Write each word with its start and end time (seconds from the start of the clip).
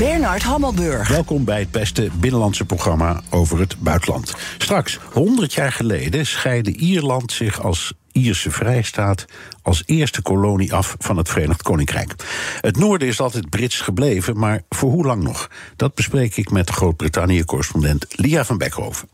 Bernard 0.00 0.42
Hammelburg. 0.42 1.08
Welkom 1.08 1.44
bij 1.44 1.58
het 1.58 1.70
beste 1.70 2.08
binnenlandse 2.20 2.64
programma 2.64 3.20
over 3.30 3.58
het 3.58 3.76
buitenland. 3.78 4.34
Straks, 4.58 4.98
100 5.12 5.52
jaar 5.52 5.72
geleden, 5.72 6.26
scheidde 6.26 6.76
Ierland 6.76 7.32
zich 7.32 7.62
als 7.62 7.92
Ierse 8.12 8.50
vrijstaat 8.50 9.24
als 9.62 9.82
eerste 9.86 10.22
kolonie 10.22 10.74
af 10.74 10.96
van 10.98 11.16
het 11.16 11.28
Verenigd 11.28 11.62
Koninkrijk. 11.62 12.14
Het 12.60 12.76
noorden 12.76 13.08
is 13.08 13.20
altijd 13.20 13.50
Brits 13.50 13.80
gebleven, 13.80 14.38
maar 14.38 14.62
voor 14.68 14.90
hoe 14.90 15.06
lang 15.06 15.22
nog? 15.22 15.50
Dat 15.76 15.94
bespreek 15.94 16.36
ik 16.36 16.50
met 16.50 16.70
Groot-Brittannië-correspondent 16.70 18.06
Lia 18.10 18.44
van 18.44 18.58
Beckhoven. 18.58 19.08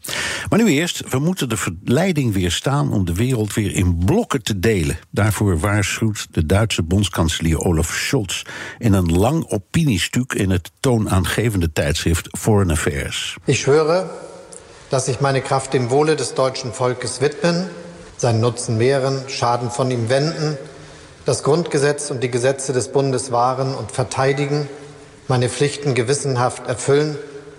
Maar 0.49 0.59
nu 0.59 0.69
eerst, 0.69 1.03
we 1.09 1.19
moeten 1.19 1.49
de 1.49 1.57
verleiding 1.57 2.35
weerstaan 2.35 2.93
om 2.93 3.05
de 3.05 3.15
wereld 3.15 3.55
weer 3.55 3.75
in 3.75 4.05
blokken 4.05 4.43
te 4.43 4.59
delen. 4.59 4.99
Daarvoor 5.11 5.59
waarschuwt 5.59 6.27
de 6.31 6.47
Duitse 6.47 6.83
bondskanselier 6.83 7.59
Olaf 7.59 7.93
Scholz 7.95 8.43
in 8.79 8.93
een 8.93 9.19
lang 9.19 9.45
opiniestuk 9.49 10.33
in 10.33 10.51
het 10.51 10.71
toonaangevende 10.81 11.73
tijdschrift 11.73 12.29
Foreign 12.39 12.71
Affairs. 12.71 13.37
Ich 13.45 13.59
schwöre, 13.59 14.11
dass 14.89 15.09
ich 15.09 15.21
meine 15.21 15.41
Kraft 15.41 15.73
dem 15.73 15.89
Wohle 15.89 16.15
des 16.15 16.35
deutschen 16.35 16.73
Volkes 16.73 17.19
widmen 17.19 17.69
seinen 18.17 18.41
Nutzen 18.41 18.77
mehren, 18.77 19.29
Schaden 19.29 19.71
von 19.71 19.91
ihm 19.91 20.09
wenden, 20.09 20.57
das 21.25 21.43
Grundgesetz 21.43 22.11
und 22.11 22.23
die 22.23 22.31
Gesetze 22.31 22.73
des 22.73 22.89
Bundes 22.89 23.31
wahren 23.33 23.75
und 23.75 23.91
verteidigen, 23.93 24.69
meine 25.29 25.49
Pflichten 25.49 25.95
gewissenhaft 25.95 26.67
erfüllen 26.67 27.17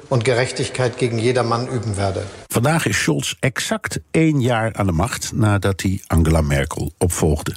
und 0.10 0.24
Gerechtigkeit 0.24 0.98
gegen 0.98 1.20
jedermann 1.20 1.68
üben 1.68 1.98
werde. 1.98 2.24
Vandaag 2.50 2.86
is 2.86 2.98
Scholz 2.98 3.36
exact 3.42 4.00
één 4.12 4.42
jaar 4.42 4.74
aan 4.74 4.86
de 4.86 4.92
macht 4.92 5.32
nadat 5.34 5.82
hij 5.82 6.02
Angela 6.08 6.42
Merkel 6.42 6.94
opvolgde. 6.98 7.56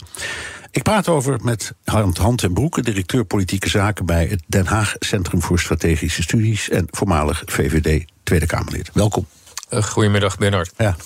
Ik 0.72 0.82
praat 0.82 1.08
over 1.08 1.38
met 1.42 1.72
Hand, 1.84 2.18
Hand 2.18 2.42
en 2.42 2.52
Broeke, 2.52 2.82
directeur 2.82 3.24
politieke 3.24 3.68
zaken 3.68 4.06
bij 4.06 4.26
het 4.26 4.42
Den 4.46 4.66
Haag 4.66 4.94
Centrum 4.98 5.42
voor 5.42 5.58
Strategische 5.58 6.22
Studies 6.22 6.68
en 6.68 6.86
voormalig 6.90 7.42
VVD 7.46 8.04
Tweede 8.22 8.46
Kamerlid. 8.46 8.90
Welkom. 8.92 9.26
Uh, 9.70 9.82
goedemiddag, 9.82 10.38
Bernard. 10.38 10.72
Ja. 10.76 10.96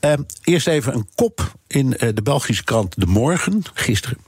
Uh, 0.00 0.12
eerst 0.42 0.66
even 0.66 0.94
een 0.94 1.08
kop 1.14 1.52
in 1.66 1.86
uh, 1.86 2.08
de 2.14 2.22
Belgische 2.22 2.64
krant 2.64 3.00
De 3.00 3.06
Morgen, 3.06 3.62
gisteren. 3.74 4.18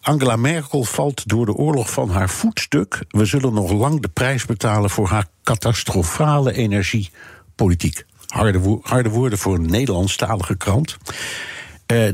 Angela 0.00 0.36
Merkel 0.36 0.84
valt 0.84 1.28
door 1.28 1.46
de 1.46 1.54
oorlog 1.54 1.90
van 1.90 2.10
haar 2.10 2.30
voetstuk. 2.30 2.98
We 3.08 3.24
zullen 3.24 3.54
nog 3.54 3.72
lang 3.72 4.02
de 4.02 4.08
prijs 4.08 4.46
betalen 4.46 4.90
voor 4.90 5.08
haar 5.08 5.26
catastrofale 5.42 6.52
energiepolitiek. 6.52 8.04
Harde, 8.26 8.78
harde 8.82 9.08
woorden 9.08 9.38
voor 9.38 9.54
een 9.54 9.70
Nederlandstalige 9.70 10.56
krant. 10.56 10.96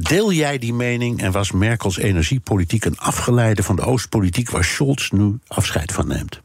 deel 0.00 0.32
jij 0.32 0.58
die 0.58 0.74
mening 0.74 1.22
en 1.22 1.32
was 1.32 1.52
Merkels 1.52 1.98
energiepolitiek 1.98 2.84
een 2.84 2.98
afgeleide 2.98 3.62
van 3.62 3.76
de 3.76 3.82
Oostpolitiek 3.82 4.50
waar 4.50 4.64
Scholz 4.64 5.10
nu 5.10 5.38
afscheid 5.46 5.92
van 5.92 6.08
neemt? 6.08 6.40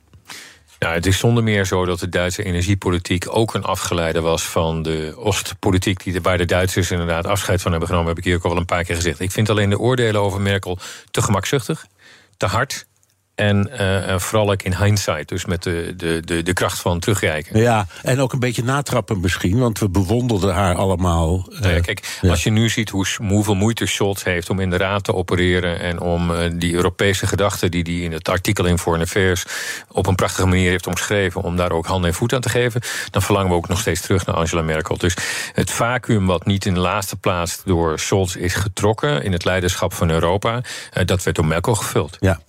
Nou, 0.79 0.93
het 0.93 1.05
is 1.05 1.17
zonder 1.17 1.43
meer 1.43 1.65
zo 1.65 1.85
dat 1.85 1.99
de 1.99 2.09
Duitse 2.09 2.43
energiepolitiek 2.43 3.25
ook 3.29 3.53
een 3.53 3.63
afgeleide 3.63 4.21
was 4.21 4.43
van 4.43 4.81
de 4.81 5.13
Oostpolitiek, 5.17 6.03
die, 6.03 6.21
waar 6.21 6.37
de 6.37 6.45
Duitsers 6.45 6.91
inderdaad 6.91 7.25
afscheid 7.25 7.61
van 7.61 7.71
hebben 7.71 7.89
genomen, 7.89 8.09
heb 8.09 8.17
ik 8.17 8.23
hier 8.23 8.35
ook 8.35 8.43
al 8.43 8.57
een 8.57 8.65
paar 8.65 8.83
keer 8.83 8.95
gezegd. 8.95 9.19
Ik 9.19 9.31
vind 9.31 9.49
alleen 9.49 9.69
de 9.69 9.79
oordelen 9.79 10.21
over 10.21 10.41
Merkel 10.41 10.77
te 11.11 11.21
gemakzuchtig, 11.21 11.85
te 12.37 12.45
hard 12.45 12.85
en 13.35 13.69
uh, 13.81 14.19
vooral 14.19 14.51
ook 14.51 14.61
in 14.61 14.75
hindsight, 14.75 15.27
dus 15.27 15.45
met 15.45 15.63
de, 15.63 15.93
de, 15.97 16.21
de, 16.25 16.43
de 16.43 16.53
kracht 16.53 16.79
van 16.79 16.99
terugkijken. 16.99 17.59
Ja, 17.59 17.87
en 18.03 18.19
ook 18.19 18.33
een 18.33 18.39
beetje 18.39 18.63
natrappen 18.63 19.19
misschien, 19.19 19.59
want 19.59 19.79
we 19.79 19.89
bewonderden 19.89 20.53
haar 20.53 20.75
allemaal. 20.75 21.47
Uh, 21.49 21.75
ja, 21.75 21.79
kijk, 21.79 22.17
ja. 22.21 22.29
als 22.29 22.43
je 22.43 22.49
nu 22.49 22.69
ziet 22.69 22.89
hoe, 22.89 23.05
hoeveel 23.17 23.55
moeite 23.55 23.85
Scholz 23.85 24.23
heeft 24.23 24.49
om 24.49 24.59
in 24.59 24.69
de 24.69 24.77
raad 24.77 25.03
te 25.03 25.13
opereren 25.13 25.79
en 25.79 25.99
om 25.99 26.31
uh, 26.31 26.37
die 26.53 26.73
Europese 26.73 27.27
gedachten 27.27 27.71
die 27.71 27.83
hij 27.83 27.93
in 27.93 28.11
het 28.11 28.29
artikel 28.29 28.65
in 28.65 28.77
Foreign 28.77 29.05
Affairs 29.05 29.45
op 29.91 30.07
een 30.07 30.15
prachtige 30.15 30.47
manier 30.47 30.69
heeft 30.69 30.87
omschreven, 30.87 31.41
om 31.41 31.55
daar 31.55 31.71
ook 31.71 31.85
handen 31.85 32.09
en 32.09 32.15
voet 32.15 32.33
aan 32.33 32.41
te 32.41 32.49
geven, 32.49 32.81
dan 33.09 33.21
verlangen 33.21 33.49
we 33.49 33.55
ook 33.55 33.67
nog 33.67 33.79
steeds 33.79 34.01
terug 34.01 34.25
naar 34.25 34.35
Angela 34.35 34.61
Merkel. 34.61 34.97
Dus 34.97 35.15
het 35.53 35.71
vacuüm 35.71 36.25
wat 36.25 36.45
niet 36.45 36.65
in 36.65 36.73
de 36.73 36.79
laatste 36.79 37.15
plaats 37.15 37.61
door 37.65 37.99
Scholz 37.99 38.35
is 38.35 38.53
getrokken 38.53 39.23
in 39.23 39.31
het 39.31 39.45
leiderschap 39.45 39.93
van 39.93 40.09
Europa, 40.09 40.61
dat 41.05 41.23
werd 41.23 41.35
door 41.35 41.45
Merkel 41.45 41.75
gevuld. 41.75 42.17
Ja. 42.19 42.39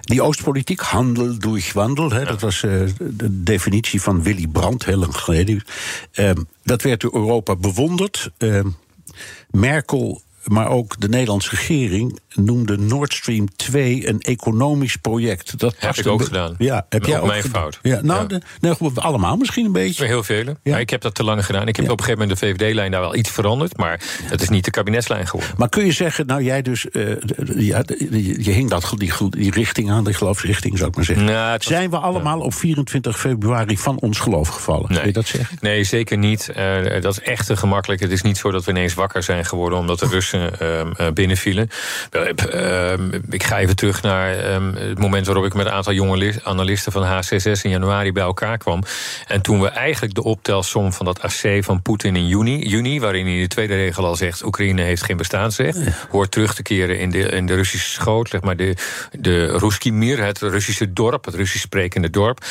Die 0.00 0.22
Oostpolitiek, 0.24 0.80
handel 0.80 1.38
durch 1.38 1.72
wandel, 1.72 2.10
hè, 2.10 2.18
ja. 2.18 2.24
dat 2.24 2.40
was 2.40 2.62
uh, 2.62 2.88
de 2.98 3.42
definitie 3.42 4.02
van 4.02 4.22
Willy 4.22 4.46
Brandt 4.46 4.84
heel 4.84 4.98
lang 4.98 5.16
geleden. 5.16 5.64
Uh, 6.14 6.30
dat 6.62 6.82
werd 6.82 7.00
door 7.00 7.14
Europa 7.14 7.56
bewonderd. 7.56 8.30
Uh, 8.38 8.64
Merkel, 9.50 10.22
maar 10.44 10.68
ook 10.68 11.00
de 11.00 11.08
Nederlandse 11.08 11.50
regering 11.50 12.20
noemde 12.34 12.78
Nord 12.78 13.14
Stream 13.14 13.56
2 13.56 14.08
een 14.08 14.20
economisch 14.20 14.96
project. 14.96 15.58
Dat 15.58 15.74
heb 15.78 15.96
ik 15.96 16.06
ook 16.06 16.24
gedaan. 16.24 16.54
Ja, 16.58 16.86
heb 16.88 17.04
jij 17.04 17.20
ook 17.20 17.26
mijn 17.26 17.42
fout. 17.42 17.78
Ja, 17.82 18.00
nou, 18.02 18.20
ja. 18.20 18.26
De, 18.26 18.40
nee, 18.60 18.90
allemaal 18.94 19.36
misschien 19.36 19.64
een 19.64 19.72
beetje. 19.72 20.04
Heel 20.04 20.22
vele. 20.22 20.56
Ja. 20.62 20.78
ik 20.78 20.90
heb 20.90 21.00
dat 21.00 21.14
te 21.14 21.24
lang 21.24 21.46
gedaan. 21.46 21.68
Ik 21.68 21.76
heb 21.76 21.84
ja. 21.84 21.92
op 21.92 21.98
een 21.98 22.04
gegeven 22.04 22.28
moment 22.28 22.40
de 22.40 22.46
VVD-lijn 22.46 22.90
daar 22.90 23.00
wel 23.00 23.14
iets 23.14 23.30
veranderd, 23.30 23.76
maar 23.76 24.00
het 24.22 24.42
is 24.42 24.48
niet 24.48 24.64
de 24.64 24.70
kabinetslijn 24.70 25.26
geworden. 25.26 25.54
Maar 25.58 25.68
kun 25.68 25.84
je 25.84 25.92
zeggen, 25.92 26.26
nou 26.26 26.42
jij 26.42 26.62
dus, 26.62 26.86
uh, 26.92 27.16
ja, 27.56 27.82
je, 28.10 28.44
je 28.44 28.50
hing 28.50 28.70
dat, 28.70 28.92
die, 28.96 29.12
die 29.30 29.50
richting 29.50 29.90
aan, 29.90 30.04
de 30.04 30.14
geloofsrichting 30.14 30.78
zou 30.78 30.90
ik 30.90 30.96
maar 30.96 31.04
zeggen. 31.04 31.24
Nou, 31.24 31.52
was, 31.52 31.66
Zijn 31.66 31.90
we 31.90 31.96
allemaal 31.96 32.40
op 32.40 32.54
24 32.54 33.18
februari 33.18 33.78
van 33.78 34.00
ons 34.00 34.18
geloof 34.18 34.48
gevallen? 34.48 34.88
Nee. 34.88 34.98
Kun 34.98 35.06
je 35.06 35.12
dat 35.12 35.26
zeggen? 35.26 35.56
Nee, 35.60 35.84
zeker 35.84 36.18
niet. 36.18 36.50
Uh, 36.56 37.00
dat 37.00 37.12
is 37.12 37.20
echt 37.20 37.46
te 37.46 37.56
gemakkelijk. 37.56 38.00
Het 38.00 38.10
is 38.10 38.22
niet 38.22 38.36
zo 38.36 38.50
dat 38.50 38.64
we 38.64 38.70
ineens 38.70 38.94
wakker 38.94 39.22
zijn 39.22 39.44
geworden 39.44 39.78
omdat 39.78 39.98
de 39.98 40.06
Russen 40.14 40.33
uh, 40.34 41.08
binnenvielen. 41.14 41.68
Uh, 42.12 42.92
ik 43.30 43.42
ga 43.42 43.58
even 43.58 43.76
terug 43.76 44.02
naar 44.02 44.54
um, 44.54 44.74
het 44.74 44.98
moment 44.98 45.26
waarop 45.26 45.44
ik 45.44 45.54
met 45.54 45.66
een 45.66 45.72
aantal 45.72 45.92
jonge 45.92 46.34
analisten 46.42 46.92
van 46.92 47.04
H66 47.04 47.60
in 47.62 47.70
januari 47.70 48.12
bij 48.12 48.22
elkaar 48.22 48.58
kwam. 48.58 48.82
En 49.26 49.40
toen 49.40 49.60
we 49.60 49.68
eigenlijk 49.68 50.14
de 50.14 50.22
optelsom 50.22 50.92
van 50.92 51.06
dat 51.06 51.22
AC 51.22 51.64
van 51.64 51.82
Poetin 51.82 52.16
in 52.16 52.26
juni, 52.26 52.68
juni, 52.68 53.00
waarin 53.00 53.24
hij 53.24 53.34
in 53.34 53.40
de 53.40 53.48
tweede 53.48 53.74
regel 53.74 54.06
al 54.06 54.16
zegt: 54.16 54.44
Oekraïne 54.44 54.82
heeft 54.82 55.04
geen 55.04 55.16
bestaansrecht, 55.16 55.78
hoort 56.10 56.30
terug 56.30 56.54
te 56.54 56.62
keren 56.62 56.98
in 56.98 57.10
de, 57.10 57.18
in 57.18 57.46
de 57.46 57.54
Russische 57.54 57.90
schoot, 57.90 58.28
zeg 58.28 58.40
maar 58.40 58.56
de, 58.56 58.76
de 59.12 59.58
Ruski 59.58 59.92
Mir, 59.92 60.24
het 60.24 60.38
Russische 60.38 60.92
dorp, 60.92 61.24
het 61.24 61.34
Russisch 61.34 61.64
sprekende 61.64 62.10
dorp. 62.10 62.44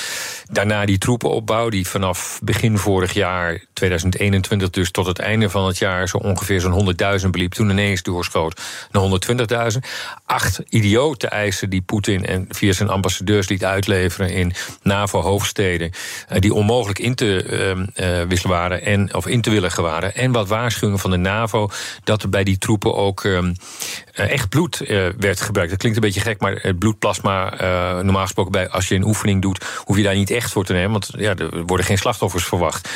Daarna 0.51 0.85
die 0.85 0.97
troepenopbouw, 0.97 1.69
die 1.69 1.87
vanaf 1.87 2.39
begin 2.43 2.77
vorig 2.77 3.13
jaar, 3.13 3.61
2021, 3.73 4.69
dus 4.69 4.91
tot 4.91 5.05
het 5.05 5.19
einde 5.19 5.49
van 5.49 5.65
het 5.65 5.77
jaar, 5.77 6.07
zo 6.07 6.17
ongeveer 6.17 6.61
zo'n 6.61 6.95
100.000 7.21 7.29
beliep. 7.29 7.53
Toen 7.53 7.69
ineens 7.73 8.01
doorschoot 8.01 8.61
naar 8.91 9.03
120.000 9.73 9.77
acht 10.25 10.61
idiote 10.69 11.27
eisen 11.27 11.69
die 11.69 11.81
Poetin 11.81 12.25
en 12.25 12.45
via 12.49 12.73
zijn 12.73 12.89
ambassadeurs 12.89 13.47
liet 13.47 13.65
uitleveren 13.65 14.29
in 14.29 14.53
NAVO-hoofdsteden, 14.81 15.91
die 16.39 16.53
onmogelijk 16.53 16.99
in 16.99 17.15
te 17.15 17.45
uh, 17.97 18.19
uh, 18.19 18.27
wisselen 18.27 18.57
waren 18.57 18.81
en 18.81 19.13
of 19.13 19.27
in 19.27 19.41
te 19.41 19.49
willigen 19.49 19.83
waren. 19.83 20.15
En 20.15 20.31
wat 20.31 20.47
waarschuwingen 20.47 20.99
van 20.99 21.11
de 21.11 21.17
NAVO 21.17 21.69
dat 22.03 22.23
er 22.23 22.29
bij 22.29 22.43
die 22.43 22.57
troepen 22.57 22.95
ook 22.95 23.23
um, 23.23 23.55
echt 24.13 24.49
bloed 24.49 24.77
werd 25.17 25.41
gebruikt. 25.41 25.69
Dat 25.69 25.79
klinkt 25.79 25.97
een 25.97 26.03
beetje 26.03 26.21
gek, 26.21 26.41
maar 26.41 26.55
het 26.61 26.79
bloedplasma, 26.79 27.53
normaal 28.01 28.21
gesproken, 28.21 28.51
bij, 28.51 28.69
als 28.69 28.87
je 28.87 28.95
een 28.95 29.05
oefening 29.05 29.41
doet, 29.41 29.65
hoef 29.77 29.97
je 29.97 30.03
daar 30.03 30.15
niet 30.15 30.31
echt 30.31 30.51
voor 30.51 30.65
te 30.65 30.73
nemen, 30.73 30.91
want 30.91 31.09
ja, 31.17 31.35
er 31.35 31.65
worden 31.65 31.85
geen 31.85 31.97
slachtoffers 31.97 32.45
verwacht. 32.45 32.89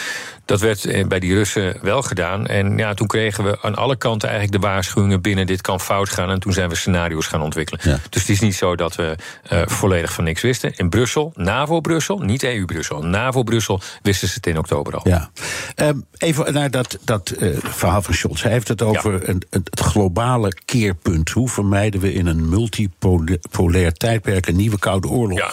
Dat 0.46 0.62
werd 0.62 1.08
bij 1.08 1.20
die 1.20 1.34
Russen 1.34 1.78
wel 1.82 2.02
gedaan. 2.02 2.48
En 2.48 2.78
ja, 2.78 2.94
toen 2.94 3.08
kregen 3.08 3.44
we 3.44 3.58
aan 3.62 3.76
alle 3.76 3.96
kanten 3.96 4.30
eigenlijk 4.30 4.62
de 4.62 4.67
waarschuwingen 4.68 5.22
binnen: 5.22 5.46
dit 5.46 5.62
kan 5.62 5.80
fout 5.80 6.10
gaan. 6.10 6.30
En 6.30 6.40
toen 6.40 6.54
zijn 6.54 6.70
we 6.70 6.76
scenario's 6.76 7.28
gaan 7.28 7.42
ontwikkelen. 7.42 7.82
Ja. 7.84 8.00
Dus 8.10 8.22
het 8.22 8.30
is 8.30 8.40
niet 8.40 8.56
zo 8.56 8.76
dat 8.76 8.96
we 8.96 9.16
uh, 9.52 9.62
volledig 9.66 10.14
van 10.14 10.24
niks 10.24 10.42
wisten. 10.42 10.74
In 10.76 10.90
Brussel, 10.90 11.34
NAVO-Brussel, 11.36 12.18
niet 12.18 12.44
EU-Brussel, 12.44 13.04
NAVO-Brussel 13.04 13.82
wisten 14.02 14.28
ze 14.28 14.34
het 14.34 14.48
in 14.48 14.58
oktober 14.58 14.96
al. 14.96 15.02
Ja. 15.04 15.30
Um, 15.76 16.06
even 16.18 16.54
naar 16.54 16.72
dat, 16.72 16.98
dat 17.04 17.34
uh, 17.40 17.58
verhaal 17.62 18.02
van 18.02 18.14
Scholz. 18.14 18.44
Hij 18.44 18.52
heeft 18.52 18.68
het 18.68 18.82
over 18.82 19.14
ja. 19.14 19.28
een, 19.28 19.44
het 19.50 19.80
globale 19.80 20.54
keerpunt. 20.66 21.30
Hoe 21.30 21.50
vermijden 21.50 22.00
we 22.00 22.14
in 22.14 22.26
een 22.26 22.50
multipolair 22.50 23.94
tijdperk 23.94 24.48
een 24.48 24.56
nieuwe 24.56 24.80
koude 24.80 25.08
oorlog? 25.08 25.40
Ja. 25.40 25.52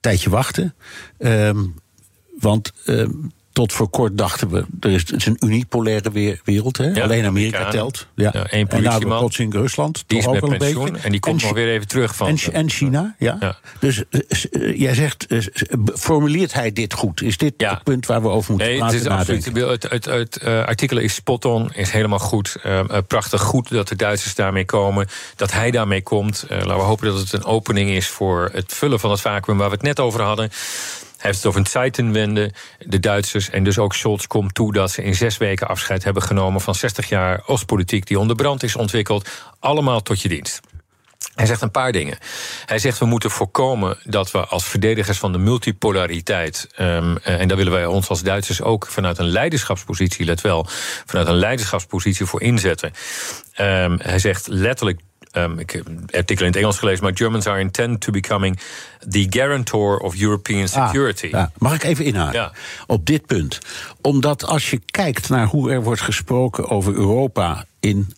Tijdje 0.00 0.30
wachten. 0.30 0.74
Um, 1.18 1.74
want. 2.38 2.72
Um, 2.86 3.34
tot 3.56 3.72
voor 3.72 3.88
kort 3.88 4.18
dachten 4.18 4.48
we, 4.50 4.64
er 4.80 4.90
is, 4.90 5.00
het 5.00 5.12
is 5.12 5.26
een 5.26 5.36
unipolaire 5.40 6.38
wereld. 6.44 6.76
Hè? 6.76 6.84
Ja, 6.84 7.02
Alleen 7.02 7.24
Amerika 7.24 7.28
Amerikanen. 7.28 7.70
telt. 7.70 8.06
Ja. 8.14 8.30
Ja, 8.32 8.46
één 8.46 8.68
en 8.68 8.82
nou 8.82 9.30
Rusland. 9.50 10.04
Die 10.06 10.18
is 10.18 10.26
ook 10.26 10.40
wel 10.40 10.52
een 10.52 10.58
pensioen 10.58 10.84
beetje. 10.84 11.04
en 11.04 11.10
die 11.10 11.20
komt 11.20 11.42
nog 11.42 11.52
weer 11.52 11.68
even 11.68 11.88
terug 11.88 12.16
van... 12.16 12.28
En, 12.28 12.36
Chi- 12.38 12.50
en 12.50 12.70
China, 12.70 13.14
ja. 13.18 13.36
Ja. 13.40 13.58
Dus 13.80 14.02
eh, 14.10 14.20
eh, 14.50 14.78
jij 14.80 14.94
zegt, 14.94 15.26
eh, 15.26 15.38
formuleert 15.94 16.52
hij 16.52 16.72
dit 16.72 16.92
goed? 16.92 17.22
Is 17.22 17.36
dit 17.38 17.54
het 17.56 17.82
punt 17.82 18.06
waar 18.06 18.22
we 18.22 18.28
over 18.28 18.50
moeten 18.50 18.68
Nee, 18.68 18.76
het 18.82 18.92
laten 18.92 19.00
is 19.00 19.06
absoluut. 19.06 19.46
nadenken? 19.46 19.70
Het, 19.70 19.82
het, 19.90 20.04
het, 20.04 20.36
eh, 20.36 20.64
artikel 20.64 20.98
is 20.98 21.14
spot 21.14 21.44
on, 21.44 21.72
is 21.74 21.90
helemaal 21.90 22.18
goed. 22.18 22.56
Prachtig 23.06 23.40
goed 23.40 23.68
dat 23.70 23.88
de 23.88 23.96
Duitsers 23.96 24.34
daarmee 24.34 24.64
komen. 24.64 25.06
Dat 25.36 25.52
hij 25.52 25.70
daarmee 25.70 26.02
komt. 26.02 26.44
Laten 26.48 26.66
we 26.66 26.72
hopen 26.72 27.06
dat 27.06 27.18
het 27.18 27.32
een 27.32 27.44
opening 27.44 27.90
is 27.90 28.06
voor 28.08 28.50
het 28.52 28.72
vullen 28.72 29.00
van 29.00 29.10
het 29.10 29.20
vacuüm 29.20 29.56
waar 29.58 29.68
we 29.68 29.74
het 29.74 29.82
net 29.84 30.00
over 30.00 30.22
hadden. 30.22 30.50
Heeft 31.26 31.38
het 31.38 31.46
over 31.46 31.60
een 31.60 31.66
Zeitenwende. 31.66 32.52
De 32.78 33.00
Duitsers 33.00 33.50
en 33.50 33.64
dus 33.64 33.78
ook 33.78 33.94
Scholz 33.94 34.26
komt 34.26 34.54
toe 34.54 34.72
dat 34.72 34.90
ze 34.90 35.02
in 35.02 35.14
zes 35.14 35.36
weken 35.36 35.68
afscheid 35.68 36.04
hebben 36.04 36.22
genomen 36.22 36.60
van 36.60 36.74
60 36.74 37.08
jaar 37.08 37.42
Oostpolitiek 37.46 38.06
die 38.06 38.18
onder 38.18 38.36
brand 38.36 38.62
is 38.62 38.76
ontwikkeld. 38.76 39.28
Allemaal 39.58 40.02
tot 40.02 40.22
je 40.22 40.28
dienst. 40.28 40.60
Hij 41.34 41.46
zegt 41.46 41.62
een 41.62 41.70
paar 41.70 41.92
dingen. 41.92 42.18
Hij 42.66 42.78
zegt 42.78 42.98
we 42.98 43.04
moeten 43.04 43.30
voorkomen 43.30 43.98
dat 44.04 44.30
we 44.30 44.46
als 44.46 44.64
verdedigers 44.64 45.18
van 45.18 45.32
de 45.32 45.38
multipolariteit. 45.38 46.68
ehm, 46.74 47.16
eh, 47.22 47.40
en 47.40 47.48
daar 47.48 47.56
willen 47.56 47.72
wij 47.72 47.86
ons 47.86 48.08
als 48.08 48.22
Duitsers 48.22 48.62
ook 48.62 48.86
vanuit 48.86 49.18
een 49.18 49.28
leiderschapspositie, 49.28 50.24
let 50.24 50.40
wel, 50.40 50.66
vanuit 51.06 51.26
een 51.28 51.34
leiderschapspositie 51.34 52.26
voor 52.26 52.42
inzetten. 52.42 52.92
Ehm, 53.52 53.96
hij 54.02 54.18
zegt 54.18 54.46
letterlijk. 54.46 55.00
Ehm, 55.36 55.58
ik 55.58 55.70
heb 55.70 55.86
een 55.86 56.08
artikel 56.12 56.44
in 56.46 56.50
het 56.52 56.60
Engels 56.60 56.78
gelezen, 56.78 57.04
maar 57.04 57.16
Germans 57.16 57.46
are 57.46 57.60
intent 57.60 58.00
to 58.00 58.10
becoming 58.12 58.58
the 59.10 59.26
guarantor 59.30 59.98
of 59.98 60.20
European 60.20 60.62
Ah, 60.72 60.86
security. 60.86 61.26
ja. 61.26 61.50
Mag 61.58 61.74
ik 61.74 61.82
even 61.82 62.04
inhaken 62.04 62.40
Ja. 62.40 62.52
op 62.86 63.06
dit 63.06 63.26
punt? 63.26 63.58
Omdat 64.00 64.44
als 64.44 64.70
je 64.70 64.80
kijkt 64.86 65.28
naar 65.28 65.46
hoe 65.46 65.70
er 65.70 65.82
wordt 65.82 66.00
gesproken 66.00 66.68
over 66.68 66.94
Europa 66.94 67.64
in 67.80 68.14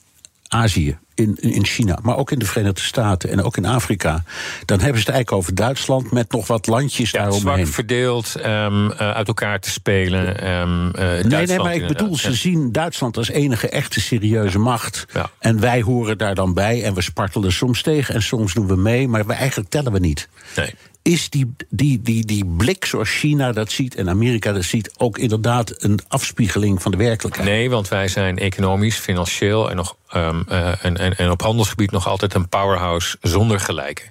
Azië, 0.48 0.98
in, 1.18 1.36
in 1.40 1.64
China, 1.64 1.98
maar 2.02 2.16
ook 2.16 2.30
in 2.30 2.38
de 2.38 2.44
Verenigde 2.46 2.80
Staten 2.80 3.30
en 3.30 3.42
ook 3.42 3.56
in 3.56 3.64
Afrika, 3.66 4.22
dan 4.64 4.78
hebben 4.80 5.00
ze 5.00 5.06
het 5.06 5.14
eigenlijk 5.14 5.32
over 5.32 5.54
Duitsland 5.54 6.10
met 6.10 6.32
nog 6.32 6.46
wat 6.46 6.66
landjes 6.66 7.10
Ja, 7.10 7.30
zwak 7.30 7.42
daaromheen. 7.42 7.66
verdeeld, 7.66 8.34
ehm, 8.34 8.90
eh, 8.90 9.10
uit 9.10 9.28
elkaar 9.28 9.60
te 9.60 9.70
spelen. 9.70 10.40
ehm, 10.40 10.90
eh, 10.90 11.24
Nee, 11.24 11.46
nee, 11.46 11.58
maar 11.58 11.74
ik 11.74 11.86
bedoel, 11.86 12.16
ze 12.16 12.28
Ja. 12.28 12.34
zien 12.34 12.72
Duitsland 12.72 13.16
als 13.16 13.28
enige 13.28 13.68
echte 13.68 14.00
serieuze 14.00 14.58
macht. 14.58 15.06
Ja. 15.12 15.30
En 15.38 15.60
wij 15.60 15.80
horen 15.82 16.18
daar 16.18 16.34
dan 16.34 16.54
bij 16.54 16.82
en 16.84 16.94
we 16.94 17.00
spartelen 17.00 17.52
soms 17.52 17.82
tegen 17.82 18.14
en 18.14 18.22
soms 18.22 18.54
doen 18.54 18.66
we 18.66 18.76
mee, 18.76 19.08
maar 19.08 19.26
we, 19.26 19.32
eigenlijk 19.32 19.70
tellen 19.70 19.92
we 19.92 19.98
niet. 19.98 20.28
Nee. 20.56 20.74
Is 21.08 21.30
die, 21.30 21.54
die, 21.68 22.02
die, 22.02 22.24
die 22.24 22.46
blik 22.46 22.84
zoals 22.84 23.10
China 23.10 23.52
dat 23.52 23.70
ziet 23.70 23.94
en 23.94 24.08
Amerika 24.08 24.52
dat 24.52 24.64
ziet 24.64 24.94
ook 24.96 25.18
inderdaad 25.18 25.82
een 25.82 26.00
afspiegeling 26.08 26.82
van 26.82 26.90
de 26.90 26.96
werkelijkheid? 26.96 27.48
Nee, 27.48 27.70
want 27.70 27.88
wij 27.88 28.08
zijn 28.08 28.38
economisch, 28.38 28.96
financieel 28.96 29.70
en, 29.70 29.76
nog, 29.76 29.96
ehm, 30.08 30.42
eh, 30.48 30.84
en, 30.84 30.96
en, 30.96 31.16
en 31.16 31.30
op 31.30 31.42
handelsgebied 31.42 31.90
nog 31.90 32.06
altijd 32.06 32.34
een 32.34 32.48
powerhouse 32.48 33.16
zonder 33.20 33.60
gelijke. 33.60 34.02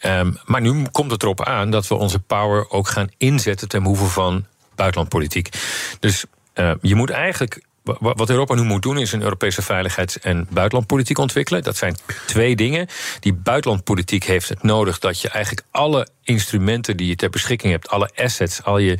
Ehm, 0.00 0.32
maar 0.44 0.60
nu 0.60 0.86
komt 0.92 1.10
het 1.10 1.22
erop 1.22 1.44
aan 1.44 1.70
dat 1.70 1.88
we 1.88 1.94
onze 1.94 2.18
power 2.18 2.70
ook 2.70 2.88
gaan 2.88 3.08
inzetten 3.16 3.68
ten 3.68 3.82
behoeve 3.82 4.06
van 4.06 4.46
buitenlandpolitiek. 4.74 5.48
Dus 6.00 6.24
eh, 6.52 6.72
je 6.82 6.94
moet 6.94 7.10
eigenlijk. 7.10 7.60
Wa- 8.00 8.14
Wat 8.14 8.30
Europa 8.30 8.54
nu 8.54 8.62
moet 8.62 8.82
doen 8.82 8.98
is 8.98 9.12
een 9.12 9.22
Europese 9.22 9.62
veiligheids- 9.62 10.18
en 10.18 10.46
buitenlandpolitiek 10.50 11.18
ontwikkelen. 11.18 11.62
Dat 11.62 11.76
zijn 11.76 11.96
twee 12.26 12.56
dingen. 12.56 12.86
Die 13.20 13.32
buitenlandpolitiek 13.34 14.24
heeft 14.24 14.48
het 14.48 14.62
nodig 14.62 14.98
dat 14.98 15.20
je 15.20 15.28
eigenlijk 15.28 15.66
alle 15.70 16.08
instrumenten 16.22 16.96
die 16.96 17.08
je 17.08 17.16
ter 17.16 17.30
beschikking 17.30 17.72
hebt, 17.72 17.88
alle 17.88 18.10
assets, 18.16 18.62
al 18.62 18.78
je 18.78 18.98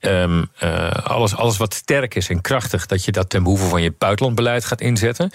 Ehm, 0.00 0.44
eh, 0.58 0.90
alles, 0.90 1.36
alles 1.36 1.56
wat 1.56 1.74
sterk 1.74 2.14
is 2.14 2.28
en 2.28 2.40
krachtig, 2.40 2.86
dat 2.86 3.04
je 3.04 3.12
dat 3.12 3.30
ten 3.30 3.42
behoeve 3.42 3.64
van 3.64 3.82
je 3.82 3.94
buitenlandbeleid 3.98 4.64
gaat 4.64 4.80
inzetten. 4.80 5.30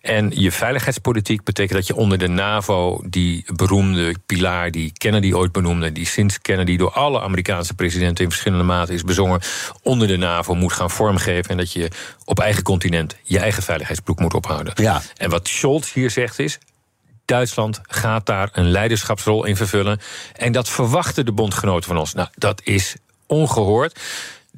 En 0.00 0.30
je 0.34 0.52
veiligheidspolitiek 0.52 1.44
betekent 1.44 1.74
dat 1.78 1.86
je 1.86 1.96
onder 1.96 2.18
de 2.18 2.28
NAVO 2.28 3.02
die 3.06 3.44
beroemde 3.54 4.14
pilaar 4.26 4.70
die 4.70 4.92
Kennedy 4.92 5.32
ooit 5.32 5.52
benoemde, 5.52 5.92
die 5.92 6.06
sinds 6.06 6.40
Kennedy 6.40 6.76
door 6.76 6.92
alle 6.92 7.20
Amerikaanse 7.20 7.74
presidenten 7.74 8.24
in 8.24 8.30
verschillende 8.30 8.64
maten 8.64 8.94
is 8.94 9.02
bezongen, 9.02 9.40
onder 9.82 10.08
de 10.08 10.16
NAVO 10.16 10.54
moet 10.54 10.72
gaan 10.72 10.90
vormgeven. 10.90 11.50
En 11.50 11.56
dat 11.56 11.72
je 11.72 11.90
op 12.24 12.38
eigen 12.38 12.62
continent 12.62 13.16
je 13.22 13.38
eigen 13.38 13.62
veiligheidsbroek 13.62 14.18
moet 14.18 14.34
ophouden. 14.34 14.72
Ja. 14.76 15.02
En 15.16 15.30
wat 15.30 15.48
Scholz 15.48 15.92
hier 15.92 16.10
zegt 16.10 16.38
is. 16.38 16.58
Duitsland 17.24 17.80
gaat 17.82 18.26
daar 18.26 18.48
een 18.52 18.70
leiderschapsrol 18.70 19.44
in 19.44 19.56
vervullen. 19.56 20.00
En 20.32 20.52
dat 20.52 20.68
verwachten 20.68 21.24
de 21.24 21.32
bondgenoten 21.32 21.88
van 21.88 21.98
ons. 21.98 22.14
Nou, 22.14 22.28
dat 22.34 22.60
is 22.64 22.96
ongehoord. 23.28 23.92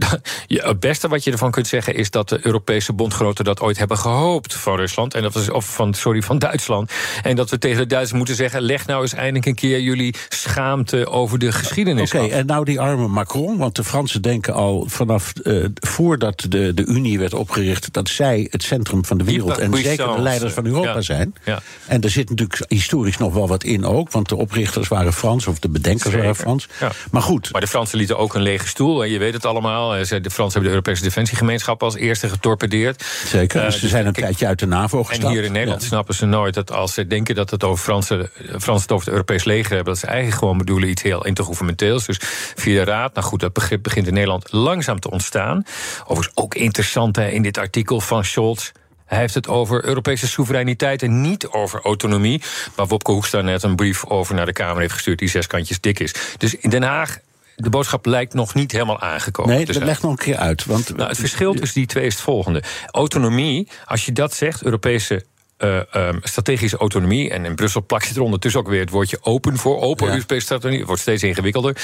Het 0.47 0.81
beste 0.81 1.08
wat 1.08 1.25
je 1.25 1.31
ervan 1.31 1.50
kunt 1.50 1.67
zeggen 1.67 1.94
is 1.94 2.11
dat 2.11 2.29
de 2.29 2.38
Europese 2.43 2.93
bondgenoten 2.93 3.44
dat 3.44 3.61
ooit 3.61 3.79
hebben 3.79 3.99
gehoopt 3.99 4.55
van 4.55 4.76
Rusland. 4.76 5.14
En 5.14 5.23
dat 5.23 5.32
was, 5.32 5.50
of 5.50 5.75
van, 5.75 5.94
sorry, 5.94 6.23
van 6.23 6.38
Duitsland. 6.38 6.93
En 7.23 7.37
dat 7.37 7.50
we 7.50 7.58
tegen 7.58 7.79
de 7.79 7.87
Duitsers 7.87 8.17
moeten 8.17 8.35
zeggen: 8.35 8.62
leg 8.62 8.87
nou 8.87 9.02
eens 9.02 9.14
eindelijk 9.14 9.47
een 9.47 9.55
keer 9.55 9.81
jullie 9.81 10.14
schaamte 10.29 11.08
over 11.08 11.38
de 11.38 11.52
geschiedenis. 11.52 12.14
Oké, 12.14 12.26
en 12.26 12.47
nou 12.47 12.64
die 12.64 12.81
arme 12.81 13.08
Macron, 13.08 13.56
want 13.56 13.76
de 13.76 13.85
Fransen 13.85 14.23
denken 14.23 14.55
al 14.55 14.85
vanaf 14.88 15.32
eh, 15.32 15.64
voordat 15.75 16.47
de, 16.49 16.75
de 16.75 16.85
Unie 16.87 17.19
werd 17.19 17.35
opgericht 17.35 17.93
dat 17.93 18.08
zij 18.08 18.47
het 18.50 18.62
centrum 18.62 19.05
van 19.05 19.19
de 19.19 19.25
wereld 19.25 19.58
en 19.58 19.75
zeker 19.76 20.14
de 20.14 20.20
leiders 20.23 20.52
van 20.52 20.67
Europa 20.67 20.94
Ja. 20.94 21.00
zijn. 21.00 21.35
Ja. 21.44 21.62
En 21.87 22.00
er 22.00 22.11
zit 22.11 22.29
natuurlijk 22.31 22.64
historisch 22.69 23.19
nog 23.19 23.35
wel 23.35 23.49
wat 23.49 23.64
in 23.64 23.85
ook, 23.85 24.11
want 24.11 24.29
de 24.29 24.37
oprichters 24.37 24.88
waren 24.88 25.12
Frans 25.12 25.47
of 25.47 25.58
de 25.58 25.69
bedenkers 25.69 26.14
waren. 26.14 26.37
Frans. 26.37 26.69
Ja. 26.81 26.91
Maar 27.11 27.23
goed, 27.23 27.52
Maar 27.52 27.61
de 27.61 27.67
Fransen 27.67 27.99
lieten 27.99 28.19
ook 28.19 28.35
een 28.35 28.43
lege 28.43 28.69
stoel. 28.69 29.02
En 29.02 29.11
je 29.11 29.19
weet 29.19 29.32
het 29.32 29.47
allemaal. 29.47 29.89
Eh, 29.96 30.00
De 30.00 30.31
Fransen 30.31 30.44
hebben 30.44 30.62
de 30.62 30.69
Europese 30.69 31.02
Defensiegemeenschap 31.02 31.82
als 31.82 31.94
eerste 31.96 32.28
getorpedeerd. 32.28 33.04
zeker. 33.26 33.58
Eh, 33.58 33.64
dus 33.64 33.75
ze 33.75 33.81
dus 33.81 33.90
zijn 33.90 34.06
een 34.06 34.12
kijk, 34.12 34.25
tijdje 34.26 34.46
uit 34.46 34.58
de 34.58 34.66
NAVO 34.66 35.04
gestapt. 35.04 35.26
En 35.28 35.31
hier 35.34 35.44
in 35.44 35.52
Nederland 35.52 35.82
Ja. 35.82 35.87
snappen 35.88 36.14
ze 36.14 36.26
nooit 36.26 36.54
dat 36.54 36.72
als 36.72 36.94
ze 36.94 37.06
denken 37.06 37.34
dat 37.34 37.50
het 37.50 37.64
over 37.64 37.84
Fransen, 37.84 38.31
Fransen 38.48 38.82
het 38.82 38.92
over 38.92 39.04
het 39.04 39.08
Europees 39.08 39.44
leger 39.44 39.75
hebben, 39.75 39.92
dat 39.92 39.98
ze 39.98 40.06
eigenlijk 40.06 40.38
gewoon 40.38 40.58
bedoelen 40.58 40.88
iets 40.88 41.02
heel 41.02 41.25
intergouvernementeels. 41.26 42.06
Dus 42.06 42.16
via 42.54 42.84
de 42.84 42.90
Raad, 42.90 43.14
nou 43.14 43.26
goed, 43.26 43.40
dat 43.40 43.52
begrip 43.52 43.82
begint 43.82 44.06
in 44.06 44.14
Nederland 44.14 44.52
langzaam 44.52 45.00
te 45.00 45.10
ontstaan. 45.10 45.64
Overigens 46.02 46.31
ook 46.37 46.54
interessant 46.54 47.16
hè, 47.16 47.28
in 47.28 47.42
dit 47.42 47.58
artikel 47.58 48.00
van 48.00 48.25
Scholz. 48.25 48.70
Hij 49.06 49.19
heeft 49.19 49.34
het 49.34 49.48
over 49.48 49.84
Europese 49.84 50.28
soevereiniteit 50.28 51.02
en 51.02 51.20
niet 51.20 51.46
over 51.48 51.81
autonomie. 51.82 52.42
Waar 52.75 52.87
Wopke 52.87 53.10
Hoekstra 53.12 53.40
net 53.40 53.62
een 53.62 53.76
brief 53.76 54.04
over 54.06 54.34
naar 54.34 54.46
de 54.46 54.52
Kamer 54.52 54.81
heeft 54.81 54.92
gestuurd 54.92 55.19
die 55.19 55.28
zes 55.28 55.46
kantjes 55.46 55.81
dik 55.81 55.98
is. 56.00 56.14
Dus 56.38 56.54
in 56.54 56.70
Den 56.70 56.82
Haag, 56.82 57.19
de 57.62 57.70
boodschap 57.70 58.06
lijkt 58.06 58.34
nog 58.34 58.54
niet 58.54 58.72
helemaal 58.72 59.00
aangekomen. 59.00 59.54
Nee, 59.54 59.64
Dus 59.64 59.76
dat 59.76 59.84
leg 59.84 60.02
nog 60.02 60.10
een 60.10 60.16
keer 60.16 60.36
uit. 60.36 60.64
Want 60.64 60.96
nou, 60.96 61.08
het 61.08 61.18
verschil 61.18 61.54
tussen 61.54 61.78
die 61.78 61.86
twee 61.86 62.06
is 62.06 62.14
het 62.14 62.22
volgende. 62.22 62.62
Autonomie, 62.90 63.68
als 63.84 64.04
je 64.04 64.12
dat 64.12 64.34
zegt, 64.34 64.62
Europese 64.62 65.24
eh, 65.56 65.94
ehm, 65.94 66.18
strategische 66.22 66.76
autonomie. 66.76 67.30
En 67.30 67.44
in 67.44 67.54
Brussel 67.54 67.84
plakt 67.86 68.06
je 68.06 68.14
er 68.14 68.20
ondertussen 68.20 68.60
ook 68.60 68.68
weer 68.68 68.80
het 68.80 68.90
woordje 68.90 69.18
open 69.22 69.56
voor. 69.56 69.80
Open 69.80 70.06
Ja. 70.06 70.12
Europese 70.12 70.40
strategie. 70.40 70.78
Het 70.78 70.86
wordt 70.86 71.02
steeds 71.02 71.22
ingewikkelder. 71.22 71.76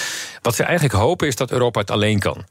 Wat 0.42 0.54
ze 0.54 0.62
eigenlijk 0.62 0.94
hopen 0.94 1.26
is 1.26 1.36
dat 1.36 1.50
Europa 1.50 1.80
het 1.80 1.90
alleen 1.90 2.18
kan. 2.18 2.44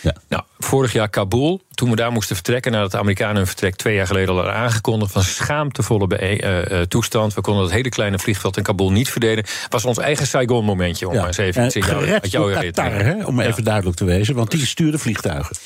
Ja. 0.00 0.14
Nou, 0.28 0.42
vorig 0.58 0.92
jaar 0.92 1.08
Kabul, 1.08 1.60
toen 1.74 1.90
we 1.90 1.96
daar 1.96 2.12
moesten 2.12 2.34
vertrekken... 2.36 2.72
nadat 2.72 2.90
de 2.90 2.98
Amerikanen 2.98 3.36
hun 3.36 3.46
vertrek 3.46 3.76
twee 3.76 3.94
jaar 3.94 4.06
geleden 4.06 4.28
al 4.28 4.34
hadden 4.34 4.54
aangekondigd... 4.54 5.12
van 5.12 5.22
schaamtevolle 5.22 6.16
eh, 6.16 6.80
eh, 6.80 6.86
toestand. 6.86 7.34
We 7.34 7.40
konden 7.40 7.62
dat 7.62 7.72
hele 7.72 7.88
kleine 7.88 8.18
vliegveld 8.18 8.56
in 8.56 8.62
Kabul 8.62 8.92
niet 8.92 9.10
verdedigen. 9.10 9.50
was 9.68 9.84
ons 9.84 9.98
eigen 9.98 10.26
Saigon-momentje, 10.26 11.08
om 11.08 11.14
maar 11.14 11.26
eens 11.26 11.36
even. 11.36 11.70
Qatar, 11.70 12.92
hè, 12.92 13.24
om 13.24 13.40
Ja. 13.40 13.46
even 13.46 13.64
duidelijk 13.64 13.96
te 13.96 14.04
wezen. 14.04 14.34
Want 14.34 14.50
die 14.50 14.66
stuurde 14.66 14.98
vliegtuigen. 14.98 15.56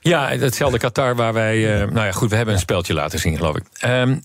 Ja, 0.00 0.28
hetzelfde 0.28 0.78
Qatar 0.78 1.16
waar 1.16 1.32
wij. 1.32 1.80
eh, 1.82 1.88
nou 1.90 2.06
ja, 2.06 2.12
goed, 2.12 2.30
we 2.30 2.36
hebben 2.36 2.54
een 2.54 2.60
speldje 2.60 2.94
laten 2.94 3.18
zien, 3.18 3.36
geloof 3.36 3.56
ik. 3.56 3.64
Ehm, 3.78 4.10
eh, 4.10 4.16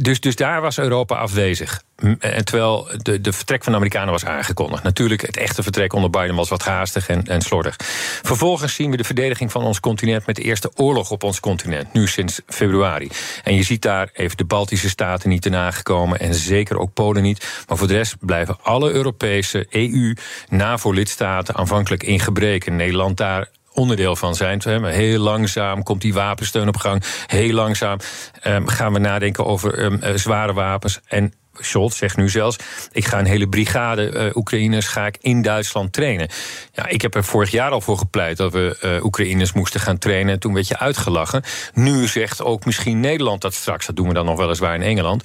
dus, 0.00 0.20
dus 0.20 0.36
daar 0.36 0.60
was 0.60 0.78
Europa 0.78 1.14
afwezig. 1.14 1.82
M- 1.96 2.14
En 2.20 2.44
terwijl 2.44 2.88
de, 2.96 3.20
de 3.20 3.32
vertrek 3.32 3.62
van 3.62 3.72
de 3.72 3.78
Amerikanen 3.78 4.12
was 4.12 4.24
aangekondigd. 4.24 4.82
Natuurlijk, 4.82 5.20
het 5.26 5.36
echte 5.36 5.62
vertrek 5.62 5.92
onder 5.92 6.10
Biden 6.10 6.34
was 6.34 6.48
wat 6.48 6.62
haastig 6.64 7.08
en, 7.08 7.24
en 7.26 7.40
slordig. 7.40 7.76
Vervolgens 8.22 8.74
zien 8.74 8.90
we 8.90 8.96
de 8.96 9.04
verdediging 9.04 9.52
van 9.52 9.62
ons 9.64 9.80
continent 9.80 10.26
met 10.26 10.36
de 10.36 10.42
eerste 10.42 10.70
oorlog 10.74 11.10
op 11.10 11.22
ons 11.22 11.40
continent. 11.40 11.92
Nu 11.92 12.08
sinds 12.08 12.40
februari. 12.46 13.08
En 13.44 13.54
je 13.54 13.62
ziet 13.62 13.82
daar 13.82 14.10
even 14.12 14.36
de 14.36 14.44
Baltische 14.44 14.88
staten 14.88 15.28
niet 15.28 15.44
erna 15.44 15.70
gekomen. 15.70 16.18
En 16.18 16.34
zeker 16.34 16.78
ook 16.78 16.92
Polen 16.92 17.22
niet. 17.22 17.64
Maar 17.68 17.76
voor 17.78 17.86
de 17.86 17.94
rest 17.94 18.16
blijven 18.20 18.56
alle 18.62 18.90
Europese 18.90 19.66
EU, 19.70 20.14
NAVO-lidstaten 20.48 21.54
aanvankelijk 21.54 22.02
in 22.02 22.20
gebreken. 22.20 22.76
Nederland 22.76 23.16
daar 23.16 23.48
onderdeel 23.74 24.16
van 24.16 24.34
zijn. 24.34 24.60
heel 24.84 25.18
langzaam 25.18 25.82
komt 25.82 26.00
die 26.00 26.14
wapensteun 26.14 26.68
op 26.68 26.76
gang. 26.76 27.02
Heel 27.26 27.52
langzaam 27.52 27.98
ehm, 28.40 28.66
gaan 28.66 28.92
we 28.92 28.98
nadenken 28.98 29.46
over 29.46 29.78
ehm, 29.78 29.94
eh, 29.94 30.14
zware 30.14 30.52
wapens. 30.52 31.00
En 31.06 31.32
Scholz 31.58 31.96
zegt 31.96 32.16
nu 32.16 32.28
zelfs: 32.28 32.56
ik 32.92 33.06
ga 33.06 33.18
een 33.18 33.26
hele 33.26 33.48
brigade 33.48 34.10
uh, 34.12 34.36
Oekraïners 34.36 34.86
ga 34.86 35.06
ik 35.06 35.16
in 35.20 35.42
Duitsland 35.42 35.92
trainen. 35.92 36.28
Ja, 36.72 36.86
ik 36.88 37.02
heb 37.02 37.14
er 37.14 37.24
vorig 37.24 37.50
jaar 37.50 37.70
al 37.70 37.80
voor 37.80 37.98
gepleit 37.98 38.36
dat 38.36 38.52
we 38.52 38.78
uh, 38.84 39.04
Oekraïners 39.04 39.52
moesten 39.52 39.80
gaan 39.80 39.98
trainen. 39.98 40.40
Toen 40.40 40.54
werd 40.54 40.68
je 40.68 40.78
uitgelachen. 40.78 41.42
Nu 41.74 42.06
zegt 42.06 42.42
ook 42.42 42.64
misschien 42.64 43.00
Nederland 43.00 43.40
dat 43.40 43.54
straks. 43.54 43.86
Dat 43.86 43.96
doen 43.96 44.08
we 44.08 44.14
dan 44.14 44.24
nog 44.24 44.36
weliswaar 44.36 44.74
in 44.74 44.82
Engeland. 44.82 45.24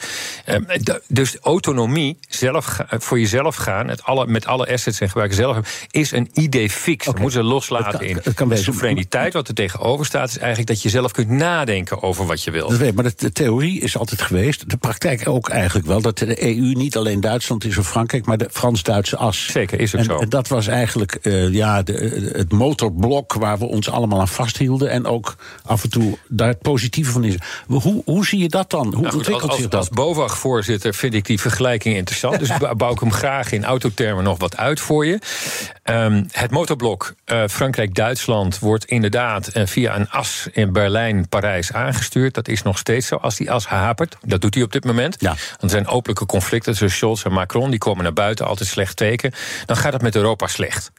Uh, 0.50 0.56
dus 1.08 1.38
autonomie, 1.42 2.18
zelf 2.30 2.78
voor 2.90 3.20
jezelf 3.20 3.56
gaan, 3.56 3.88
het 3.88 4.04
alle, 4.04 4.28
met 4.28 4.46
alle 4.46 4.72
assets 4.72 5.00
en 5.00 5.08
gebruiken 5.08 5.38
zelf, 5.38 5.88
is 5.92 6.12
een 6.12 6.30
idee 6.34 6.70
fix. 6.70 7.02
Okay. 7.02 7.14
We 7.14 7.22
moeten 7.22 7.42
ze 7.42 7.48
loslaten 7.48 7.86
Het 7.88 7.98
kan- 7.98 8.08
in 8.08 8.20
het 8.24 8.34
kan 8.34 8.50
de 8.50 8.58
soevereiniteit. 8.58 9.34
Wat 9.34 9.48
er 9.48 9.54
tegenover 9.54 10.06
staat, 10.06 10.30
is 10.30 10.38
eigenlijk 10.38 10.68
dat 10.68 10.82
je 10.82 10.90
zelf 10.90 11.12
kunt 11.12 11.30
nadenken 11.30 12.02
over 12.02 12.26
wat 12.26 12.44
je 12.44 12.52
wil. 12.52 12.70
Dat 12.70 12.78
weet 12.78 12.96
maar 12.96 13.04
de, 13.04 13.14
de 13.16 13.32
theorie 13.32 13.80
is 13.82 13.98
altijd 13.98 14.22
geweest, 14.22 14.70
de 14.70 14.78
praktijk 14.78 15.28
ook 15.28 15.50
eigenlijk 15.50 15.88
wel, 15.88 16.02
dat 16.02 16.17
de 16.26 16.44
EU 16.44 16.74
niet 16.74 16.98
alleen 16.98 17.22
Duitsland 17.22 17.66
is 17.66 17.78
of 17.78 17.88
Frankrijk, 17.88 18.26
maar 18.26 18.38
de 18.38 18.48
Frans-Duitse 18.52 19.18
as. 19.18 19.46
Zeker, 19.52 19.80
is 19.80 19.94
ook 19.96 20.00
en, 20.00 20.06
zo. 20.06 20.20
en 20.20 20.30
dat 20.30 20.48
was 20.48 20.68
eigenlijk 20.68 21.14
eh, 21.22 21.54
ja, 21.54 21.82
de, 21.84 22.32
het 22.36 22.52
motorblok 22.52 23.34
waar 23.34 23.58
we 23.58 23.66
ons 23.66 23.90
allemaal 23.90 24.20
aan 24.20 24.28
vasthielden. 24.28 24.90
En 24.90 25.06
ook 25.06 25.36
af 25.64 25.84
en 25.84 25.90
toe 25.90 26.18
daar 26.28 26.48
het 26.48 26.62
positieve 26.62 27.12
van 27.12 27.24
is. 27.24 27.36
Hoe, 27.68 28.02
hoe 28.06 28.26
zie 28.26 28.40
je 28.40 28.50
dat 28.50 28.70
dan? 28.70 28.94
Hoe 28.94 29.02
Nou 29.02 29.16
ontwikkelt 29.16 29.52
als, 29.52 29.56
zich 29.62 29.72
als, 29.72 29.88
dat? 29.88 29.98
als 29.98 30.16
BOVAG-voorzitter 30.16 30.94
vind 30.94 31.14
ik 31.14 31.26
die 31.26 31.40
vergelijking 31.40 31.96
interessant. 31.96 32.40
Dus 32.40 32.58
bou- 32.60 32.76
bouw 32.76 32.92
ik 32.92 33.00
hem 33.00 33.12
graag 33.12 33.52
in 33.52 33.66
autotermen 33.66 34.24
nog 34.24 34.40
wat 34.40 34.58
uit 34.58 34.80
voor 34.80 35.06
je. 35.06 35.20
Ehm, 35.84 36.24
het 36.32 36.52
motorblok 36.52 37.14
eh, 37.26 37.44
Frankrijk-Duitsland 37.50 38.60
wordt 38.60 38.86
inderdaad 38.86 39.48
eh, 39.48 39.66
via 39.66 39.96
een 39.96 40.10
as 40.10 40.48
in 40.52 40.72
Berlijn-Parijs 40.74 41.74
aangestuurd. 41.74 42.34
Dat 42.34 42.48
is 42.48 42.62
nog 42.62 42.78
steeds 42.78 43.08
zo. 43.08 43.16
Als 43.16 43.36
die 43.36 43.52
as 43.52 43.66
hapert, 43.68 44.18
dat 44.26 44.42
doet 44.42 44.54
hij 44.54 44.64
op 44.64 44.72
dit 44.72 44.84
moment. 44.86 45.16
Ja. 45.20 45.36
Er 45.60 45.70
zijn 45.70 45.88
conflicten 46.14 46.72
tussen 46.72 46.98
Scholz 46.98 47.26
en 47.26 47.32
Macron. 47.32 47.70
Die 47.70 47.80
komen 47.80 48.04
naar 48.04 48.14
buiten, 48.14 48.46
altijd 48.46 48.70
slecht 48.70 48.96
teken. 48.96 49.32
Dan 49.66 49.78
gaat 49.78 49.94
het 49.94 50.02
met 50.02 50.16
Europa 50.16 50.48
slecht. 50.48 50.92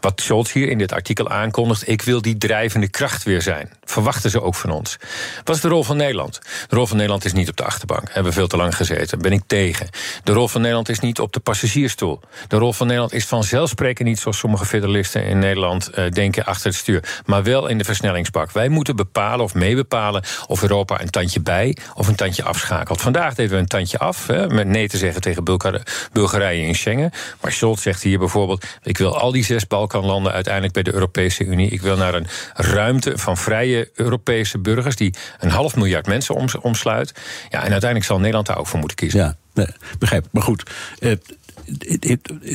Wat 0.00 0.20
Scholz 0.20 0.52
hier 0.52 0.68
in 0.68 0.78
dit 0.78 0.92
artikel 0.92 1.28
aankondigt... 1.28 1.88
ik 1.88 2.02
wil 2.02 2.22
die 2.22 2.38
drijvende 2.38 2.88
kracht 2.88 3.22
weer 3.22 3.42
zijn. 3.42 3.70
Verwachten 3.84 4.30
ze 4.30 4.42
ook 4.42 4.54
van 4.54 4.70
ons. 4.70 4.96
Wat 5.44 5.56
is 5.56 5.62
de 5.62 5.68
rol 5.68 5.84
van 5.84 5.96
Nederland? 5.96 6.40
De 6.68 6.76
rol 6.76 6.86
van 6.86 6.96
Nederland 6.96 7.24
is 7.24 7.32
niet 7.32 7.48
op 7.48 7.56
de 7.56 7.64
achterbank. 7.64 8.06
Hebben 8.06 8.32
we 8.32 8.38
veel 8.38 8.46
te 8.46 8.56
lang 8.56 8.76
gezeten. 8.76 9.18
Ben 9.18 9.32
ik 9.32 9.42
tegen. 9.46 9.88
De 10.24 10.32
rol 10.32 10.48
van 10.48 10.60
Nederland 10.60 10.88
is 10.88 11.00
niet 11.00 11.20
op 11.20 11.32
de 11.32 11.40
passagiersstoel. 11.40 12.20
De 12.48 12.56
rol 12.56 12.72
van 12.72 12.86
Nederland 12.86 13.12
is 13.12 13.26
vanzelfsprekend 13.26 14.08
niet... 14.08 14.18
zoals 14.18 14.38
sommige 14.38 14.64
federalisten 14.64 15.24
in 15.24 15.38
Nederland 15.38 15.90
eh, 15.90 16.10
denken 16.10 16.44
achter 16.44 16.66
het 16.66 16.78
stuur. 16.78 17.22
Maar 17.26 17.42
wel 17.42 17.66
in 17.66 17.78
de 17.78 17.84
versnellingsbak. 17.84 18.50
Wij 18.52 18.68
moeten 18.68 18.96
bepalen 18.96 19.44
of 19.44 19.54
meebepalen... 19.54 20.24
of 20.46 20.62
Europa 20.62 21.00
een 21.00 21.10
tandje 21.10 21.40
bij 21.40 21.76
of 21.94 22.08
een 22.08 22.14
tandje 22.14 22.42
afschakelt. 22.42 23.00
Vandaag 23.00 23.34
deden 23.34 23.52
we 23.52 23.58
een 23.58 23.66
tandje 23.66 23.98
af. 23.98 24.26
Hè, 24.26 24.48
met 24.48 24.66
nee 24.66 24.88
te 24.88 24.96
zeggen 24.96 25.20
tegen 25.20 25.44
Bulgar- 25.44 25.82
Bulgarije 26.12 26.66
in 26.66 26.74
Schengen. 26.74 27.10
Maar 27.40 27.52
Scholz 27.52 27.82
zegt 27.82 28.02
hier 28.02 28.18
bijvoorbeeld... 28.18 28.64
ik 28.82 28.98
wil 28.98 29.18
al 29.18 29.32
die 29.32 29.44
zes 29.48 29.66
Balkanlanden 29.66 30.32
uiteindelijk 30.32 30.74
bij 30.74 30.82
de 30.82 30.92
Europese 30.92 31.44
Unie. 31.44 31.70
Ik 31.70 31.80
wil 31.80 31.96
naar 31.96 32.14
een 32.14 32.26
ruimte 32.54 33.18
van 33.18 33.36
vrije 33.36 33.90
Europese 33.94 34.58
burgers... 34.58 34.96
die 34.96 35.14
een 35.38 35.50
half 35.50 35.76
miljard 35.76 36.06
mensen 36.06 36.34
oms- 36.34 36.58
omsluit. 36.58 37.12
Ja, 37.50 37.58
en 37.64 37.70
uiteindelijk 37.70 38.04
zal 38.04 38.18
Nederland 38.18 38.46
daar 38.46 38.58
ook 38.58 38.66
voor 38.66 38.78
moeten 38.78 38.96
kiezen. 38.96 39.20
Ja, 39.20 39.36
nee, 39.54 39.68
begrijp. 39.98 40.26
Maar 40.30 40.42
goed, 40.42 40.70
eh, 40.98 41.12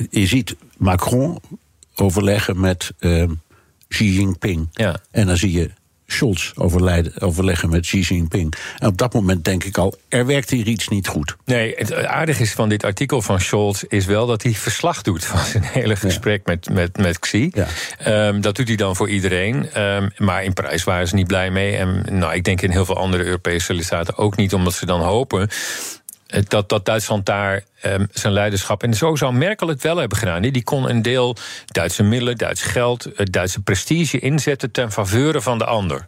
je 0.10 0.26
ziet 0.28 0.56
Macron 0.78 1.40
overleggen 1.96 2.60
met 2.60 2.92
eh, 3.00 3.24
Xi 3.88 4.14
Jinping. 4.14 4.70
Ja. 4.72 4.96
En 5.12 5.28
dan 5.28 5.38
zie 5.38 5.52
je 5.52 5.72
Scholz 6.14 6.52
overlijden, 6.56 7.22
overleggen 7.22 7.70
met 7.70 7.82
Xi 7.82 8.00
Jinping. 8.00 8.54
En 8.78 8.88
op 8.88 8.98
dat 8.98 9.14
moment 9.14 9.46
denk 9.46 9.64
ik 9.64 9.78
al, 9.78 9.96
er 10.10 10.26
werkt 10.26 10.50
hier 10.50 10.68
iets 10.68 10.88
niet 10.88 11.08
goed. 11.08 11.36
Nee, 11.46 11.74
het 11.76 11.94
aardige 12.06 12.42
is 12.42 12.52
van 12.52 12.70
dit 12.70 12.84
artikel 12.84 13.22
van 13.22 13.40
Scholz 13.42 13.84
is 13.88 14.06
wel 14.06 14.26
dat 14.26 14.44
hij 14.44 14.54
verslag 14.54 15.02
doet 15.02 15.26
van 15.26 15.40
zijn 15.46 15.64
hele 15.64 15.96
gesprek 15.96 16.46
met, 16.46 16.70
met, 16.70 16.98
met 16.98 17.20
Xi. 17.20 17.52
Ja. 17.54 17.68
Ehm, 17.98 18.42
dat 18.42 18.56
doet 18.56 18.68
hij 18.68 18.78
dan 18.78 18.96
voor 18.96 19.10
iedereen. 19.10 19.70
Ehm, 19.72 20.10
maar 20.18 20.44
in 20.44 20.54
Parijs 20.54 20.84
waren 20.84 21.08
ze 21.08 21.16
niet 21.16 21.28
blij 21.28 21.52
mee. 21.52 21.76
En 21.76 22.06
nou, 22.10 22.34
ik 22.34 22.44
denk 22.44 22.62
in 22.62 22.72
heel 22.72 22.86
veel 22.86 22.98
andere 22.98 23.24
Europese 23.24 23.74
lidstaten 23.74 24.18
ook 24.18 24.36
niet, 24.36 24.54
omdat 24.54 24.74
ze 24.74 24.86
dan 24.86 25.02
hopen 25.02 25.50
dat, 26.48 26.70
dat 26.70 26.86
Duitsland 26.86 27.26
daar 27.26 27.64
ehm, 27.82 28.06
zijn 28.12 28.34
leiderschap. 28.34 28.84
En 28.84 28.94
zo 28.94 29.16
zou 29.16 29.34
Merkel 29.34 29.68
het 29.68 29.82
wel 29.82 29.98
hebben 29.98 30.18
gedaan. 30.18 30.42
Die 30.42 30.64
kon 30.64 30.90
een 30.90 31.02
deel 31.02 31.36
Duitse 31.66 32.04
middelen, 32.04 32.38
Duits 32.38 32.62
geld, 32.62 33.06
eh, 33.06 33.26
Duitse 33.32 33.62
prestige 33.62 34.20
inzetten 34.20 34.72
ten 34.72 34.92
faveur 34.92 35.42
van 35.42 35.58
de 35.58 35.66
ander. 35.66 36.06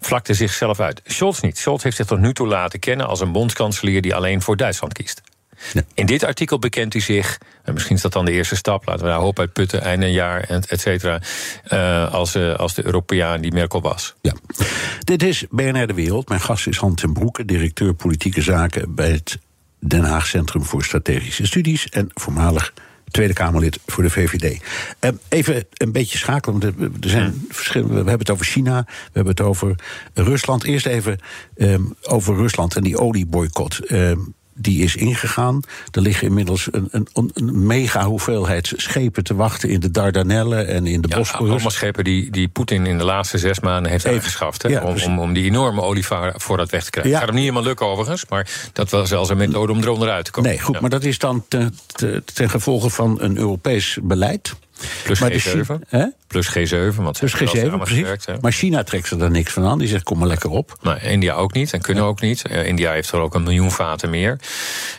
Vlakte 0.00 0.34
zichzelf 0.34 0.80
uit. 0.80 1.00
Scholz 1.04 1.40
niet. 1.40 1.58
Scholz 1.58 1.82
heeft 1.82 1.96
zich 1.96 2.06
tot 2.06 2.18
nu 2.18 2.32
toe 2.32 2.46
laten 2.46 2.78
kennen 2.78 3.06
als 3.06 3.20
een 3.20 3.32
bondskanselier 3.32 4.02
die 4.02 4.14
alleen 4.14 4.42
voor 4.42 4.56
Duitsland 4.56 4.92
kiest. 4.92 5.22
In 5.94 6.06
dit 6.06 6.24
artikel 6.24 6.58
bekent 6.58 6.92
hij 6.92 7.02
zich, 7.02 7.38
en 7.62 7.72
misschien 7.72 7.96
is 7.96 8.02
dat 8.02 8.12
dan 8.12 8.24
de 8.24 8.32
eerste 8.32 8.56
stap, 8.56 8.86
laten 8.86 9.04
we 9.04 9.10
daar 9.10 9.20
hoop 9.20 9.38
uit 9.38 9.52
putten, 9.52 9.82
einde 9.82 10.12
jaar, 10.12 10.40
et 10.40 10.66
et 10.66 10.80
cetera, 10.80 11.20
eh, 11.64 12.12
als, 12.12 12.34
eh, 12.34 12.54
als 12.54 12.74
de 12.74 12.84
Europeaan 12.84 13.40
die 13.40 13.52
Merkel 13.52 13.80
was. 13.80 14.14
Ja. 14.20 14.32
Dit 14.98 15.22
is 15.22 15.44
BNR 15.50 15.86
De 15.86 15.94
Wereld. 15.94 16.28
Mijn 16.28 16.40
gast 16.40 16.66
is 16.66 16.76
Hans 16.76 17.00
ten 17.00 17.12
Broeke, 17.12 17.44
directeur 17.44 17.94
politieke 17.94 18.42
zaken 18.42 18.94
bij 18.94 19.10
het 19.10 19.38
Den 19.86 20.04
Haag 20.04 20.26
Centrum 20.26 20.64
voor 20.64 20.84
Strategische 20.84 21.46
Studies 21.46 21.88
en 21.88 22.08
voormalig 22.14 22.72
Tweede 23.10 23.32
Kamerlid 23.32 23.78
voor 23.86 24.02
de 24.02 24.10
VVD. 24.10 24.62
Eh, 24.98 25.10
even 25.28 25.64
een 25.72 25.92
beetje 25.92 26.18
schakelen, 26.18 26.60
want 26.60 27.04
er- 27.04 27.10
zijn 27.10 27.46
verschillende. 27.50 27.92
We 27.92 27.96
hebben 27.98 28.18
het 28.18 28.30
over 28.30 28.46
China, 28.46 28.84
we 28.86 29.10
hebben 29.12 29.32
het 29.36 29.40
over 29.40 29.74
Rusland. 30.14 30.64
Eerst 30.64 30.86
even 30.86 31.18
ehm, 31.56 31.82
over 32.02 32.36
Rusland 32.36 32.76
en 32.76 32.82
die 32.82 32.98
olieboycott. 32.98 33.78
Ehm, 33.86 34.18
die 34.54 34.82
is 34.84 34.96
ingegaan. 34.96 35.60
Er 35.92 36.00
liggen 36.00 36.26
inmiddels 36.26 36.68
een, 36.70 36.88
een, 36.90 37.08
een 37.34 37.66
mega 37.66 38.04
hoeveelheid 38.04 38.72
schepen 38.76 39.24
te 39.24 39.34
wachten 39.34 39.68
in 39.68 39.80
de 39.80 39.90
Dardanellen 39.90 40.66
en 40.68 40.86
in 40.86 41.00
de 41.00 41.08
Ja, 41.08 41.16
Bosporus. 41.16 41.50
allemaal 41.50 41.70
schepen 41.70 42.04
die, 42.04 42.30
die 42.30 42.48
Poetin 42.48 42.86
in 42.86 42.98
de 42.98 43.04
laatste 43.04 43.38
zes 43.38 43.60
maanden 43.60 43.90
heeft 43.90 44.04
Even. 44.04 44.18
aangeschaft. 44.18 44.68
Ja, 44.68 44.82
om, 44.82 44.96
om, 45.02 45.18
om 45.18 45.32
die 45.32 45.44
enorme 45.44 45.80
olievoorraad 45.82 46.70
weg 46.70 46.84
te 46.84 46.90
krijgen. 46.90 47.12
Ja. 47.12 47.18
Gaat 47.18 47.26
hem 47.26 47.34
niet 47.36 47.44
helemaal 47.44 47.66
lukken 47.66 47.86
overigens, 47.86 48.24
maar 48.28 48.48
dat 48.72 48.90
was 48.90 49.08
zelfs 49.08 49.30
een 49.30 49.36
methode 49.36 49.72
om 49.72 49.80
eronder 49.80 50.10
uit 50.10 50.24
te 50.24 50.30
komen. 50.30 50.50
Nee, 50.50 50.60
goed, 50.60 50.74
Ja. 50.74 50.80
maar 50.80 50.90
dat 50.90 51.04
is 51.04 51.18
dan 51.18 51.44
ten, 51.48 51.78
ten, 51.86 52.22
ten 52.34 52.50
gevolge 52.50 52.90
van 52.90 53.20
een 53.20 53.36
Europees 53.38 53.98
beleid. 54.02 54.54
Plus 55.04 55.20
maar 55.20 55.30
de 55.30 55.40
G7. 55.42 55.44
Chi- 55.66 55.78
hè? 55.88 56.04
Plus 56.42 56.72
G7, 56.72 56.94
want 56.96 57.18
wel 57.18 57.48
G7, 57.64 57.70
precies. 57.84 58.02
Maar 58.40 58.52
China 58.52 58.82
trekt 58.82 59.10
er 59.10 59.18
daar 59.18 59.30
niks 59.30 59.52
van 59.52 59.64
aan. 59.64 59.78
Die 59.78 59.88
zegt, 59.88 60.02
kom 60.02 60.18
maar 60.18 60.28
lekker 60.28 60.50
op. 60.50 60.76
Maar 60.82 61.02
India 61.04 61.34
ook 61.34 61.52
niet 61.52 61.72
en 61.72 61.80
kunnen 61.80 62.04
ook 62.04 62.20
niet. 62.20 62.46
Eh, 62.48 62.66
India 62.66 62.92
heeft 62.92 63.10
er 63.10 63.18
ook 63.18 63.34
een 63.34 63.42
miljoen 63.42 63.70
vaten 63.70 64.10
meer. 64.10 64.38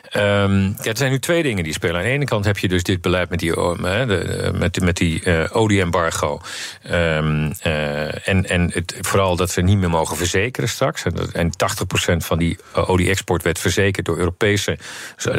Ehm, 0.09 0.61
ja, 0.63 0.73
er 0.83 0.97
zijn 0.97 1.11
nu 1.11 1.19
twee 1.19 1.43
dingen 1.43 1.63
die 1.63 1.73
spelen. 1.73 1.95
Aan 1.95 2.01
de 2.01 2.07
ene 2.09 2.25
kant 2.25 2.45
heb 2.45 2.57
je 2.57 2.67
dus 2.67 2.83
dit 2.83 3.01
beleid 3.01 3.29
met 3.29 3.39
die, 3.39 3.51
de, 3.51 3.77
de- 4.07 4.51
met, 4.57 4.81
met 4.81 4.97
die 4.97 5.23
eh, 5.23 5.55
olie-embargo. 5.55 6.41
Ehm, 6.83 7.51
eh, 7.61 8.27
en 8.27 8.49
en 8.49 8.69
het, 8.73 8.97
vooral 9.01 9.35
dat 9.35 9.51
ze 9.51 9.61
niet 9.61 9.77
meer 9.77 9.89
mogen 9.89 10.17
verzekeren 10.17 10.69
straks. 10.69 11.03
En, 11.03 11.13
dat- 11.15 11.29
en 11.31 11.49
80% 11.57 12.25
van 12.25 12.37
die 12.37 12.57
eh, 12.75 12.89
olie-export 12.89 13.43
werd 13.43 13.59
verzekerd 13.59 14.05
door 14.05 14.17
Europese, 14.17 14.77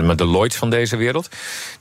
maar 0.02 0.16
de 0.16 0.26
Lloyds 0.26 0.56
van 0.56 0.70
deze 0.70 0.96
wereld. 0.96 1.28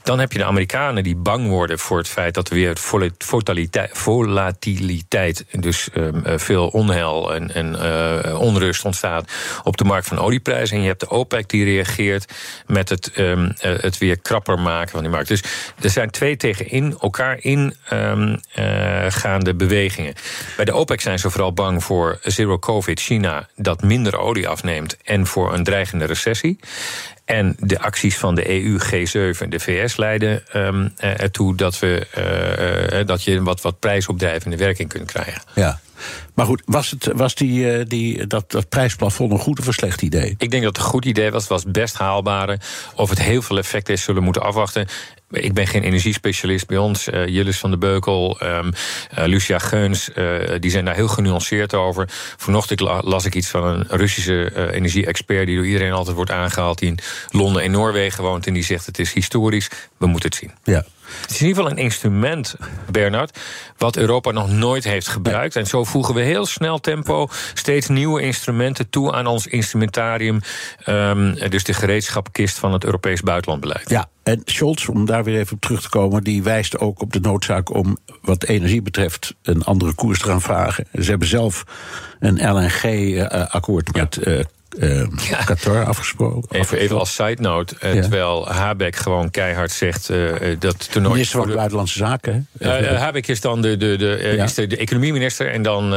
Dan 0.04 0.20
heb 0.20 0.32
je 0.32 0.38
de 0.38 0.46
Amerikanen 0.46 1.04
die 1.04 1.16
bang 1.16 1.48
worden 1.48 1.80
voor 1.80 1.98
het 1.98 2.08
feit 2.08 2.34
dat 2.34 2.48
er 2.50 2.56
weer 2.56 2.78
volatiliteit, 3.18 3.90
volatiliteit 4.06 5.46
dus 5.52 5.90
ehm, 5.90 6.26
eh, 6.26 6.38
veel 6.38 6.68
onheil 6.68 7.34
en, 7.34 7.54
en 7.54 7.76
eh, 7.80 8.40
onrust 8.40 8.86
ontstaat 8.86 9.32
op 9.64 9.78
de 9.78 9.84
markt 9.84 10.08
van 10.08 10.20
olieprijzen. 10.20 10.76
En 10.76 10.82
je 10.82 10.88
hebt 10.88 11.00
de 11.00 11.10
OPEC 11.10 11.50
die 11.50 11.64
reageert 11.64 12.34
met 12.68 12.90
het, 12.90 13.12
ehm, 13.12 13.52
eh, 13.60 13.72
het 13.80 13.98
weer 13.98 14.20
krapper 14.20 14.60
maken 14.60 14.90
van 14.90 15.02
die 15.02 15.10
markt. 15.10 15.28
Dus 15.28 15.44
er 15.82 15.90
zijn 15.90 16.10
twee 16.10 16.38
tegen 16.38 16.70
in, 16.70 16.98
elkaar 17.02 17.38
ehm, 17.38 18.36
eh, 18.54 19.06
gaande 19.08 19.56
bewegingen. 19.56 20.14
Bij 20.56 20.66
de 20.66 20.74
OPEC 20.74 21.02
zijn 21.02 21.20
ze 21.20 21.30
vooral 21.30 21.54
bang 21.54 21.84
voor 21.84 22.20
zero 22.22 22.60
covid 22.60 23.00
China 23.00 23.48
dat 23.56 23.82
minder 23.82 24.18
olie 24.18 24.48
afneemt 24.48 24.98
en 25.04 25.26
voor 25.26 25.54
een 25.54 25.64
dreigende 25.64 26.06
recessie. 26.06 26.60
En 27.26 27.56
de 27.60 27.80
acties 27.80 28.18
van 28.18 28.36
de 28.36 28.50
EU, 28.50 28.80
G7 28.80 29.40
en 29.40 29.50
de 29.50 29.60
VS 29.60 29.98
leiden 29.98 30.44
eh, 30.48 31.22
ertoe 31.22 31.56
dat, 31.56 31.80
we, 31.80 32.08
eh, 32.12 33.00
eh, 33.00 33.08
dat 33.08 33.24
je 33.24 33.44
wat, 33.44 33.62
wat 33.62 33.80
prijsopdrijvende 33.80 34.58
werking 34.58 34.90
kunt 34.90 35.12
krijgen. 35.12 35.42
Ja. 35.56 35.80
Maar 36.36 36.46
goed, 36.46 36.62
was, 36.66 36.92
het, 36.92 37.10
was 37.14 37.36
die, 37.36 37.72
eh, 37.72 37.86
die, 37.88 38.28
dat, 38.28 38.52
dat 38.52 38.70
prijsplafond 38.70 39.32
een 39.32 39.40
goed 39.40 39.60
of 39.60 39.68
een 39.68 39.74
slecht 39.74 40.02
idee? 40.02 40.36
Ik 40.38 40.52
denk 40.52 40.64
dat 40.64 40.76
het 40.76 40.86
een 40.86 40.92
goed 40.92 41.06
idee 41.06 41.32
was. 41.32 41.42
Het 41.42 41.52
was 41.52 41.64
best 41.64 41.98
haalbare. 41.98 42.60
Of 42.96 43.10
het 43.10 43.22
heel 43.22 43.42
veel 43.42 43.58
effect 43.58 43.90
is, 43.90 44.02
zullen 44.02 44.20
we 44.20 44.26
moeten 44.26 44.42
afwachten. 44.44 44.88
ik 45.30 45.54
ben 45.54 45.68
geen 45.68 45.84
energiespecialist 45.84 46.68
bij 46.68 46.78
ons. 46.78 47.08
Uh, 47.08 47.28
Jillis 47.28 47.58
van 47.58 47.72
de 47.72 47.78
Beukel, 47.78 48.38
um, 48.44 48.72
uh, 49.18 49.26
Lucia 49.26 49.60
Geuns, 49.60 50.10
uh, 50.16 50.40
die 50.60 50.72
zijn 50.72 50.86
daar 50.86 50.96
heel 50.96 51.08
genuanceerd 51.08 51.74
over. 51.74 52.10
Vanochtend 52.38 52.80
las 52.80 53.26
ik 53.26 53.36
iets 53.36 53.50
van 53.50 53.64
een 53.64 53.86
Russische 53.90 54.72
energie-expert... 54.72 55.46
die 55.46 55.56
door 55.56 55.66
iedereen 55.66 55.92
altijd 55.92 56.16
wordt 56.16 56.32
aangehaald... 56.32 56.80
die 56.80 56.90
in 56.90 57.00
Londen 57.30 57.62
en 57.62 57.72
Noorwegen 57.72 58.24
woont 58.24 58.48
en 58.48 58.54
die 58.54 58.64
zegt... 58.64 58.86
het 58.86 59.00
is 59.00 59.14
historisch, 59.14 59.70
we 59.98 60.08
moeten 60.08 60.30
het 60.30 60.38
zien. 60.38 60.52
Ja. 60.64 60.86
Het 61.22 61.32
is 61.32 61.42
in 61.42 61.48
ieder 61.48 61.64
geval 61.64 61.78
een 61.78 61.84
instrument, 61.84 62.56
Bernard, 62.92 63.40
wat 63.78 63.98
Europa 63.98 64.32
nog 64.32 64.50
nooit 64.50 64.84
heeft 64.84 65.08
gebruikt. 65.08 65.56
En 65.56 65.68
zo 65.68 65.84
voegen 65.84 66.14
we 66.14 66.22
heel 66.26 66.46
snel 66.46 66.80
tempo 66.80 67.28
steeds 67.54 67.88
nieuwe 67.88 68.22
instrumenten 68.22 68.90
toe 68.90 69.14
aan 69.14 69.28
ons 69.28 69.48
instrumentarium. 69.48 70.40
Um, 70.86 71.34
dus 71.50 71.64
de 71.64 71.74
gereedschapkist 71.74 72.60
van 72.60 72.74
het 72.74 72.84
Europees 72.84 73.22
buitenlandbeleid. 73.22 73.90
Ja, 73.90 74.10
en 74.24 74.42
Scholz, 74.46 74.88
om 74.88 75.06
daar 75.06 75.24
weer 75.24 75.40
even 75.40 75.54
op 75.54 75.62
terug 75.62 75.82
te 75.82 75.90
komen, 75.90 76.24
die 76.24 76.44
wijst 76.44 76.80
ook 76.80 77.02
op 77.02 77.14
de 77.14 77.20
noodzaak 77.20 77.74
om 77.74 77.98
wat 78.22 78.44
energie 78.44 78.82
betreft 78.82 79.36
een 79.42 79.64
andere 79.64 79.94
koers 79.94 80.20
te 80.20 80.26
gaan 80.26 80.42
vragen. 80.42 80.88
Ze 80.94 81.10
hebben 81.10 81.28
zelf 81.28 81.64
een 82.20 82.52
LNG-akkoord 82.52 83.88
eh, 83.88 84.02
met 84.02 84.28
uh, 84.28 84.40
uh, 84.78 85.08
ja. 85.30 85.44
Qatar 85.44 85.86
afgesproken. 85.86 86.60
Even, 86.60 86.78
even 86.78 87.00
als 87.00 87.16
side 87.16 87.42
note, 87.42 87.76
uh, 87.84 87.94
ja. 87.94 88.02
terwijl 88.02 88.52
Habeck 88.52 88.96
gewoon 88.96 89.32
keihard 89.32 89.72
zegt 89.72 90.10
uh, 90.10 90.32
dat 90.60 90.92
toernooi... 90.92 91.14
Minister 91.14 91.42
van 91.44 91.54
Buitenlandse 91.54 91.98
Zaken. 91.98 92.48
Habeck 92.98 93.28
is 93.28 93.42
dan 93.42 93.62
de, 93.62 93.78
de, 93.78 93.96
de, 93.98 94.34
ja. 94.36 94.44
is 94.44 94.54
de, 94.54 94.68
de 94.68 94.78
economieminister 94.78 95.52
en 95.52 95.62
dan 95.62 95.94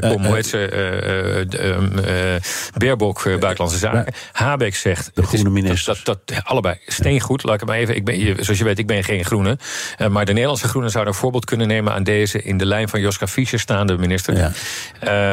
komt, 0.00 0.26
hoe 0.26 0.34
heet 0.34 0.46
ze, 0.46 2.28
Baerbock 2.76 3.22
Buitenlandse 3.22 3.78
Zaken. 3.78 4.14
Habeck 4.32 4.74
zegt... 4.74 5.10
De 5.14 5.22
groene 5.22 5.50
minister. 5.50 6.00
Dat, 6.04 6.24
dat, 6.26 6.44
allebei, 6.44 6.78
steengoed. 6.86 7.42
Laat 7.42 7.54
ik 7.54 7.60
het 7.60 7.68
maar 7.68 7.78
even, 7.78 7.96
ik 7.96 8.04
ben, 8.04 8.44
zoals 8.44 8.58
je 8.58 8.64
weet, 8.64 8.78
ik 8.78 8.86
ben 8.86 9.04
geen 9.04 9.24
groene. 9.24 9.58
maar 10.10 10.24
de 10.24 10.32
Nederlandse 10.32 10.68
groenen 10.68 10.90
zouden 10.90 11.12
een 11.14 11.20
voorbeeld 11.20 11.44
kunnen 11.44 11.68
nemen 11.68 11.92
aan 11.92 12.04
deze... 12.04 12.42
in 12.42 12.58
de 12.58 12.66
lijn 12.66 12.88
van 12.88 13.00
Joska 13.00 13.26
Fischer 13.26 13.60
staande 13.60 13.98
minister. 13.98 14.52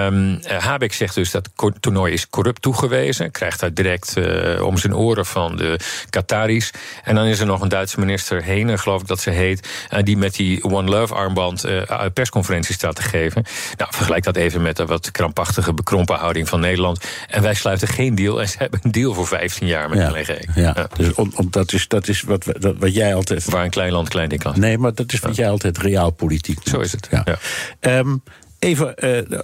Um, 0.06 0.40
Habeck 0.60 0.94
zegt 0.94 1.16
dus 1.16 1.32
dat 1.32 1.50
toernooi 1.80 2.14
is 2.14 2.30
corrupt 2.30 2.62
toegevoegd 2.62 2.83
gewezen. 2.84 3.32
Krijgt 3.32 3.60
daar 3.60 3.74
direct 3.74 4.18
uh, 4.18 4.62
om 4.62 4.78
zijn 4.78 4.96
oren 4.96 5.26
van 5.26 5.56
de 5.56 5.80
Qataris. 6.10 6.72
En 7.04 7.16
dan 7.16 7.26
is 7.26 7.40
er 7.40 7.46
nog 7.46 7.62
een 7.62 7.70
Duitse 7.70 8.00
minister, 8.00 8.44
Hener, 8.44 8.78
geloof 8.78 9.02
ik 9.02 9.08
dat 9.08 9.20
ze 9.20 9.30
heet. 9.30 9.68
Uh, 9.94 10.00
die 10.04 10.18
met 10.18 10.36
die 10.36 10.64
One 10.64 10.90
Love 10.90 11.14
armband 11.14 11.66
uh, 11.66 11.82
persconferenties 12.14 12.76
staat 12.76 12.96
te 12.96 13.02
geven. 13.02 13.44
Nou, 13.78 13.94
vergelijk 13.94 14.24
dat 14.24 14.36
even 14.36 14.62
met 14.62 14.78
de 14.78 14.86
wat 14.86 15.12
krampachtige, 15.12 15.74
bekrompen 15.74 16.16
houding 16.16 16.50
van 16.50 16.60
Nederland. 16.60 17.06
En 17.28 17.42
wij 17.42 17.54
sluiten 17.54 17.88
geen 17.88 18.16
deal. 18.16 18.42
En 18.42 18.50
ze 18.50 18.58
hebben 18.64 18.80
een 18.84 18.92
deal 18.92 19.14
voor 19.14 19.28
15 19.28 19.68
jaar 19.68 19.90
met 19.90 19.98
ja, 19.98 20.10
LNG. 20.10 20.56
Ja, 20.56 20.74
ja. 20.76 20.88
Dus 20.98 21.14
om, 21.14 21.32
om, 21.36 21.48
dat, 21.50 21.74
is, 21.74 21.88
dat 21.88 22.08
is 22.08 22.22
wat, 22.22 22.46
dat, 22.60 22.76
wat 22.78 22.94
jij 22.94 23.16
altijd. 23.16 23.46
Waar 23.46 23.64
een 23.64 23.70
klein 23.70 23.92
land 23.92 24.10
klein 24.10 24.30
ding 24.30 24.42
kan. 24.42 24.60
Nee, 24.60 24.78
maar 24.78 24.94
dat 24.94 25.14
is 25.14 25.20
wat 25.20 25.36
jij 25.36 25.50
altijd 25.50 25.78
realpolitiek 25.78 26.60
Zo 26.64 26.80
is 26.80 26.92
het. 26.92 27.08
Ja. 27.12 27.38
Um, 27.80 28.24
even 28.60 28.96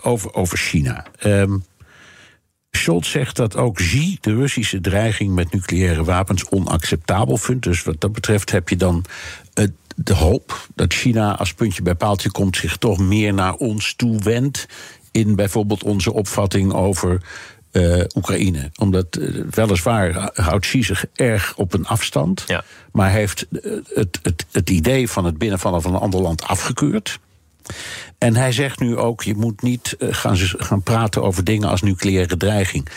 over, 0.04 0.34
over 0.34 0.58
China. 0.58 1.06
Um, 1.26 1.64
Scholz 2.72 3.12
zegt 3.12 3.36
dat 3.36 3.56
ook 3.56 3.76
Xi 3.76 4.18
de 4.22 4.36
Russische 4.36 4.82
dreiging 4.82 5.34
met 5.34 5.54
nucleaire 5.54 6.04
wapens 6.04 6.50
onacceptabel 6.50 7.38
vindt. 7.38 7.64
Dus 7.64 7.84
wat 7.84 8.02
dat 8.02 8.12
betreft 8.12 8.52
heb 8.52 8.70
je 8.70 8.76
dan 8.76 9.06
de 10.04 10.14
hoop 10.14 10.68
dat 10.76 10.94
China 10.94 11.38
als 11.38 11.54
puntje 11.54 11.82
bij 11.82 11.96
paaltje 11.96 12.32
komt 12.32 12.58
zich 12.58 12.78
toch 12.78 13.00
meer 13.00 13.34
naar 13.34 13.54
ons 13.54 13.94
toe 13.94 14.20
wendt. 14.24 14.66
In 15.12 15.36
bijvoorbeeld 15.36 15.84
onze 15.84 16.14
opvatting 16.14 16.74
over 16.74 17.22
uh, 17.72 18.04
Oekraïne. 18.16 18.72
Omdat 18.76 19.18
uh, 19.18 19.44
weliswaar 19.50 20.32
houdt 20.34 20.66
Xi 20.66 20.84
zich 20.84 21.06
erg 21.14 21.54
op 21.56 21.74
een 21.74 21.86
afstand. 21.86 22.44
Ja. 22.48 22.64
Maar 22.92 23.12
heeft 23.12 23.46
het, 23.94 24.20
het, 24.24 24.46
het 24.52 24.70
idee 24.70 25.10
van 25.10 25.26
het 25.26 25.38
binnenvallen 25.38 25.82
van 25.82 25.94
een 25.94 26.02
ander 26.02 26.22
land 26.22 26.44
afgekeurd. 26.44 27.20
En 28.18 28.36
hij 28.36 28.52
zegt 28.52 28.80
nu 28.80 28.98
ook: 28.98 29.24
je 29.24 29.36
moet 29.36 29.62
niet 29.62 29.96
uh, 30.00 30.14
gaan, 30.14 30.38
gaan 30.38 30.84
praten 30.84 31.24
over 31.24 31.44
dingen 31.44 31.70
als 31.70 31.82
nucleaire 31.82 32.38
dreiging. 32.38 32.88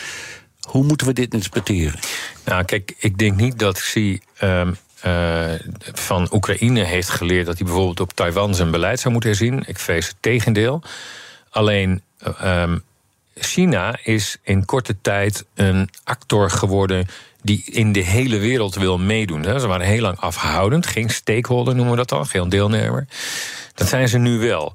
Hoe 0.61 0.83
moeten 0.83 1.07
we 1.07 1.13
dit 1.13 1.33
interpreteren? 1.33 1.99
Nou, 2.45 2.63
kijk, 2.63 2.95
ik 2.97 3.17
denk 3.17 3.35
niet 3.35 3.59
dat 3.59 3.79
Xi 3.79 4.19
um, 4.41 4.77
uh, 5.05 5.51
van 5.93 6.27
Oekraïne 6.31 6.83
heeft 6.83 7.09
geleerd 7.09 7.45
dat 7.45 7.57
hij 7.57 7.65
bijvoorbeeld 7.65 7.99
op 7.99 8.13
Taiwan 8.13 8.55
zijn 8.55 8.71
beleid 8.71 8.99
zou 8.99 9.11
moeten 9.13 9.29
herzien. 9.29 9.63
Ik 9.65 9.79
vrees 9.79 10.07
het 10.07 10.15
tegendeel. 10.19 10.83
Alleen. 11.49 12.01
Um, 12.43 12.83
China 13.35 13.99
is 14.03 14.37
in 14.43 14.65
korte 14.65 14.95
tijd 15.01 15.45
een 15.53 15.89
actor 16.03 16.49
geworden 16.49 17.07
die 17.43 17.63
in 17.65 17.91
de 17.91 17.99
hele 17.99 18.37
wereld 18.37 18.75
wil 18.75 18.97
meedoen. 18.97 19.43
Ze 19.43 19.67
waren 19.67 19.85
heel 19.85 20.01
lang 20.01 20.17
afhoudend, 20.17 20.87
geen 20.87 21.09
stakeholder 21.09 21.75
noemen 21.75 21.91
we 21.91 21.99
dat 21.99 22.09
dan, 22.09 22.25
geen 22.25 22.49
deelnemer. 22.49 23.07
Dat 23.75 23.87
zijn 23.87 24.07
ze 24.07 24.17
nu 24.17 24.37
wel. 24.37 24.73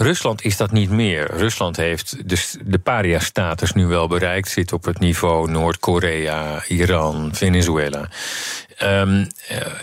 Rusland 0.00 0.44
is 0.44 0.56
dat 0.56 0.70
niet 0.70 0.90
meer. 0.90 1.30
Rusland 1.36 1.76
heeft 1.76 2.28
dus 2.28 2.56
de 2.64 2.78
paria-status 2.78 3.72
nu 3.72 3.86
wel 3.86 4.08
bereikt, 4.08 4.48
zit 4.48 4.72
op 4.72 4.84
het 4.84 4.98
niveau 4.98 5.50
Noord-Korea, 5.50 6.64
Iran, 6.68 7.30
Venezuela. 7.32 8.08
Um, 8.82 9.26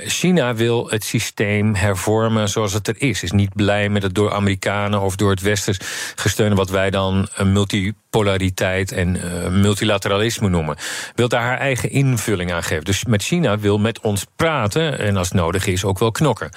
China 0.06 0.56
wil 0.56 0.90
het 0.90 1.04
systeem 1.04 1.76
hervormen 1.76 2.50
zoals 2.50 2.74
het 2.74 2.88
er 2.88 2.96
is. 2.98 3.24
Is 3.24 3.32
niet 3.32 3.54
blij 3.54 3.90
met 3.90 4.04
het 4.04 4.16
door 4.16 4.34
Amerikanen 4.34 5.02
of 5.02 5.16
door 5.16 5.30
het 5.30 5.42
Westen 5.42 5.76
gesteunde 6.16 6.56
wat 6.56 6.70
wij 6.70 6.90
dan 6.90 7.28
multipolariteit 7.44 8.92
en 8.92 9.16
uh, 9.16 9.48
multilateralisme 9.48 10.50
noemen. 10.50 10.78
Wil 11.16 11.28
daar 11.28 11.42
haar 11.42 11.58
eigen 11.58 11.92
invulling 11.92 12.54
aan 12.54 12.64
geven. 12.64 12.84
Dus 12.84 13.06
met 13.06 13.24
China 13.24 13.60
wil 13.60 13.78
met 13.78 14.00
ons 14.00 14.26
praten 14.36 15.00
en 15.00 15.18
als 15.18 15.32
nodig 15.32 15.66
is 15.66 15.84
ook 15.84 16.00
wel 16.00 16.12
knokken. 16.12 16.50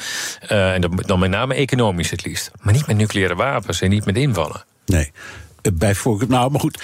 En 0.49 0.81
dan 0.81 1.19
met 1.19 1.31
name 1.31 1.55
economisch 1.55 2.11
het 2.11 2.25
liefst. 2.25 2.51
Maar 2.61 2.73
niet 2.73 2.87
met 2.87 2.97
nucleaire 2.97 3.35
wapens 3.35 3.48
en 3.83 3.91
niet 3.91 4.05
met 4.05 4.17
invallen. 4.17 4.65
Nee 4.87 5.13
bijvoorbeeld. 5.73 6.31
Nou, 6.31 6.51
maar 6.51 6.61
goed, 6.61 6.83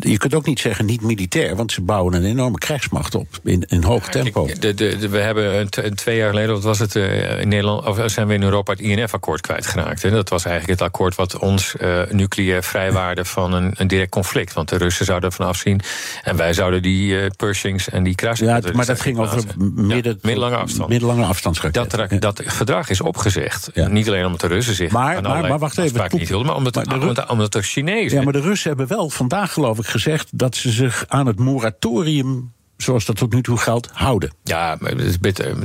je 0.00 0.18
kunt 0.18 0.34
ook 0.34 0.46
niet 0.46 0.60
zeggen 0.60 0.84
niet 0.84 1.02
militair, 1.02 1.56
want 1.56 1.72
ze 1.72 1.80
bouwen 1.80 2.14
een 2.14 2.24
enorme 2.24 2.58
krijgsmacht 2.58 3.14
op 3.14 3.26
in, 3.44 3.64
in 3.68 3.82
hoog 3.82 4.08
tempo. 4.08 4.48
De, 4.58 4.74
de, 4.74 5.08
we 5.08 5.18
hebben 5.18 5.60
een, 5.60 5.94
twee 5.94 6.16
jaar 6.16 6.28
geleden, 6.28 6.54
wat 6.54 6.62
was 6.62 6.78
het 6.78 6.94
uh, 6.94 7.40
in 7.40 7.48
Nederland, 7.48 7.86
of 7.86 8.00
zijn 8.06 8.26
we 8.26 8.34
in 8.34 8.42
Europa 8.42 8.72
het 8.72 8.80
INF-akkoord 8.80 9.40
kwijtgeraakt. 9.40 10.02
Hè? 10.02 10.10
Dat 10.10 10.28
was 10.28 10.44
eigenlijk 10.44 10.80
het 10.80 10.88
akkoord 10.88 11.14
wat 11.14 11.38
ons 11.38 11.74
uh, 11.80 12.00
nucleair 12.10 12.62
vrijwaarde 12.62 13.24
van 13.24 13.52
een, 13.52 13.74
een, 13.76 13.88
direct 13.88 14.10
conflict. 14.10 14.52
Want 14.52 14.68
de 14.68 14.76
Russen 14.76 15.04
zouden 15.04 15.30
ervan 15.30 15.46
afzien 15.46 15.80
en 16.22 16.36
wij 16.36 16.52
zouden 16.52 16.82
die 16.82 17.12
uh, 17.12 17.26
Pershings 17.36 17.88
en 17.88 18.02
die 18.02 18.14
kruisraketten. 18.14 18.70
Ja, 18.70 18.76
maar 18.76 18.86
dat 18.86 19.00
ging 19.00 19.18
over 19.18 19.42
midden, 19.74 20.12
ja, 20.12 20.18
middellange 20.22 20.56
afstand. 20.56 20.88
Middellange 20.88 21.24
afstandsraketten. 21.24 22.20
Dat, 22.20 22.36
dat 22.36 22.42
verdrag 22.46 22.88
is 22.88 23.00
opgezegd. 23.00 23.70
Ja. 23.74 23.88
Niet 23.88 24.08
alleen 24.08 24.24
omdat 24.24 24.40
de 24.40 24.46
Russen 24.46 24.74
zich 24.74 24.90
maar, 24.90 25.22
maar, 25.22 25.48
maar 25.48 25.58
wacht 25.58 25.78
even, 25.78 26.08
niet 26.10 26.28
wilden, 26.28 26.46
maar 26.46 26.56
omdat, 26.56 26.74
de, 26.74 26.86
omdat, 27.00 27.30
omdat 27.30 27.52
de 27.52 27.62
Chinezen 27.62 27.95
ja, 27.96 28.22
maar 28.22 28.32
de 28.32 28.40
Russen 28.40 28.68
hebben 28.68 28.88
wel 28.96 29.10
vandaag, 29.10 29.52
geloof 29.52 29.78
ik, 29.78 29.86
gezegd 29.86 30.38
dat 30.38 30.56
ze 30.56 30.70
zich 30.70 31.04
aan 31.08 31.26
het 31.26 31.38
moratorium 31.38 32.52
zoals 32.76 33.04
dat 33.04 33.16
tot 33.16 33.32
nu 33.32 33.42
toe 33.42 33.58
geldt, 33.58 33.88
houden. 33.92 34.32
Ja, 34.42 34.76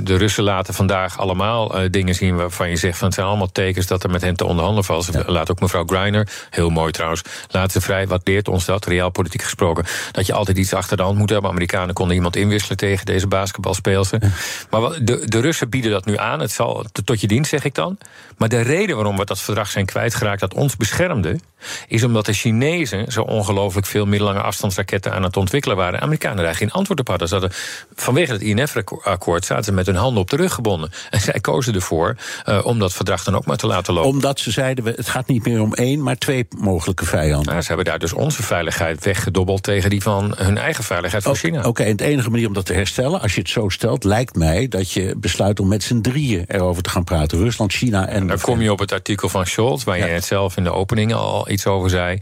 de 0.01 0.15
Russen 0.15 0.43
laten 0.43 0.73
vandaag 0.73 1.19
allemaal 1.19 1.81
uh, 1.81 1.89
dingen 1.89 2.15
zien 2.15 2.35
waarvan 2.35 2.69
je 2.69 2.75
zegt 2.75 2.97
van 2.97 3.07
het 3.07 3.15
zijn 3.15 3.27
allemaal 3.27 3.51
tekens 3.51 3.87
dat 3.87 4.03
er 4.03 4.09
met 4.09 4.21
hen 4.21 4.35
te 4.35 4.45
onderhandelen 4.45 4.83
valt. 4.83 5.09
Ja. 5.11 5.23
Laat 5.25 5.51
ook 5.51 5.59
mevrouw 5.59 5.85
Greiner, 5.85 6.27
heel 6.49 6.69
mooi 6.69 6.91
trouwens, 6.91 7.21
laat 7.49 7.71
ze 7.71 7.81
vrij. 7.81 8.07
Wat 8.07 8.21
leert 8.23 8.47
ons 8.47 8.65
dat, 8.65 8.85
realpolitiek 8.85 9.41
gesproken? 9.41 9.85
Dat 10.11 10.25
je 10.25 10.33
altijd 10.33 10.57
iets 10.57 10.73
achter 10.73 10.97
de 10.97 11.03
hand 11.03 11.17
moet 11.17 11.29
hebben. 11.29 11.49
Amerikanen 11.49 11.93
konden 11.93 12.15
iemand 12.15 12.35
inwisselen 12.35 12.77
tegen 12.77 13.05
deze 13.05 13.27
basketbalspeelster. 13.27 14.19
Ja. 14.21 14.29
Maar 14.69 15.03
de, 15.03 15.27
de 15.27 15.39
Russen 15.39 15.69
bieden 15.69 15.91
dat 15.91 16.05
nu 16.05 16.17
aan. 16.17 16.39
Het 16.39 16.51
zal 16.51 16.85
tot 17.03 17.21
je 17.21 17.27
dienst, 17.27 17.49
zeg 17.49 17.63
ik 17.63 17.75
dan. 17.75 17.97
Maar 18.37 18.49
de 18.49 18.61
reden 18.61 18.95
waarom 18.95 19.17
we 19.17 19.25
dat 19.25 19.39
verdrag 19.39 19.69
zijn 19.69 19.85
kwijtgeraakt 19.85 20.39
dat 20.39 20.53
ons 20.53 20.77
beschermde, 20.77 21.39
is 21.87 22.03
omdat 22.03 22.25
de 22.25 22.33
Chinezen 22.33 23.11
zo 23.11 23.21
ongelooflijk 23.21 23.87
veel 23.87 24.05
middellange 24.05 24.41
afstandsraketten 24.41 25.13
aan 25.13 25.23
het 25.23 25.37
ontwikkelen 25.37 25.77
waren. 25.77 26.01
Amerikanen 26.01 26.43
daar 26.43 26.55
geen 26.55 26.71
antwoord 26.71 26.99
op 27.01 27.07
hadden. 27.07 27.27
Ze 27.27 27.33
hadden 27.33 27.51
vanwege 27.95 28.31
het 28.31 28.41
INF-akkoord 28.41 29.45
zaten 29.45 29.63
ze 29.63 29.71
met 29.71 29.85
hun 29.85 29.95
handen 29.95 30.21
op 30.21 30.29
de 30.29 30.35
rug 30.35 30.53
gebonden. 30.53 30.91
En 31.09 31.19
zij 31.19 31.39
kozen 31.39 31.73
ervoor 31.73 32.15
uh, 32.45 32.65
om 32.65 32.79
dat 32.79 32.93
verdrag 32.93 33.23
dan 33.23 33.35
ook 33.35 33.45
maar 33.45 33.57
te 33.57 33.67
laten 33.67 33.93
lopen. 33.93 34.09
Omdat 34.09 34.39
ze 34.39 34.51
zeiden, 34.51 34.85
het 34.85 35.09
gaat 35.09 35.27
niet 35.27 35.45
meer 35.45 35.61
om 35.61 35.73
één, 35.73 36.03
maar 36.03 36.17
twee 36.17 36.47
mogelijke 36.57 37.05
vijanden. 37.05 37.45
Nou, 37.45 37.61
ze 37.61 37.67
hebben 37.67 37.85
daar 37.85 37.99
dus 37.99 38.13
onze 38.13 38.43
veiligheid 38.43 39.03
weggedobbeld 39.03 39.63
tegen 39.63 39.89
die 39.89 40.01
van 40.01 40.33
hun 40.37 40.57
eigen 40.57 40.83
veiligheid 40.83 41.23
van 41.23 41.35
China. 41.35 41.59
Oké, 41.59 41.67
okay, 41.67 41.87
en 41.87 41.95
de 41.95 42.03
enige 42.03 42.29
manier 42.29 42.47
om 42.47 42.53
dat 42.53 42.65
te 42.65 42.73
herstellen, 42.73 43.21
als 43.21 43.33
je 43.33 43.39
het 43.39 43.49
zo 43.49 43.69
stelt, 43.69 44.03
lijkt 44.03 44.35
mij 44.35 44.67
dat 44.67 44.91
je 44.91 45.13
besluit 45.17 45.59
om 45.59 45.67
met 45.67 45.83
z'n 45.83 46.01
drieën 46.01 46.45
erover 46.47 46.83
te 46.83 46.89
gaan 46.89 47.03
praten. 47.03 47.37
Rusland, 47.37 47.73
China 47.73 48.07
en. 48.07 48.27
dan 48.27 48.39
kom 48.39 48.61
je 48.61 48.71
op 48.71 48.79
het 48.79 48.91
artikel 48.91 49.29
van 49.29 49.45
Scholz, 49.45 49.83
waar 49.83 49.97
ja. 49.97 50.05
je 50.05 50.11
het 50.11 50.25
zelf 50.25 50.57
in 50.57 50.63
de 50.63 50.73
opening 50.73 51.13
al 51.13 51.49
iets 51.49 51.65
over 51.65 51.89
zei. 51.89 52.17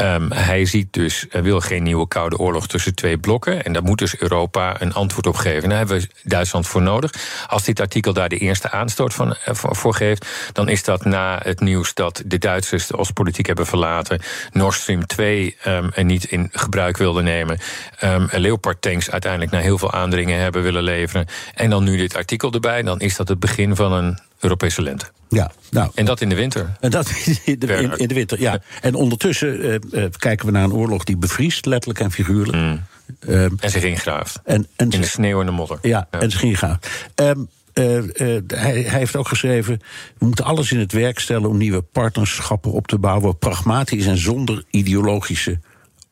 Um, 0.00 0.32
hij 0.32 0.64
ziet 0.64 0.92
dus, 0.92 1.26
hij 1.28 1.42
wil 1.42 1.60
geen 1.60 1.82
nieuwe 1.82 2.08
koude 2.08 2.38
oorlog 2.38 2.68
tussen 2.68 2.94
twee 2.94 3.18
blokken. 3.18 3.64
En 3.64 3.72
dat 3.72 3.82
moet 3.82 3.98
dus 3.98 4.15
Europa 4.18 4.80
een 4.80 4.94
antwoord 4.94 5.26
op 5.26 5.36
geven. 5.36 5.68
Daar 5.68 5.78
hebben 5.78 6.00
we 6.00 6.08
Duitsland 6.22 6.66
voor 6.66 6.82
nodig. 6.82 7.12
Als 7.46 7.64
dit 7.64 7.80
artikel 7.80 8.12
daar 8.12 8.28
de 8.28 8.38
eerste 8.38 8.70
aanstoot 8.70 9.14
van, 9.14 9.34
eh, 9.44 9.54
voor 9.54 9.94
geeft, 9.94 10.26
dan 10.52 10.68
is 10.68 10.84
dat 10.84 11.04
na 11.04 11.40
het 11.42 11.60
nieuws 11.60 11.94
dat 11.94 12.22
de 12.26 12.38
Duitsers 12.38 12.86
de 12.86 12.96
Oostpolitiek 12.96 13.46
hebben 13.46 13.66
verlaten, 13.66 14.20
Nord 14.52 14.74
Stream 14.74 15.06
2 15.06 15.56
um, 15.66 15.90
ehm, 15.90 16.06
niet 16.06 16.24
in 16.24 16.48
gebruik 16.52 16.96
wilden 16.96 17.24
nemen, 17.24 17.58
um, 18.04 18.28
Leopard 18.30 18.82
tanks 18.82 19.10
uiteindelijk 19.10 19.52
na 19.52 19.58
heel 19.58 19.78
veel 19.78 19.92
aandringen 19.92 20.40
hebben 20.40 20.62
willen 20.62 20.82
leveren, 20.82 21.26
en 21.54 21.70
dan 21.70 21.84
nu 21.84 21.96
dit 21.96 22.16
artikel 22.16 22.52
erbij, 22.52 22.82
dan 22.82 23.00
is 23.00 23.16
dat 23.16 23.28
het 23.28 23.40
begin 23.40 23.76
van 23.76 23.92
een 23.92 24.18
Europese 24.40 24.82
lente. 24.82 25.06
Ja, 25.28 25.52
nou, 25.70 25.90
en 25.94 26.04
dat 26.04 26.20
in 26.20 26.28
de 26.28 26.34
winter. 26.34 26.76
En 26.80 26.90
dat 26.90 27.10
in 27.44 27.58
de, 27.58 27.94
in, 27.96 28.08
de 28.08 28.14
winter, 28.14 28.40
ja. 28.40 28.60
En 28.80 28.94
ondertussen 28.94 29.64
uh, 29.64 29.74
uh, 29.90 30.04
kijken 30.16 30.46
we 30.46 30.52
naar 30.52 30.64
een 30.64 30.72
oorlog 30.72 31.04
die 31.04 31.16
bevriest, 31.16 31.66
letterlijk 31.66 32.00
en 32.00 32.10
figuurlijk. 32.10 32.56
Mm. 32.56 32.84
Um, 33.28 33.56
en 33.60 33.70
zich 33.70 33.82
ingraaft. 33.82 34.40
En, 34.44 34.66
en 34.76 34.90
in 34.90 35.00
de 35.00 35.06
sneeuw 35.06 35.40
en 35.40 35.46
de 35.46 35.52
modder. 35.52 35.78
Ja, 35.82 36.08
ja. 36.10 36.20
en 36.20 36.30
zich 36.30 36.42
ingraaft. 36.42 36.88
Um, 37.14 37.48
uh, 37.74 37.96
uh, 37.96 38.02
hij, 38.46 38.82
hij, 38.82 38.98
heeft 38.98 39.16
ook 39.16 39.28
geschreven: 39.28 39.80
we 40.18 40.26
moeten 40.26 40.44
alles 40.44 40.72
in 40.72 40.78
het 40.78 40.92
werk 40.92 41.18
stellen 41.18 41.48
om 41.48 41.56
nieuwe 41.56 41.82
partnerschappen 41.82 42.72
op 42.72 42.86
te 42.86 42.98
bouwen, 42.98 43.38
pragmatisch 43.38 44.06
en 44.06 44.18
zonder 44.18 44.64
ideologische 44.70 45.60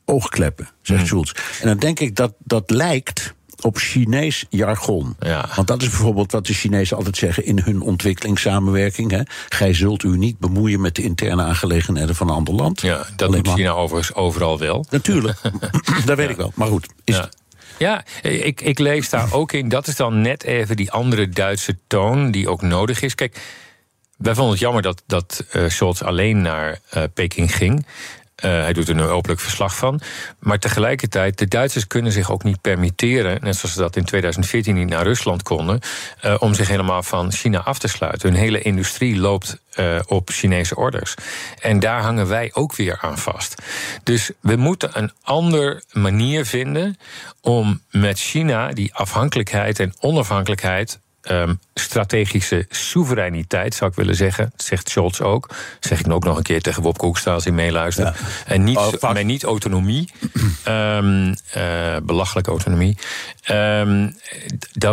oogkleppen, 0.04 0.68
zegt 0.82 1.00
mm. 1.00 1.06
Schulz. 1.06 1.32
En 1.60 1.66
dan 1.66 1.78
denk 1.78 2.00
ik 2.00 2.16
dat 2.16 2.34
dat 2.38 2.70
lijkt 2.70 3.33
op 3.64 3.76
Chinees 3.76 4.46
jargon. 4.48 5.16
Ja. 5.20 5.48
Want 5.54 5.68
dat 5.68 5.82
is 5.82 5.88
bijvoorbeeld 5.88 6.32
wat 6.32 6.46
de 6.46 6.52
Chinezen 6.54 6.96
altijd 6.96 7.16
zeggen 7.16 7.44
in 7.44 7.58
hun 7.58 7.80
ontwikkelingssamenwerking. 7.80 9.10
Hè. 9.10 9.20
Gij 9.48 9.74
zult 9.74 10.02
u 10.02 10.16
niet 10.16 10.38
bemoeien 10.38 10.80
met 10.80 10.94
de 10.94 11.02
interne 11.02 11.42
aangelegenheden 11.42 12.14
van 12.14 12.28
een 12.28 12.34
ander 12.34 12.54
land. 12.54 12.80
Ja, 12.80 13.06
dat 13.16 13.32
doet 13.32 13.48
China 13.48 13.70
overigens 13.70 14.16
overal 14.16 14.58
wel. 14.58 14.86
Natuurlijk, 14.90 15.40
dat 16.06 16.16
weet 16.16 16.30
ik 16.30 16.36
wel. 16.36 16.52
Maar 16.54 16.68
goed, 16.68 16.86
is 17.04 17.16
ja. 17.16 17.28
Ja, 17.78 18.04
ik, 18.22 18.60
ik 18.60 18.78
lees 18.78 19.08
daar 19.08 19.32
ook 19.32 19.52
in. 19.52 19.68
Dat 19.68 19.86
is 19.86 19.96
dan 19.96 20.20
net 20.20 20.42
even 20.44 20.76
die 20.76 20.90
andere 20.90 21.28
Duitse 21.28 21.78
toon 21.86 22.30
die 22.30 22.48
ook 22.48 22.62
nodig 22.62 23.02
is. 23.02 23.14
Kijk, 23.14 23.40
wij 24.16 24.34
vonden 24.34 24.52
het 24.52 24.62
jammer 24.62 24.82
dat, 24.82 25.02
dat 25.06 25.44
uh, 25.52 25.68
Scholz 25.68 26.02
alleen 26.02 26.42
naar 26.42 26.78
uh, 26.96 27.02
Peking 27.14 27.56
ging. 27.56 27.86
Uh, 28.44 28.50
hij 28.50 28.72
doet 28.72 28.88
er 28.88 28.94
nu 28.94 29.02
openlijk 29.02 29.40
verslag 29.40 29.76
van. 29.76 30.00
Maar 30.38 30.58
tegelijkertijd, 30.58 31.38
de 31.38 31.48
Duitsers 31.48 31.86
kunnen 31.86 32.12
zich 32.12 32.30
ook 32.30 32.42
niet 32.42 32.60
permitteren, 32.60 33.38
net 33.42 33.56
zoals 33.56 33.74
ze 33.74 33.80
dat 33.80 33.96
in 33.96 34.04
2014 34.04 34.74
niet 34.74 34.88
naar 34.88 35.02
Rusland 35.02 35.42
konden, 35.42 35.80
uh, 36.24 36.34
om 36.38 36.54
zich 36.54 36.68
helemaal 36.68 37.02
van 37.02 37.32
China 37.32 37.58
af 37.58 37.78
te 37.78 37.88
sluiten. 37.88 38.28
Hun 38.28 38.38
hele 38.38 38.60
industrie 38.60 39.16
loopt 39.16 39.58
uh, 39.76 40.00
op 40.06 40.30
Chinese 40.30 40.76
orders. 40.76 41.14
En 41.60 41.80
daar 41.80 42.02
hangen 42.02 42.28
wij 42.28 42.50
ook 42.52 42.76
weer 42.76 42.98
aan 43.00 43.18
vast. 43.18 43.62
Dus 44.02 44.30
we 44.40 44.56
moeten 44.56 44.90
een 44.92 45.12
andere 45.22 45.82
manier 45.92 46.46
vinden 46.46 46.98
om 47.40 47.82
met 47.90 48.18
China 48.18 48.68
die 48.68 48.94
afhankelijkheid 48.94 49.80
en 49.80 49.94
onafhankelijkheid 50.00 50.98
um, 51.30 51.58
strategische 51.74 52.66
soevereiniteit, 52.68 53.74
zou 53.74 53.90
ik 53.90 53.96
willen 53.96 54.16
zeggen. 54.16 54.52
Dat 54.56 54.66
zegt 54.66 54.88
Scholz 54.88 55.20
ook. 55.20 55.48
Dat 55.48 55.58
zeg 55.80 56.00
ik 56.00 56.12
ook 56.12 56.24
nog 56.24 56.36
een 56.36 56.42
keer 56.42 56.62
tegen 56.62 56.82
Bob 56.82 56.98
Koekstra 56.98 57.32
als 57.32 57.44
hij 57.44 57.52
meeluistert. 57.52 58.16
En 58.46 58.64
niet, 58.64 58.76
oh, 58.76 58.92
maar 59.00 59.24
niet 59.24 59.44
autonomie. 59.44 60.10
um, 60.68 61.28
uh, 61.56 61.96
belachelijke 62.02 62.50
autonomie. 62.50 62.98
Um, 63.50 64.16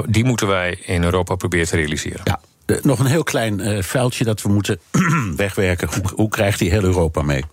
die 0.07 0.23
moeten 0.23 0.47
wij 0.47 0.79
in 0.85 1.03
Europa 1.03 1.35
proberen 1.35 1.67
te 1.67 1.75
realiseren. 1.75 2.21
Ja. 2.23 2.39
nog 2.81 2.99
een 2.99 3.05
heel 3.05 3.23
klein 3.23 3.59
uh, 3.59 3.83
vuiltje 3.83 4.23
dat 4.23 4.41
we 4.41 4.49
moeten 4.49 4.79
wegwerken. 5.35 5.87
Hoe, 5.87 6.11
hoe 6.15 6.29
krijgt 6.29 6.59
die 6.59 6.69
heel 6.69 6.83
Europa 6.83 7.21
mee? 7.21 7.43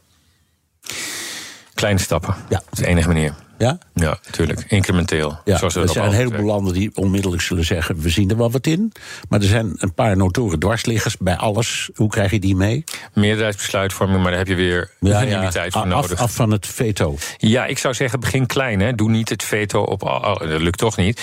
Kleine 1.74 2.00
stappen. 2.00 2.34
Ja. 2.48 2.56
Dat 2.56 2.64
is 2.72 2.78
de 2.78 2.86
enige 2.86 3.08
manier. 3.08 3.34
Ja? 3.58 3.78
Ja, 3.94 4.18
natuurlijk. 4.24 4.64
Incrementeel. 4.68 5.38
Ja, 5.44 5.58
zoals 5.58 5.74
er 5.74 5.88
zijn 5.88 6.06
een 6.06 6.12
heleboel 6.12 6.46
landen 6.46 6.74
die 6.74 6.90
onmiddellijk 6.94 7.42
zullen 7.42 7.64
zeggen... 7.64 8.00
we 8.00 8.08
zien 8.08 8.30
er 8.30 8.36
wel 8.36 8.50
wat 8.50 8.66
in. 8.66 8.92
Maar 9.28 9.40
er 9.40 9.46
zijn 9.46 9.72
een 9.76 9.94
paar 9.94 10.16
notoren 10.16 10.58
dwarsliggers 10.58 11.16
bij 11.16 11.36
alles. 11.36 11.90
Hoe 11.94 12.08
krijg 12.08 12.30
je 12.30 12.38
die 12.38 12.56
mee? 12.56 12.84
Meerderheidsbesluitvorming, 13.14 14.22
maar 14.22 14.30
daar 14.30 14.38
heb 14.38 14.48
je 14.48 14.54
weer 14.54 14.90
ja, 15.00 15.24
unanimiteit 15.26 15.72
voor 15.72 15.86
nodig. 15.86 16.18
Af 16.18 16.34
van 16.34 16.50
het 16.50 16.66
veto. 16.66 17.16
Ja, 17.36 17.66
ik 17.66 17.78
zou 17.78 17.94
zeggen, 17.94 18.20
begin 18.20 18.46
klein. 18.46 18.80
Hè. 18.80 18.94
Doe 18.94 19.10
niet 19.10 19.28
het 19.28 19.42
veto 19.42 19.82
op... 19.82 20.00
Dat 20.38 20.60
lukt 20.60 20.78
toch 20.78 20.96
niet. 20.96 21.22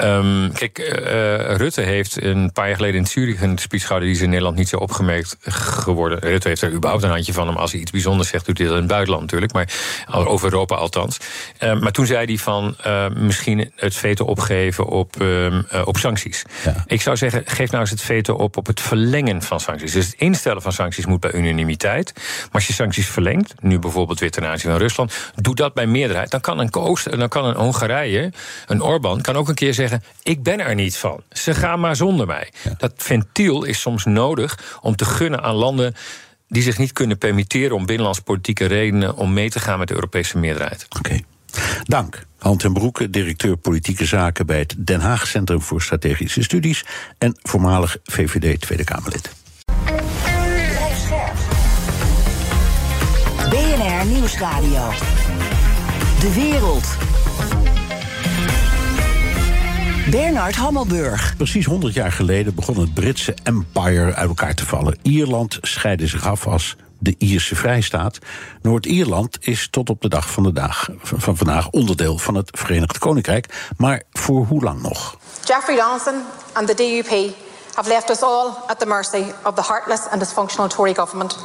Um, 0.00 0.52
kijk, 0.52 0.78
uh, 0.78 1.56
Rutte 1.56 1.80
heeft 1.80 2.22
een 2.22 2.52
paar 2.52 2.66
jaar 2.66 2.76
geleden 2.76 3.00
in 3.00 3.06
Zurich... 3.06 3.42
een 3.42 3.58
speech 3.58 3.82
gehouden 3.82 4.08
die 4.08 4.18
is 4.18 4.22
in 4.22 4.30
Nederland 4.30 4.56
niet 4.56 4.68
zo 4.68 4.76
opgemerkt 4.76 5.36
geworden. 5.40 6.18
Rutte 6.18 6.48
heeft 6.48 6.62
er 6.62 6.72
überhaupt 6.72 7.04
een 7.04 7.10
handje 7.10 7.32
van 7.32 7.46
hem. 7.46 7.56
Als 7.56 7.72
hij 7.72 7.80
iets 7.80 7.90
bijzonders 7.90 8.28
zegt, 8.28 8.46
doet 8.46 8.58
hij 8.58 8.66
dat 8.66 8.76
in 8.76 8.82
het 8.82 8.90
buitenland 8.90 9.22
natuurlijk. 9.22 9.52
Maar 9.52 9.68
over 10.26 10.52
Europa 10.52 10.74
althans. 10.74 11.18
Um, 11.62 11.73
maar 11.80 11.92
toen 11.92 12.06
zei 12.06 12.26
hij 12.26 12.36
van 12.36 12.76
uh, 12.86 13.08
misschien 13.08 13.72
het 13.76 13.94
veto 13.94 14.24
opgeven 14.24 14.86
op, 14.86 15.20
uh, 15.22 15.62
op 15.84 15.96
sancties. 15.96 16.44
Ja. 16.64 16.84
Ik 16.86 17.00
zou 17.00 17.16
zeggen, 17.16 17.42
geef 17.44 17.70
nou 17.70 17.80
eens 17.80 17.90
het 17.90 18.00
veto 18.00 18.34
op 18.34 18.56
op 18.56 18.66
het 18.66 18.80
verlengen 18.80 19.42
van 19.42 19.60
sancties. 19.60 19.92
Dus 19.92 20.06
het 20.06 20.14
instellen 20.18 20.62
van 20.62 20.72
sancties 20.72 21.06
moet 21.06 21.20
bij 21.20 21.32
unanimiteit. 21.32 22.12
Maar 22.14 22.48
als 22.52 22.66
je 22.66 22.72
sancties 22.72 23.08
verlengt, 23.08 23.54
nu 23.60 23.78
bijvoorbeeld 23.78 24.20
weer 24.20 24.30
ten 24.30 24.46
aanzien 24.46 24.70
van 24.70 24.80
Rusland, 24.80 25.32
doe 25.34 25.54
dat 25.54 25.74
bij 25.74 25.86
meerderheid. 25.86 26.30
Dan 26.30 26.40
kan 26.40 26.58
een 26.58 26.74
Oost, 26.74 27.18
dan 27.18 27.28
kan 27.28 27.44
een 27.44 27.56
Hongarije, 27.56 28.32
een 28.66 28.82
Orbán, 28.82 29.20
kan 29.20 29.36
ook 29.36 29.48
een 29.48 29.54
keer 29.54 29.74
zeggen: 29.74 30.02
ik 30.22 30.42
ben 30.42 30.60
er 30.60 30.74
niet 30.74 30.96
van. 30.96 31.22
Ze 31.30 31.54
gaan 31.54 31.80
maar 31.80 31.96
zonder 31.96 32.26
mij. 32.26 32.52
Ja. 32.62 32.74
Dat 32.78 32.92
ventiel 32.96 33.64
is 33.64 33.80
soms 33.80 34.04
nodig 34.04 34.78
om 34.80 34.96
te 34.96 35.04
gunnen 35.04 35.42
aan 35.42 35.54
landen 35.54 35.94
die 36.48 36.62
zich 36.62 36.78
niet 36.78 36.92
kunnen 36.92 37.18
permitteren 37.18 37.76
om 37.76 37.86
binnenlands 37.86 38.20
politieke 38.20 38.66
redenen 38.66 39.16
om 39.16 39.32
mee 39.32 39.50
te 39.50 39.60
gaan 39.60 39.78
met 39.78 39.88
de 39.88 39.94
Europese 39.94 40.38
meerderheid. 40.38 40.86
Oké. 40.98 41.20
Dank. 41.82 42.26
Hand 42.38 42.64
en 42.64 42.72
Broeke, 42.72 43.10
directeur 43.10 43.56
politieke 43.56 44.04
zaken 44.04 44.46
bij 44.46 44.58
het 44.58 44.74
Den 44.78 45.00
Haag 45.00 45.26
Centrum 45.26 45.62
voor 45.62 45.82
Strategische 45.82 46.42
Studies 46.42 46.84
en 47.18 47.36
voormalig 47.42 47.96
VVD 48.04 48.60
Tweede 48.60 48.84
Kamerlid. 48.84 49.30
BNR 53.50 54.06
Nieuwsradio. 54.06 54.90
De 56.20 56.32
wereld. 56.34 56.86
Bernard 60.10 60.54
Hammelburg. 60.54 61.34
Precies 61.36 61.66
100 61.66 61.94
jaar 61.94 62.12
geleden 62.12 62.54
begon 62.54 62.80
het 62.80 62.94
Britse 62.94 63.34
empire 63.42 64.14
uit 64.14 64.28
elkaar 64.28 64.54
te 64.54 64.66
vallen. 64.66 64.98
Ierland 65.02 65.58
scheidde 65.60 66.06
zich 66.06 66.26
af 66.26 66.46
als 66.46 66.76
de 66.98 67.14
Ierse 67.18 67.56
Vrijstaat. 67.56 68.18
Noord-Ierland 68.62 69.36
is 69.40 69.68
tot 69.70 69.90
op 69.90 70.02
de 70.02 70.08
dag 70.08 70.30
van, 70.30 70.42
de 70.42 70.52
dag 70.52 70.88
van 71.02 71.36
vandaag 71.36 71.68
onderdeel 71.70 72.18
van 72.18 72.34
het 72.34 72.50
Verenigd 72.58 72.98
Koninkrijk. 72.98 73.72
Maar 73.76 74.02
voor 74.12 74.44
hoe 74.44 74.62
lang 74.62 74.82
nog? 74.82 75.16
Jeffrey 75.44 75.76
Donaldson 75.76 76.22
and 76.52 76.66
the 76.66 76.74
DUP 76.74 77.34
have 77.74 77.88
left 77.88 78.10
us 78.10 78.22
all 78.22 78.52
at 78.66 78.78
the 78.78 78.86
mercy 78.86 79.24
of 79.44 79.54
the 79.54 79.62
heartless 79.62 80.08
and 80.10 80.22
dysfunctional 80.22 80.68
Tory 80.68 80.94
government, 80.94 81.38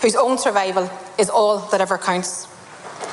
whose 0.00 0.20
own 0.20 0.38
survival 0.38 0.90
is 1.16 1.30
all 1.30 1.58
that 1.70 1.80
ever 1.80 1.98
counts. 1.98 2.46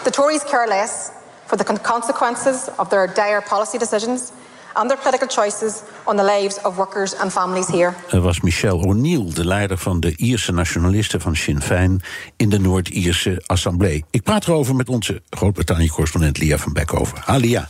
The 0.03 0.09
Tories 0.09 0.43
care 0.43 0.67
less 0.67 1.11
for 1.45 1.57
the 1.57 1.79
consequences 1.79 2.69
of 2.77 2.89
their 2.89 3.07
dire 3.07 3.41
policy 3.41 3.77
decisions 3.77 4.31
and 4.73 4.89
their 4.89 4.97
political 4.97 5.27
choices 5.27 5.81
on 6.03 6.15
the 6.15 6.23
lives 6.23 6.61
of 6.61 6.75
workers 6.75 7.15
and 7.15 7.31
families 7.31 7.67
here. 7.67 7.93
Er 8.09 8.21
was 8.21 8.41
Michelle 8.41 8.87
O'Neill, 8.87 9.33
de 9.33 9.45
leider 9.45 9.77
van 9.77 9.99
de 9.99 10.15
Ierse 10.15 10.51
nationalisten 10.51 11.21
van 11.21 11.35
Sinn 11.35 11.61
Féin 11.61 12.01
in 12.35 12.49
de 12.49 12.59
Noord-Ierse 12.59 13.43
Assemblée. 13.45 14.03
Ik 14.11 14.23
praat 14.23 14.47
erover 14.47 14.75
met 14.75 14.89
onze 14.89 15.21
Groot-Brittannië-correspondent 15.29 16.37
Lia 16.37 16.57
van 16.57 16.73
Beckhoven. 16.73 17.17
Ha, 17.25 17.35
Lia. 17.35 17.69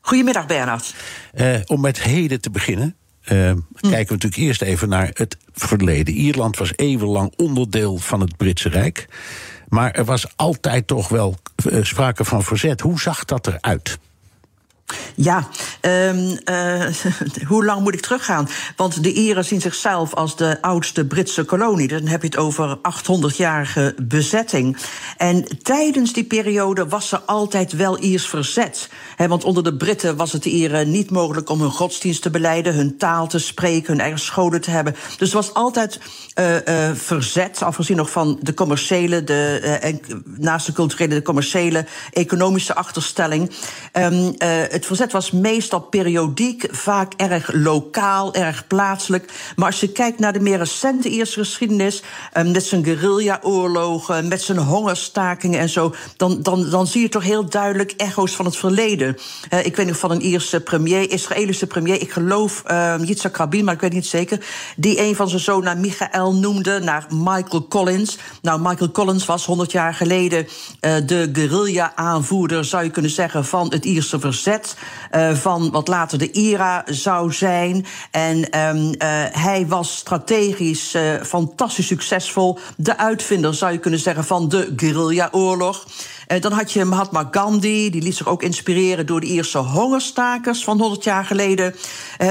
Goedemiddag, 0.00 0.46
Bernard. 0.46 0.94
Uh, 1.34 1.56
om 1.66 1.80
met 1.80 2.02
heden 2.02 2.40
te 2.40 2.50
beginnen. 2.50 2.96
Uh, 3.32 3.50
hm. 3.50 3.60
Kijken 3.80 3.88
we 3.90 4.12
natuurlijk 4.12 4.36
eerst 4.36 4.62
even 4.62 4.88
naar 4.88 5.10
het 5.12 5.36
verleden. 5.52 6.14
Ierland 6.14 6.56
was 6.56 6.72
eeuwenlang 6.76 7.32
onderdeel 7.36 7.96
van 7.96 8.20
het 8.20 8.36
Britse 8.36 8.68
Rijk. 8.68 9.08
Maar 9.68 9.90
er 9.90 10.04
was 10.04 10.36
altijd 10.36 10.86
toch 10.86 11.08
wel 11.08 11.36
uh, 11.66 11.84
sprake 11.84 12.24
van 12.24 12.42
verzet. 12.42 12.80
Hoe 12.80 13.00
zag 13.00 13.24
dat 13.24 13.46
eruit? 13.46 13.98
Ja, 15.16 15.48
um, 15.80 16.38
uh, 16.50 16.86
hoe 17.48 17.64
lang 17.64 17.82
moet 17.82 17.94
ik 17.94 18.00
teruggaan? 18.00 18.48
Want 18.76 19.02
de 19.02 19.12
Ieren 19.12 19.44
zien 19.44 19.60
zichzelf 19.60 20.14
als 20.14 20.36
de 20.36 20.58
oudste 20.60 21.04
Britse 21.04 21.44
kolonie. 21.44 21.88
Dan 21.88 22.06
heb 22.06 22.20
je 22.20 22.26
het 22.26 22.36
over 22.36 22.78
800-jarige 22.78 23.94
bezetting. 24.02 24.76
En 25.16 25.58
tijdens 25.62 26.12
die 26.12 26.24
periode 26.24 26.88
was 26.88 27.12
er 27.12 27.20
altijd 27.26 27.72
wel 27.72 27.98
Iers 27.98 28.26
verzet. 28.26 28.88
Want 29.16 29.44
onder 29.44 29.64
de 29.64 29.76
Britten 29.76 30.16
was 30.16 30.32
het 30.32 30.42
de 30.42 30.50
Ieren 30.50 30.90
niet 30.90 31.10
mogelijk 31.10 31.50
om 31.50 31.60
hun 31.60 31.70
godsdienst 31.70 32.22
te 32.22 32.30
beleiden, 32.30 32.74
hun 32.74 32.96
taal 32.98 33.26
te 33.26 33.38
spreken, 33.38 33.92
hun 33.92 34.00
eigen 34.00 34.20
scholen 34.20 34.60
te 34.60 34.70
hebben. 34.70 34.96
Dus 35.18 35.28
er 35.28 35.36
was 35.36 35.54
altijd 35.54 36.00
uh, 36.38 36.54
uh, 36.54 36.94
verzet, 36.94 37.62
afgezien 37.62 37.96
nog 37.96 38.10
van 38.10 38.38
de 38.40 38.54
commerciële, 38.54 39.24
de, 39.24 40.00
naast 40.36 40.66
de 40.66 40.72
culturele, 40.72 41.14
de 41.14 41.22
commerciële, 41.22 41.86
economische 42.12 42.74
achterstelling. 42.74 43.50
Um, 43.92 44.34
het 44.74 44.86
verzet 44.86 45.12
was 45.12 45.30
meestal 45.30 45.80
periodiek, 45.80 46.68
vaak 46.70 47.12
erg 47.16 47.52
lokaal, 47.52 48.34
erg 48.34 48.66
plaatselijk. 48.66 49.32
Maar 49.56 49.66
als 49.66 49.80
je 49.80 49.88
kijkt 49.88 50.18
naar 50.18 50.32
de 50.32 50.40
meer 50.40 50.58
recente 50.58 51.08
Ierse 51.08 51.38
geschiedenis, 51.38 52.02
uh, 52.36 52.52
met 52.52 52.64
zijn 52.64 52.84
guerrilla-oorlogen, 52.84 54.28
met 54.28 54.42
zijn 54.42 54.58
hongerstakingen 54.58 55.60
en 55.60 55.68
zo, 55.68 55.94
dan, 56.16 56.42
dan, 56.42 56.70
dan 56.70 56.86
zie 56.86 57.02
je 57.02 57.08
toch 57.08 57.22
heel 57.22 57.48
duidelijk 57.48 57.90
echo's 57.90 58.36
van 58.36 58.44
het 58.44 58.56
verleden. 58.56 59.16
Uh, 59.50 59.66
ik 59.66 59.76
weet 59.76 59.86
nog 59.86 59.98
van 59.98 60.10
een 60.10 60.22
Ierse 60.22 60.60
premier, 60.60 61.10
Israëlische 61.10 61.66
premier, 61.66 62.00
ik 62.00 62.12
geloof 62.12 62.62
uh, 62.70 62.94
Yitzhak 63.02 63.36
Rabin, 63.36 63.64
maar 63.64 63.74
ik 63.74 63.80
weet 63.80 63.92
niet 63.92 64.06
zeker, 64.06 64.46
die 64.76 65.00
een 65.00 65.16
van 65.16 65.28
zijn 65.28 65.40
zonen 65.40 65.80
Michael 65.80 66.34
noemde 66.34 66.80
naar 66.80 67.06
Michael 67.10 67.68
Collins. 67.68 68.18
Nou, 68.42 68.60
Michael 68.60 68.90
Collins 68.90 69.26
was 69.26 69.46
100 69.46 69.72
jaar 69.72 69.94
geleden 69.94 70.46
de 70.80 71.30
guerrilla-aanvoerder, 71.32 72.64
zou 72.64 72.84
je 72.84 72.90
kunnen 72.90 73.10
zeggen, 73.10 73.44
van 73.44 73.72
het 73.72 73.84
Ierse 73.84 74.20
verzet. 74.20 74.63
Uh, 75.14 75.34
van 75.34 75.70
wat 75.70 75.88
later 75.88 76.18
de 76.18 76.30
IRA 76.30 76.82
zou 76.86 77.32
zijn. 77.32 77.86
En 78.10 78.58
um, 78.60 78.86
uh, 78.86 78.92
hij 79.30 79.66
was 79.66 79.96
strategisch 79.96 80.94
uh, 80.94 81.02
fantastisch 81.22 81.86
succesvol. 81.86 82.58
De 82.76 82.98
uitvinder, 82.98 83.54
zou 83.54 83.72
je 83.72 83.78
kunnen 83.78 84.00
zeggen, 84.00 84.24
van 84.24 84.48
de 84.48 84.72
guerrilla-oorlog. 84.76 85.86
Dan 86.40 86.52
had 86.52 86.72
je 86.72 86.84
Mahatma 86.84 87.28
Gandhi, 87.30 87.90
die 87.90 88.02
liet 88.02 88.16
zich 88.16 88.28
ook 88.28 88.42
inspireren 88.42 89.06
door 89.06 89.20
de 89.20 89.26
Ierse 89.26 89.58
hongerstakers 89.58 90.64
van 90.64 90.80
100 90.80 91.04
jaar 91.04 91.24
geleden. 91.24 91.74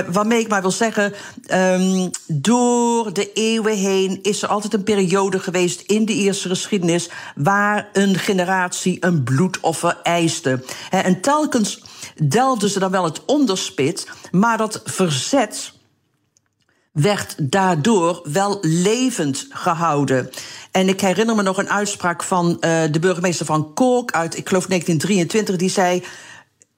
Waarmee 0.07 0.39
ik 0.39 0.47
maar 0.47 0.61
wil 0.61 0.71
zeggen, 0.71 1.13
um, 1.53 2.09
door 2.27 3.13
de 3.13 3.33
eeuwen 3.33 3.77
heen 3.77 4.19
is 4.21 4.41
er 4.41 4.49
altijd 4.49 4.73
een 4.73 4.83
periode 4.83 5.39
geweest 5.39 5.81
in 5.81 6.05
de 6.05 6.13
Ierse 6.13 6.49
geschiedenis 6.49 7.09
waar 7.35 7.89
een 7.93 8.15
generatie 8.15 8.97
een 8.99 9.23
bloedoffer 9.23 9.99
eiste. 10.03 10.63
En 10.89 11.21
telkens 11.21 11.81
delfden 12.23 12.69
ze 12.69 12.79
dan 12.79 12.91
wel 12.91 13.03
het 13.03 13.25
onderspit, 13.25 14.07
maar 14.31 14.57
dat 14.57 14.81
verzet 14.85 15.73
werd 16.91 17.35
daardoor 17.37 18.21
wel 18.23 18.57
levend 18.61 19.47
gehouden. 19.49 20.29
En 20.71 20.87
ik 20.87 21.01
herinner 21.01 21.35
me 21.35 21.41
nog 21.41 21.57
een 21.57 21.69
uitspraak 21.69 22.23
van 22.23 22.49
uh, 22.49 22.81
de 22.91 22.99
burgemeester 22.99 23.45
van 23.45 23.73
Cork 23.73 24.11
uit, 24.11 24.37
ik 24.37 24.47
geloof 24.47 24.65
1923, 24.65 25.55
die 25.55 25.69
zei. 25.69 26.03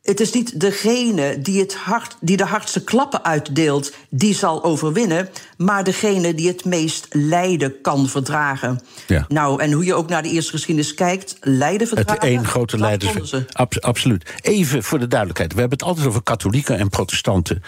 Het 0.05 0.19
is 0.19 0.31
niet 0.31 0.59
degene 0.59 1.41
die, 1.41 1.59
het 1.59 1.75
hart, 1.75 2.17
die 2.21 2.37
de 2.37 2.45
hardste 2.45 2.83
klappen 2.83 3.23
uitdeelt, 3.23 3.93
die 4.09 4.33
zal 4.33 4.63
overwinnen, 4.63 5.29
maar 5.57 5.83
degene 5.83 6.35
die 6.35 6.47
het 6.47 6.65
meest 6.65 7.07
lijden 7.09 7.81
kan 7.81 8.07
verdragen. 8.09 8.81
Ja. 9.07 9.25
Nou, 9.27 9.61
en 9.61 9.71
hoe 9.71 9.85
je 9.85 9.93
ook 9.93 10.09
naar 10.09 10.23
de 10.23 10.29
eerste 10.29 10.51
geschiedenis 10.51 10.93
kijkt, 10.93 11.37
lijden 11.41 11.87
verdragen. 11.87 12.13
Het 12.13 12.23
één 12.23 12.45
grote 12.45 12.77
leiders. 12.77 13.33
Ab, 13.51 13.73
absoluut. 13.79 14.33
Even 14.41 14.83
voor 14.83 14.99
de 14.99 15.07
duidelijkheid: 15.07 15.53
we 15.53 15.59
hebben 15.59 15.77
het 15.77 15.87
altijd 15.87 16.07
over 16.07 16.23
katholieken 16.23 16.77
en 16.77 16.89
protestanten. 16.89 17.63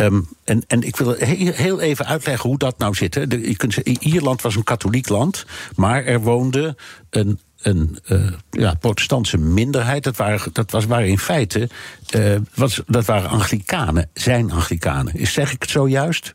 Um, 0.00 0.28
en, 0.44 0.62
en 0.66 0.82
ik 0.82 0.96
wil 0.96 1.14
heel 1.18 1.80
even 1.80 2.06
uitleggen 2.06 2.48
hoe 2.48 2.58
dat 2.58 2.78
nou 2.78 2.94
zit. 2.94 3.14
Hè. 3.14 3.26
De, 3.26 3.48
je 3.48 3.56
kunt 3.56 3.76
Ierland 3.76 4.42
was 4.42 4.56
een 4.56 4.64
katholiek 4.64 5.08
land, 5.08 5.44
maar 5.74 6.04
er 6.04 6.20
woonde 6.20 6.76
een 7.10 7.40
een 7.62 7.98
uh, 8.08 8.32
ja, 8.50 8.74
protestantse 8.74 9.38
minderheid. 9.38 10.04
Dat 10.04 10.16
waren, 10.16 10.52
dat 10.52 10.70
was, 10.70 10.86
waren 10.86 11.08
in 11.08 11.18
feite 11.18 11.68
uh, 12.16 12.36
was, 12.54 12.82
dat 12.86 13.04
waren 13.04 13.30
Anglikanen, 13.30 14.10
zijn 14.14 14.52
Anglikanen. 14.52 15.14
Is, 15.14 15.32
zeg 15.32 15.52
ik 15.52 15.62
het 15.62 15.70
zo 15.70 15.88
juist? 15.88 16.32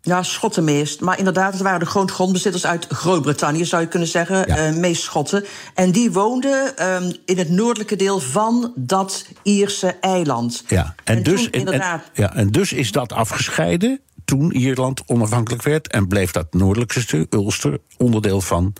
Ja, 0.00 0.22
Schotten 0.22 0.64
meest. 0.64 1.00
Maar 1.00 1.18
inderdaad, 1.18 1.52
het 1.52 1.62
waren 1.62 1.80
de 1.80 1.86
grondbezitters 1.86 2.66
uit 2.66 2.86
Groot-Brittannië, 2.88 3.64
zou 3.64 3.82
je 3.82 3.88
kunnen 3.88 4.08
zeggen. 4.08 4.44
Ja. 4.46 4.68
Uh, 4.68 4.76
meest 4.76 5.02
Schotten. 5.02 5.44
En 5.74 5.92
die 5.92 6.12
woonden 6.12 6.92
um, 6.92 7.12
in 7.24 7.38
het 7.38 7.48
noordelijke 7.48 7.96
deel 7.96 8.20
van 8.20 8.72
dat 8.76 9.26
Ierse 9.42 9.96
eiland. 10.00 10.64
Ja, 10.66 10.94
en, 11.04 11.16
en 11.16 11.22
dus, 11.22 11.50
inderdaad... 11.50 12.02
en, 12.12 12.22
ja, 12.22 12.34
en 12.34 12.48
dus 12.48 12.72
is 12.72 12.92
dat 12.92 13.12
afgescheiden 13.12 14.00
toen 14.24 14.52
Ierland 14.52 15.02
onafhankelijk 15.06 15.62
werd. 15.62 15.88
En 15.88 16.08
bleef 16.08 16.30
dat 16.30 16.46
noordelijkste 16.54 17.26
Ulster, 17.30 17.78
onderdeel 17.96 18.40
van 18.40 18.72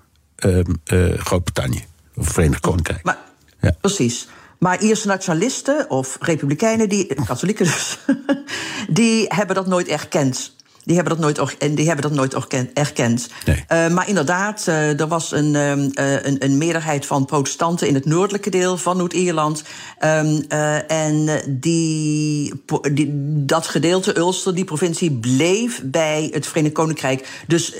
uh, 0.45 0.59
uh, 0.93 1.19
Groot-Brittannië. 1.19 1.85
Of 2.17 2.29
Verenigd 2.29 2.61
Koninkrijk. 2.61 3.03
Maar, 3.03 3.19
ja. 3.61 3.77
Precies. 3.81 4.29
Maar 4.59 4.83
Ierse 4.83 5.07
nationalisten 5.07 5.91
of 5.91 6.17
republikeinen, 6.21 6.89
die, 6.89 7.15
katholieken 7.15 7.65
dus, 7.65 7.99
die 9.01 9.25
hebben 9.29 9.57
dat 9.57 9.67
nooit 9.67 9.89
erkend. 9.89 10.55
Die 10.85 10.95
hebben 10.97 11.19
dat 11.19 11.37
nooit, 11.37 11.57
en 11.59 11.75
die 11.75 11.87
hebben 11.87 12.03
dat 12.03 12.13
nooit 12.13 12.35
erkend. 12.75 13.29
Nee. 13.45 13.65
Uh, 13.73 13.89
maar 13.89 14.09
inderdaad, 14.09 14.65
uh, 14.69 15.01
er 15.01 15.09
was 15.09 15.33
een, 15.33 15.55
uh, 15.55 15.71
een, 15.71 16.45
een, 16.45 16.59
meerderheid 16.59 17.07
van 17.07 17.25
protestanten 17.25 17.89
in 17.89 17.95
het 17.95 18.05
noordelijke 18.05 18.51
deel 18.51 18.77
van 18.77 18.97
Noord-Ierland. 18.97 19.63
Um, 20.05 20.45
en 20.89 21.43
die, 21.49 22.53
die, 22.93 23.11
dat 23.45 23.67
gedeelte, 23.67 24.19
Ulster, 24.19 24.55
die 24.55 24.65
provincie, 24.65 25.13
bleef 25.13 25.83
bij 25.85 26.29
het 26.33 26.47
Verenigd 26.47 26.75
Koninkrijk. 26.75 27.43
Dus 27.47 27.73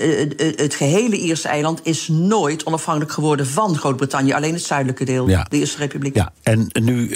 het 0.55 0.75
gehele 0.75 1.17
Ierse 1.17 1.47
eiland 1.47 1.79
is 1.83 2.07
nooit 2.07 2.65
onafhankelijk 2.65 3.11
geworden 3.11 3.47
van 3.47 3.77
Groot-Brittannië. 3.77 4.33
Alleen 4.33 4.53
het 4.53 4.63
zuidelijke 4.63 5.05
deel, 5.05 5.29
ja. 5.29 5.45
de 5.49 5.57
Ierse 5.57 5.77
Republiek. 5.77 6.15
Ja, 6.15 6.33
en 6.43 6.67
nu 6.73 7.11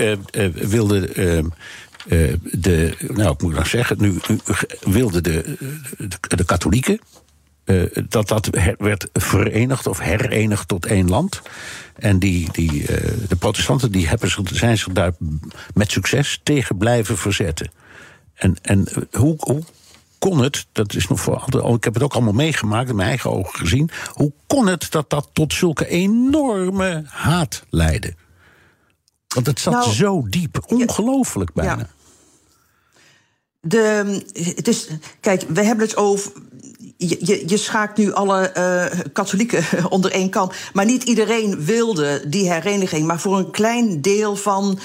wilde. 0.54 1.10
Uh, 2.08 2.34
de, 2.42 2.98
nou, 3.08 3.32
ik 3.32 3.42
moet 3.42 3.54
nog 3.54 3.68
zeggen, 3.68 3.98
nu, 4.00 4.20
wilden 4.80 5.24
de, 5.24 5.58
de, 6.36 6.46
katholieken 6.46 7.00
uh, 7.66 7.84
dat 8.10 8.28
dat 8.28 8.50
werd 8.78 9.10
verenigd 9.14 9.88
of 9.88 10.00
herenigd 10.00 10.68
tot 10.68 10.86
één 10.86 11.10
land. 11.10 11.42
En 11.96 12.20
die, 12.20 12.52
die, 12.52 12.82
uh, 12.82 12.88
de 13.28 13.36
protestanten 13.40 13.92
die 13.92 14.08
hebben, 14.08 14.32
zijn 14.54 14.78
zich 14.78 14.94
daar 14.94 15.14
met 15.74 15.92
succes 15.92 16.40
tegen 16.44 16.78
blijven 16.78 17.18
verzetten. 17.18 17.72
En, 18.34 18.56
en 18.62 18.88
hoe, 19.12 19.64
kon 20.20 20.40
het, 20.40 20.66
dat 20.72 20.94
is 20.94 21.08
nog 21.08 21.22
voor 21.22 21.44
ik 21.76 21.84
heb 21.84 21.94
het 21.94 22.04
ook 22.04 22.14
allemaal 22.14 22.34
meegemaakt, 22.34 22.90
in 22.90 22.96
mijn 22.96 23.08
eigen 23.08 23.32
ogen 23.32 23.60
gezien. 23.60 23.90
Hoe 24.14 24.32
kon 24.48 24.68
het 24.68 24.88
dat 24.92 25.10
dat 25.10 25.30
tot 25.34 25.54
zulke 25.54 25.88
enorme 25.88 27.04
haat 27.06 27.64
leidde? 27.70 28.14
Want 29.34 29.46
het 29.46 29.60
zat 29.60 29.74
nou, 29.74 29.92
zo 29.92 30.28
diep, 30.30 30.64
ongelooflijk 30.68 31.54
bijna. 31.54 31.78
Ja. 31.78 31.88
De, 33.62 34.24
het 34.56 34.68
is, 34.68 34.88
kijk, 35.20 35.44
we 35.48 35.64
hebben 35.64 35.86
het 35.86 35.96
over. 35.96 36.32
Je, 36.98 37.18
je, 37.20 37.44
je 37.48 37.58
schaakt 37.58 37.98
nu 37.98 38.14
alle 38.14 38.54
uh, 38.58 39.00
katholieken 39.14 39.64
onder 39.92 40.12
één 40.12 40.30
kam. 40.30 40.52
Maar 40.74 40.86
niet 40.86 41.04
iedereen 41.04 41.66
wilde 41.66 42.30
die 42.30 42.52
hereniging. 42.52 43.08
Maar 43.08 43.20
voor 43.20 43.38
een 43.38 43.52
klein 43.52 44.02
deel 44.02 44.36
van 44.36 44.80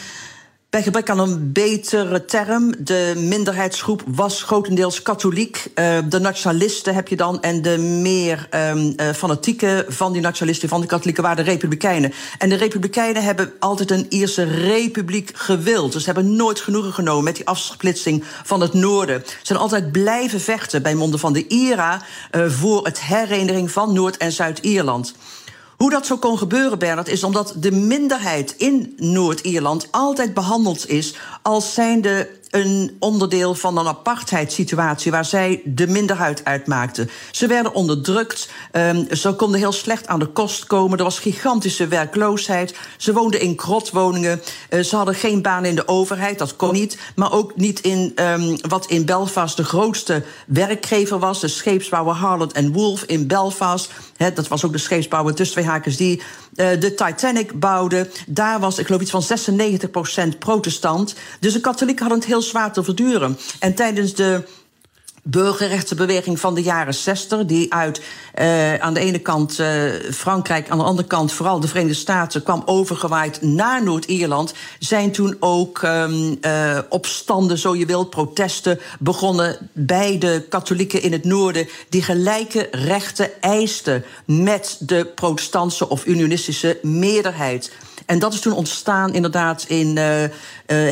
bij 0.75 0.83
gebrek 0.83 1.11
aan 1.11 1.19
een 1.19 1.53
betere 1.53 2.25
term, 2.25 2.75
de 2.79 3.13
minderheidsgroep 3.17 4.03
was 4.07 4.43
grotendeels 4.43 5.03
katholiek. 5.03 5.71
Uh, 5.75 5.99
de 6.09 6.19
nationalisten 6.19 6.95
heb 6.95 7.09
je 7.09 7.17
dan 7.17 7.43
en 7.43 7.63
de 7.63 7.79
meer 7.79 8.49
um, 8.51 8.95
fanatieke 9.15 9.85
van 9.89 10.13
die 10.13 10.21
nationalisten, 10.23 10.69
van 10.69 10.81
de 10.81 10.87
katholieken, 10.87 11.23
waren 11.23 11.45
de 11.45 11.51
republikeinen. 11.51 12.13
En 12.39 12.49
de 12.49 12.55
republikeinen 12.55 13.23
hebben 13.23 13.53
altijd 13.59 13.91
een 13.91 14.07
Ierse 14.09 14.45
republiek 14.45 15.31
gewild. 15.35 15.93
Dus 15.93 16.05
ze 16.05 16.13
hebben 16.13 16.37
nooit 16.37 16.61
genoegen 16.61 16.93
genomen 16.93 17.25
met 17.25 17.37
die 17.37 17.47
afsplitsing 17.47 18.25
van 18.45 18.61
het 18.61 18.73
noorden. 18.73 19.23
Ze 19.27 19.35
zijn 19.43 19.59
altijd 19.59 19.93
blijven 19.93 20.41
vechten 20.41 20.83
bij 20.83 20.95
monden 20.95 21.21
van 21.21 21.33
de 21.33 21.47
IRA 21.47 22.03
uh, 22.33 22.51
voor 22.51 22.85
het 22.85 23.01
hereniging 23.01 23.71
van 23.71 23.93
Noord- 23.93 24.17
en 24.17 24.33
Zuid-Ierland. 24.33 25.15
Hoe 25.77 25.91
dat 25.91 26.07
zo 26.07 26.17
kon 26.17 26.39
gebeuren, 26.39 26.79
Bernard, 26.79 27.09
is 27.09 27.25
omdat 27.25 27.55
de 27.57 27.73
minderheid 27.73 28.55
in 28.57 28.95
Noord-Ierland 28.97 29.89
altijd 29.91 30.35
behandeld 30.35 30.89
is 30.89 31.15
als 31.43 31.75
zijnde 31.75 32.29
een 32.55 32.97
onderdeel 32.99 33.55
van 33.55 33.79
een 33.79 33.87
apartheidssituatie 33.87 35.11
waar 35.11 35.25
zij 35.25 35.61
de 35.64 35.87
minderheid 35.87 36.45
uitmaakten. 36.45 37.11
Ze 37.31 37.47
werden 37.47 37.75
onderdrukt, 37.75 38.49
um, 38.73 39.07
ze 39.17 39.33
konden 39.33 39.59
heel 39.61 39.73
slecht 39.73 40.07
aan 40.07 40.19
de 40.19 40.27
kost 40.27 40.67
komen, 40.67 40.99
er 40.99 41.05
was 41.05 41.19
gigantische 41.19 41.88
werkloosheid, 41.88 42.75
ze 42.97 43.12
woonden 43.12 43.40
in 43.40 43.55
krotwoningen, 43.55 44.43
uh, 44.71 44.81
ze 44.81 44.97
hadden 44.97 45.14
geen 45.14 45.43
baan 45.43 45.64
in 45.64 45.75
de 45.75 45.88
overheid, 45.88 46.38
dat 46.38 46.57
kon 46.57 46.73
niet, 46.73 46.99
maar 47.17 47.33
ook 47.33 47.57
niet 47.57 47.81
in 47.81 48.12
um, 48.17 48.57
wat 48.69 48.87
in 48.87 49.05
Belfast 49.05 49.57
de 49.57 49.64
grootste 49.64 50.25
werkgever 50.47 51.19
was, 51.19 51.40
de 51.40 51.49
scheepsbouwer 51.49 52.14
Harland 52.14 52.53
Wolff 52.73 53.03
in 53.03 53.27
Belfast. 53.27 53.90
Dat 54.35 54.49
was 54.49 54.64
ook 54.64 54.73
de 54.73 54.79
scheepsbouwer 54.79 55.35
tussen 55.35 55.57
twee 55.57 55.69
hakens 55.69 55.97
die 55.97 56.23
de 56.55 56.95
Titanic 56.97 57.61
bouwde. 57.61 58.09
Daar 58.27 58.61
was, 58.61 58.79
ik 58.79 58.87
geloof, 58.87 59.01
iets 59.01 59.11
van 59.11 59.25
96% 60.35 60.38
protestant. 60.38 61.14
Dus 61.40 61.53
de 61.53 61.61
katholieken 61.61 62.01
hadden 62.01 62.23
het 62.23 62.29
heel 62.29 62.43
zwaar 62.43 62.73
te 62.73 62.85
verduren. 62.85 63.38
En 63.59 63.75
tijdens 63.75 64.14
de 64.14 64.45
burgerrechtenbeweging 65.27 66.41
van 66.41 66.55
de 66.55 66.63
jaren 66.63 66.95
60, 66.95 67.45
die 67.45 67.75
uit 67.75 68.03
uh, 68.41 68.75
aan 68.75 68.95
de 68.95 69.01
ene 69.01 69.19
kant 69.19 69.59
uh, 69.59 69.67
Frankrijk, 70.13 70.71
aan 70.71 70.79
de 70.79 70.85
andere 70.85 71.09
kant 71.09 71.33
vooral 71.33 71.61
de 71.61 71.69
Verenigde 71.69 71.99
Staten 71.99 72.43
kwam 72.43 72.63
overgewaaid 72.65 73.43
naar 73.43 73.85
Noord-Ierland, 73.85 74.55
zijn 74.79 75.13
toen 75.13 75.37
ook 75.41 75.83
um, 75.83 76.39
uh, 76.41 76.79
opstanden, 76.89 77.59
zo 77.59 77.77
je 77.77 77.87
wilt, 77.87 78.11
protesten 78.11 78.81
begonnen 78.99 79.71
bij 79.73 80.19
de 80.19 80.47
katholieken 80.49 81.03
in 81.03 81.13
het 81.13 81.25
noorden, 81.25 81.69
die 81.89 82.03
gelijke 82.03 82.69
rechten 82.71 83.43
eisten 83.43 84.05
met 84.25 84.77
de 84.81 85.07
protestantse 85.15 85.89
of 85.89 86.07
unionistische 86.07 86.79
meerderheid. 86.83 87.73
En 88.07 88.19
dat 88.19 88.33
is 88.33 88.40
toen 88.40 88.53
ontstaan 88.53 89.14
inderdaad 89.14 89.64
in 89.69 89.97
uh, 89.97 90.23
uh, 90.23 90.29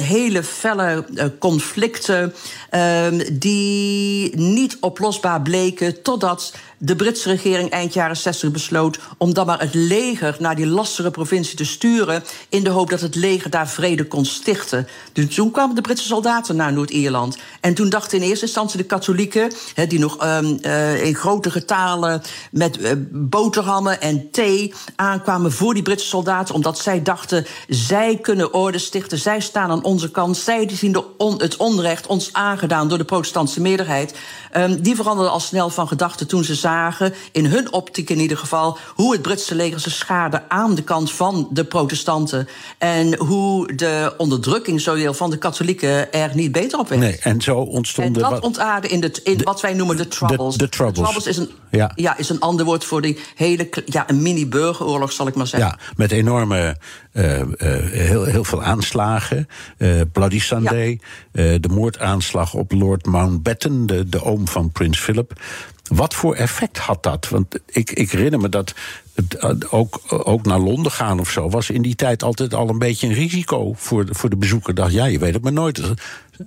hele 0.02 0.42
felle 0.42 1.04
uh, 1.14 1.24
conflicten... 1.38 2.34
Ehm, 2.70 3.20
die 3.32 4.36
niet 4.36 4.76
oplosbaar 4.80 5.42
bleken 5.42 6.02
totdat 6.02 6.54
de 6.84 6.96
Britse 6.96 7.28
regering 7.28 7.70
eind 7.70 7.94
jaren 7.94 8.16
60 8.16 8.50
besloot 8.50 8.98
om 9.16 9.34
dan 9.34 9.46
maar 9.46 9.60
het 9.60 9.74
leger 9.74 10.36
naar 10.38 10.56
die 10.56 10.66
lastige 10.66 11.10
provincie 11.10 11.56
te 11.56 11.64
sturen. 11.64 12.22
in 12.48 12.64
de 12.64 12.70
hoop 12.70 12.90
dat 12.90 13.00
het 13.00 13.14
leger 13.14 13.50
daar 13.50 13.68
vrede 13.68 14.04
kon 14.06 14.24
stichten. 14.24 14.88
Dus 15.12 15.34
toen 15.34 15.50
kwamen 15.50 15.74
de 15.74 15.80
Britse 15.80 16.06
soldaten 16.06 16.56
naar 16.56 16.72
Noord-Ierland. 16.72 17.38
En 17.60 17.74
toen 17.74 17.88
dachten 17.88 18.18
in 18.18 18.28
eerste 18.28 18.44
instantie 18.44 18.76
de 18.78 18.84
katholieken, 18.84 19.52
die 19.88 19.98
nog 19.98 20.24
um, 20.24 20.58
uh, 20.62 21.04
in 21.04 21.14
grote 21.14 21.50
getalen 21.50 22.22
met 22.50 22.80
uh, 22.80 22.90
boterhammen 23.10 24.00
en 24.00 24.30
thee 24.30 24.74
aankwamen 24.96 25.52
voor 25.52 25.74
die 25.74 25.82
Britse 25.82 26.06
soldaten, 26.06 26.54
omdat 26.54 26.78
zij 26.78 27.02
dachten: 27.02 27.46
zij 27.68 28.18
kunnen 28.22 28.54
orde 28.54 28.78
stichten, 28.78 29.18
zij 29.18 29.40
staan 29.40 29.70
aan 29.70 29.84
onze 29.84 30.10
kant, 30.10 30.36
zij 30.36 30.70
zien 30.72 30.92
de 30.92 31.04
het 31.38 31.56
onrecht 31.56 32.06
ons 32.06 32.32
aangedaan 32.32 32.88
door 32.88 32.98
de 32.98 33.04
protestantse 33.04 33.60
meerderheid. 33.60 34.14
Um, 34.56 34.82
die 34.82 34.96
veranderden 34.96 35.32
al 35.32 35.40
snel 35.40 35.70
van 35.70 35.88
gedachten 35.88 36.26
toen 36.26 36.44
ze 36.44 36.54
zagen, 36.54 37.14
in 37.32 37.46
hun 37.46 37.72
optiek 37.72 38.10
in 38.10 38.18
ieder 38.18 38.36
geval, 38.36 38.78
hoe 38.94 39.12
het 39.12 39.22
Britse 39.22 39.54
leger 39.54 39.80
ze 39.80 39.90
schade 39.90 40.42
aan 40.48 40.74
de 40.74 40.82
kant 40.82 41.12
van 41.12 41.48
de 41.50 41.64
protestanten. 41.64 42.48
En 42.78 43.16
hoe 43.16 43.74
de 43.74 44.14
onderdrukking 44.16 44.80
zowel 44.80 45.14
van 45.14 45.30
de 45.30 45.38
katholieken 45.38 46.12
er 46.12 46.30
niet 46.34 46.52
beter 46.52 46.78
op 46.78 46.88
werd. 46.88 47.00
Nee, 47.00 47.18
en 47.18 47.40
zo 47.40 47.58
ontstonden. 47.58 48.24
En 48.24 48.30
dat 48.30 48.42
ontaarde 48.42 48.88
in, 48.88 49.00
de, 49.00 49.20
in 49.22 49.36
de, 49.36 49.44
wat 49.44 49.60
wij 49.60 49.74
noemen 49.74 49.96
de 49.96 50.08
Troubles. 50.08 50.56
De, 50.56 50.64
de 50.64 50.68
troubles. 50.68 50.98
De 50.98 51.02
troubles 51.02 51.26
is 51.26 51.36
een, 51.36 51.50
ja. 51.70 51.92
Ja, 51.94 52.18
is 52.18 52.28
een 52.28 52.40
ander 52.40 52.64
woord 52.64 52.84
voor 52.84 53.00
die 53.00 53.18
hele. 53.34 53.68
Ja, 53.84 54.10
een 54.10 54.22
mini-burgeroorlog, 54.22 55.12
zal 55.12 55.26
ik 55.26 55.34
maar 55.34 55.46
zeggen. 55.46 55.70
Ja, 55.78 55.92
met 55.96 56.12
enorme. 56.12 56.76
Uh, 57.12 57.38
uh, 57.38 57.44
heel, 57.90 58.24
heel 58.24 58.44
veel 58.44 58.62
aanslagen. 58.62 59.48
Uh, 59.78 60.00
Bloody 60.12 60.40
Sunday. 60.40 61.00
Ja. 61.32 61.58
de 61.58 61.68
moordaanslag 61.68 62.54
op 62.54 62.72
Lord 62.72 63.06
Mountbatten, 63.06 63.86
de, 63.86 64.08
de 64.08 64.24
oom 64.24 64.48
van 64.48 64.70
Prins 64.70 64.98
Philip. 64.98 65.40
Wat 65.82 66.14
voor 66.14 66.34
effect 66.34 66.78
had 66.78 67.02
dat? 67.02 67.28
Want 67.28 67.58
ik, 67.66 67.90
ik 67.90 68.10
herinner 68.10 68.40
me 68.40 68.48
dat 68.48 68.74
het, 69.14 69.70
ook, 69.70 70.00
ook 70.08 70.46
naar 70.46 70.58
Londen 70.58 70.92
gaan 70.92 71.20
of 71.20 71.30
zo... 71.30 71.48
was 71.48 71.70
in 71.70 71.82
die 71.82 71.94
tijd 71.94 72.22
altijd 72.22 72.54
al 72.54 72.68
een 72.68 72.78
beetje 72.78 73.06
een 73.06 73.14
risico 73.14 73.72
voor 73.76 74.06
de, 74.06 74.14
voor 74.14 74.30
de 74.30 74.36
bezoeker. 74.36 74.74
Dacht, 74.74 74.92
ja, 74.92 75.04
je 75.04 75.18
weet 75.18 75.34
het 75.34 75.42
maar 75.42 75.52
nooit. 75.52 75.80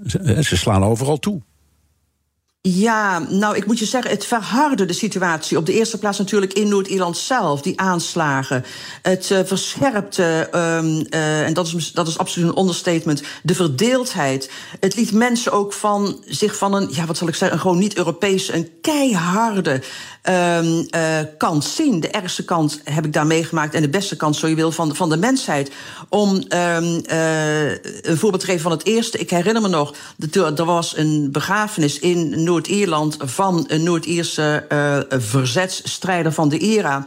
Ze, 0.05 0.43
ze 0.43 0.57
slaan 0.57 0.83
overal 0.83 1.17
toe. 1.17 1.41
Ja, 2.67 3.19
nou, 3.19 3.55
ik 3.55 3.65
moet 3.65 3.79
je 3.79 3.85
zeggen, 3.85 4.11
het 4.11 4.25
verhardde 4.25 4.85
de 4.85 4.93
situatie. 4.93 5.57
Op 5.57 5.65
de 5.65 5.73
eerste 5.73 5.97
plaats 5.97 6.17
natuurlijk 6.17 6.53
in 6.53 6.67
Noord-Ierland 6.67 7.17
zelf, 7.17 7.61
die 7.61 7.79
aanslagen. 7.79 8.65
Het 9.01 9.29
uh, 9.29 9.39
verscherpte, 9.43 10.49
um, 10.55 11.05
uh, 11.09 11.45
en 11.45 11.53
dat 11.53 11.67
is, 11.67 11.91
dat 11.91 12.07
is 12.07 12.17
absoluut 12.17 12.49
een 12.49 12.59
understatement, 12.59 13.23
de 13.43 13.55
verdeeldheid. 13.55 14.51
Het 14.79 14.95
liet 14.95 15.11
mensen 15.11 15.51
ook 15.51 15.73
van 15.73 16.23
zich 16.25 16.57
van 16.57 16.73
een, 16.73 16.87
ja, 16.91 17.05
wat 17.05 17.17
zal 17.17 17.27
ik 17.27 17.35
zeggen, 17.35 17.57
een 17.57 17.63
gewoon 17.63 17.77
niet-Europese, 17.77 18.53
een 18.53 18.69
keiharde 18.81 19.81
um, 20.29 20.87
kant 21.37 21.63
zien. 21.65 21.99
De 21.99 22.09
ergste 22.09 22.45
kant 22.45 22.81
heb 22.83 23.05
ik 23.05 23.13
daar 23.13 23.27
meegemaakt 23.27 23.73
en 23.73 23.81
de 23.81 23.89
beste 23.89 24.15
kant, 24.15 24.35
zo 24.35 24.47
je 24.47 24.55
wil, 24.55 24.71
van, 24.71 24.95
van 24.95 25.09
de 25.09 25.17
mensheid. 25.17 25.71
Om 26.09 26.29
um, 26.29 27.01
een 28.01 28.17
voorbeeld 28.17 28.39
te 28.39 28.45
geven 28.45 28.61
van 28.61 28.71
het 28.71 28.85
eerste. 28.85 29.17
Ik 29.17 29.29
herinner 29.29 29.61
me 29.61 29.67
nog, 29.67 29.93
er 30.33 30.65
was 30.65 30.97
een 30.97 31.29
begrafenis 31.31 31.99
in 31.99 32.43
Noord-Ierland 32.43 33.17
van 33.19 33.65
een 33.67 33.83
Noord-Ierse 33.83 34.65
uh, 34.69 35.19
verzetsstrijder 35.21 36.31
van 36.31 36.49
de 36.49 36.57
IRA. 36.57 37.05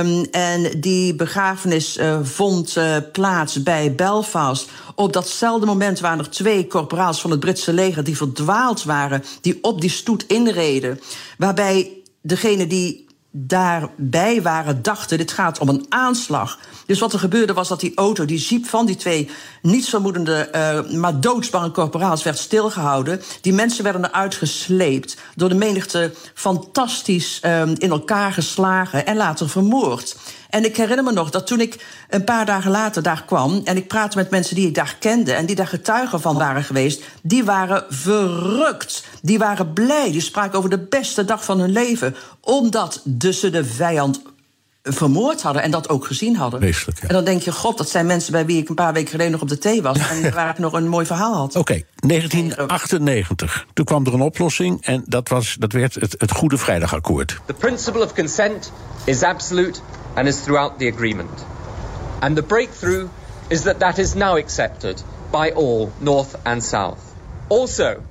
Um, 0.00 0.24
en 0.30 0.80
die 0.80 1.14
begrafenis 1.14 1.98
vond 2.22 2.76
plaats 3.12 3.62
bij 3.62 3.94
Belfast. 3.94 4.68
Op 4.94 5.12
datzelfde 5.12 5.66
moment 5.66 6.00
waren 6.00 6.18
er 6.18 6.30
twee 6.30 6.66
corporaals 6.66 7.20
van 7.20 7.30
het 7.30 7.40
Britse 7.40 7.72
leger 7.72 8.04
die 8.04 8.16
verdwaald 8.16 8.84
waren, 8.84 9.24
die 9.40 9.58
op 9.62 9.80
die 9.80 9.90
stoet 9.90 10.24
inreden. 10.26 11.00
Waarbij 11.38 12.01
degene 12.22 12.66
die 12.66 13.10
daarbij 13.30 14.42
waren 14.42 14.82
dachten: 14.82 15.18
dit 15.18 15.32
gaat 15.32 15.58
om 15.58 15.68
een 15.68 15.86
aanslag. 15.88 16.58
Dus 16.86 17.00
wat 17.00 17.12
er 17.12 17.18
gebeurde 17.18 17.52
was 17.52 17.68
dat 17.68 17.80
die 17.80 17.92
auto, 17.94 18.24
die 18.24 18.38
jeep 18.38 18.66
van 18.66 18.86
die 18.86 18.96
twee 18.96 19.30
nietsvermoedende, 19.62 20.48
uh, 20.54 20.96
maar 20.96 21.20
doodsbange 21.20 21.70
corporaals 21.70 22.22
werd 22.22 22.38
stilgehouden. 22.38 23.22
Die 23.40 23.52
mensen 23.52 23.84
werden 23.84 24.04
eruit 24.04 24.34
gesleept, 24.34 25.16
door 25.34 25.48
de 25.48 25.54
menigte 25.54 26.12
fantastisch 26.34 27.40
uh, 27.44 27.60
in 27.60 27.90
elkaar 27.90 28.32
geslagen 28.32 29.06
en 29.06 29.16
later 29.16 29.48
vermoord. 29.48 30.16
En 30.52 30.64
ik 30.64 30.76
herinner 30.76 31.04
me 31.04 31.12
nog 31.12 31.30
dat 31.30 31.46
toen 31.46 31.60
ik 31.60 31.86
een 32.08 32.24
paar 32.24 32.46
dagen 32.46 32.70
later 32.70 33.02
daar 33.02 33.24
kwam 33.26 33.60
en 33.64 33.76
ik 33.76 33.88
praatte 33.88 34.16
met 34.16 34.30
mensen 34.30 34.54
die 34.54 34.66
ik 34.66 34.74
daar 34.74 34.96
kende 34.98 35.32
en 35.32 35.46
die 35.46 35.56
daar 35.56 35.66
getuigen 35.66 36.20
van 36.20 36.36
waren 36.36 36.64
geweest, 36.64 37.02
die 37.22 37.44
waren 37.44 37.84
verrukt. 37.88 39.04
Die 39.22 39.38
waren 39.38 39.72
blij. 39.72 40.10
Die 40.10 40.20
spraken 40.20 40.58
over 40.58 40.70
de 40.70 40.78
beste 40.78 41.24
dag 41.24 41.44
van 41.44 41.60
hun 41.60 41.70
leven, 41.70 42.16
omdat 42.40 43.00
dus 43.04 43.40
ze 43.40 43.50
de 43.50 43.64
vijand 43.64 44.22
vermoord 44.82 45.42
hadden 45.42 45.62
en 45.62 45.70
dat 45.70 45.88
ook 45.88 46.06
gezien 46.06 46.36
hadden. 46.36 46.60
Weeselijk, 46.60 47.00
ja. 47.00 47.08
En 47.08 47.14
dan 47.14 47.24
denk 47.24 47.42
je, 47.42 47.52
god, 47.52 47.78
dat 47.78 47.88
zijn 47.88 48.06
mensen 48.06 48.32
bij 48.32 48.46
wie 48.46 48.60
ik 48.60 48.68
een 48.68 48.74
paar 48.74 48.92
weken 48.92 49.10
geleden 49.10 49.32
nog 49.32 49.42
op 49.42 49.48
de 49.48 49.58
thee 49.58 49.82
was 49.82 49.98
en 49.98 50.32
waar 50.34 50.50
ik 50.50 50.58
nog 50.58 50.72
een 50.72 50.88
mooi 50.88 51.06
verhaal 51.06 51.34
had. 51.34 51.48
Oké, 51.48 51.58
okay, 51.58 51.84
1998. 52.06 53.66
Toen 53.72 53.84
kwam 53.84 54.06
er 54.06 54.14
een 54.14 54.20
oplossing 54.20 54.84
en 54.84 55.02
dat, 55.06 55.28
was, 55.28 55.56
dat 55.58 55.72
werd 55.72 55.94
het, 55.94 56.14
het 56.18 56.30
Goede 56.30 56.58
Vrijdagakkoord. 56.58 57.40
The 57.46 57.54
principle 57.54 58.04
of 58.04 58.14
consent 58.14 58.72
is 59.04 59.22
absolute 59.22 59.80
and 60.16 60.28
is 60.28 60.40
throughout 60.40 60.78
the 60.78 60.88
agreement. 60.88 61.44
And 62.20 62.36
the 62.36 62.42
breakthrough 62.42 63.08
is 63.50 63.64
that 63.64 63.80
that 63.80 63.98
is 63.98 64.14
now 64.14 64.36
accepted 64.36 65.02
by 65.30 65.50
all, 65.50 65.92
North 66.00 66.36
and 66.44 66.62
South. 66.62 67.14
Also, 67.48 68.02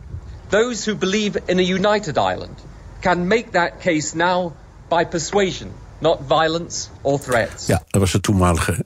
those 0.50 0.86
who 0.86 0.96
believe 0.96 1.38
in 1.48 1.60
a 1.60 1.64
united 1.64 2.18
Ireland 2.18 2.56
can 3.02 3.28
make 3.28 3.52
that 3.52 3.82
case 3.82 4.16
now 4.16 4.54
by 4.90 5.06
persuasion 5.06 5.74
not 6.02 6.22
violence 6.28 6.90
or 7.02 7.20
threats. 7.20 7.68
Ja, 7.68 7.84
dat 7.88 8.02
was 8.02 8.12
de 8.12 8.20
toenmalige 8.20 8.86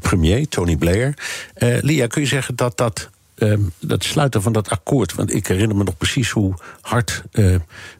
premier, 0.00 0.48
Tony 0.48 0.76
Blair. 0.76 1.14
Uh, 1.56 1.78
Lia, 1.80 2.06
kun 2.06 2.22
je 2.22 2.28
zeggen 2.28 2.56
dat 2.56 2.76
dat, 2.76 3.10
um, 3.36 3.72
dat 3.80 4.04
sluiten 4.04 4.42
van 4.42 4.52
dat 4.52 4.70
akkoord... 4.70 5.14
want 5.14 5.34
ik 5.34 5.46
herinner 5.46 5.76
me 5.76 5.84
nog 5.84 5.96
precies 5.96 6.30
hoe 6.30 6.54
hard 6.80 7.22
uh, 7.32 7.54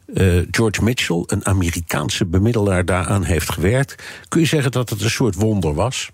uh, 0.07 0.47
George 0.51 0.83
Mitchell... 0.83 1.23
een 1.27 1.47
Amerikaanse 1.47 2.27
bemiddelaar 2.27 2.85
daaraan 2.85 3.25
heeft 3.25 3.51
gewerkt. 3.53 4.03
Kun 4.29 4.41
je 4.41 4.47
zeggen 4.47 4.73
dat 4.73 4.91
het 4.91 5.01
een 5.01 5.11
soort 5.11 5.35
wonder 5.35 5.75
was? 5.75 6.11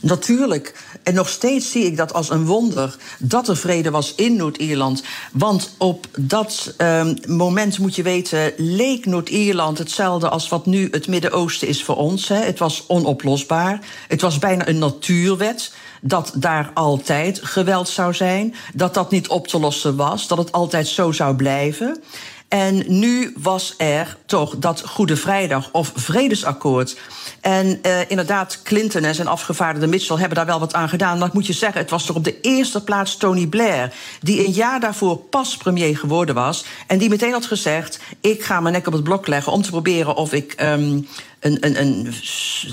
Natuurlijk. 0.00 0.74
En 1.02 1.14
nog 1.14 1.28
steeds 1.28 1.70
zie 1.70 1.84
ik 1.84 1.96
dat 1.96 2.12
als 2.12 2.30
een 2.30 2.44
wonder 2.44 2.96
dat 3.18 3.48
er 3.48 3.56
vrede 3.56 3.90
was 3.90 4.14
in 4.14 4.36
Noord-Ierland. 4.36 5.02
Want 5.32 5.74
op 5.78 6.06
dat 6.18 6.74
um, 6.78 7.16
moment, 7.26 7.78
moet 7.78 7.96
je 7.96 8.02
weten, 8.02 8.52
leek 8.56 9.06
Noord-Ierland 9.06 9.78
hetzelfde 9.78 10.28
als 10.28 10.48
wat 10.48 10.66
nu 10.66 10.88
het 10.90 11.08
Midden-Oosten 11.08 11.68
is 11.68 11.84
voor 11.84 11.96
ons. 11.96 12.28
Hè. 12.28 12.36
Het 12.36 12.58
was 12.58 12.84
onoplosbaar. 12.86 13.80
Het 14.08 14.20
was 14.20 14.38
bijna 14.38 14.68
een 14.68 14.78
natuurwet 14.78 15.72
dat 16.06 16.32
daar 16.34 16.70
altijd 16.74 17.40
geweld 17.42 17.88
zou 17.88 18.14
zijn. 18.14 18.54
Dat 18.74 18.94
dat 18.94 19.10
niet 19.10 19.28
op 19.28 19.48
te 19.48 19.60
lossen 19.60 19.96
was. 19.96 20.26
Dat 20.26 20.38
het 20.38 20.52
altijd 20.52 20.88
zo 20.88 21.12
zou 21.12 21.36
blijven. 21.36 22.02
En 22.48 22.84
nu 22.86 23.34
was 23.36 23.74
er 23.76 24.16
toch 24.26 24.54
dat 24.58 24.82
Goede 24.86 25.16
Vrijdag 25.16 25.68
of 25.72 25.92
Vredesakkoord. 25.94 26.98
En 27.40 27.66
uh, 27.66 28.10
inderdaad, 28.10 28.62
Clinton 28.62 29.04
en 29.04 29.14
zijn 29.14 29.28
afgevaardigde 29.28 29.86
Mitchell 29.86 30.16
hebben 30.16 30.36
daar 30.36 30.46
wel 30.46 30.58
wat 30.58 30.74
aan 30.74 30.88
gedaan. 30.88 31.18
Maar 31.18 31.28
ik 31.28 31.34
moet 31.34 31.46
je 31.46 31.52
zeggen, 31.52 31.80
het 31.80 31.90
was 31.90 32.04
toch 32.04 32.16
op 32.16 32.24
de 32.24 32.40
eerste 32.40 32.84
plaats 32.84 33.16
Tony 33.16 33.46
Blair... 33.46 33.94
die 34.20 34.46
een 34.46 34.52
jaar 34.52 34.80
daarvoor 34.80 35.16
pas 35.16 35.56
premier 35.56 35.98
geworden 35.98 36.34
was... 36.34 36.64
en 36.86 36.98
die 36.98 37.08
meteen 37.08 37.32
had 37.32 37.46
gezegd, 37.46 38.00
ik 38.20 38.44
ga 38.44 38.60
mijn 38.60 38.74
nek 38.74 38.86
op 38.86 38.92
het 38.92 39.04
blok 39.04 39.26
leggen... 39.26 39.52
om 39.52 39.62
te 39.62 39.70
proberen 39.70 40.16
of 40.16 40.32
ik 40.32 40.54
um, 40.62 41.08
een, 41.44 41.56
een, 41.60 41.80
een 41.80 42.14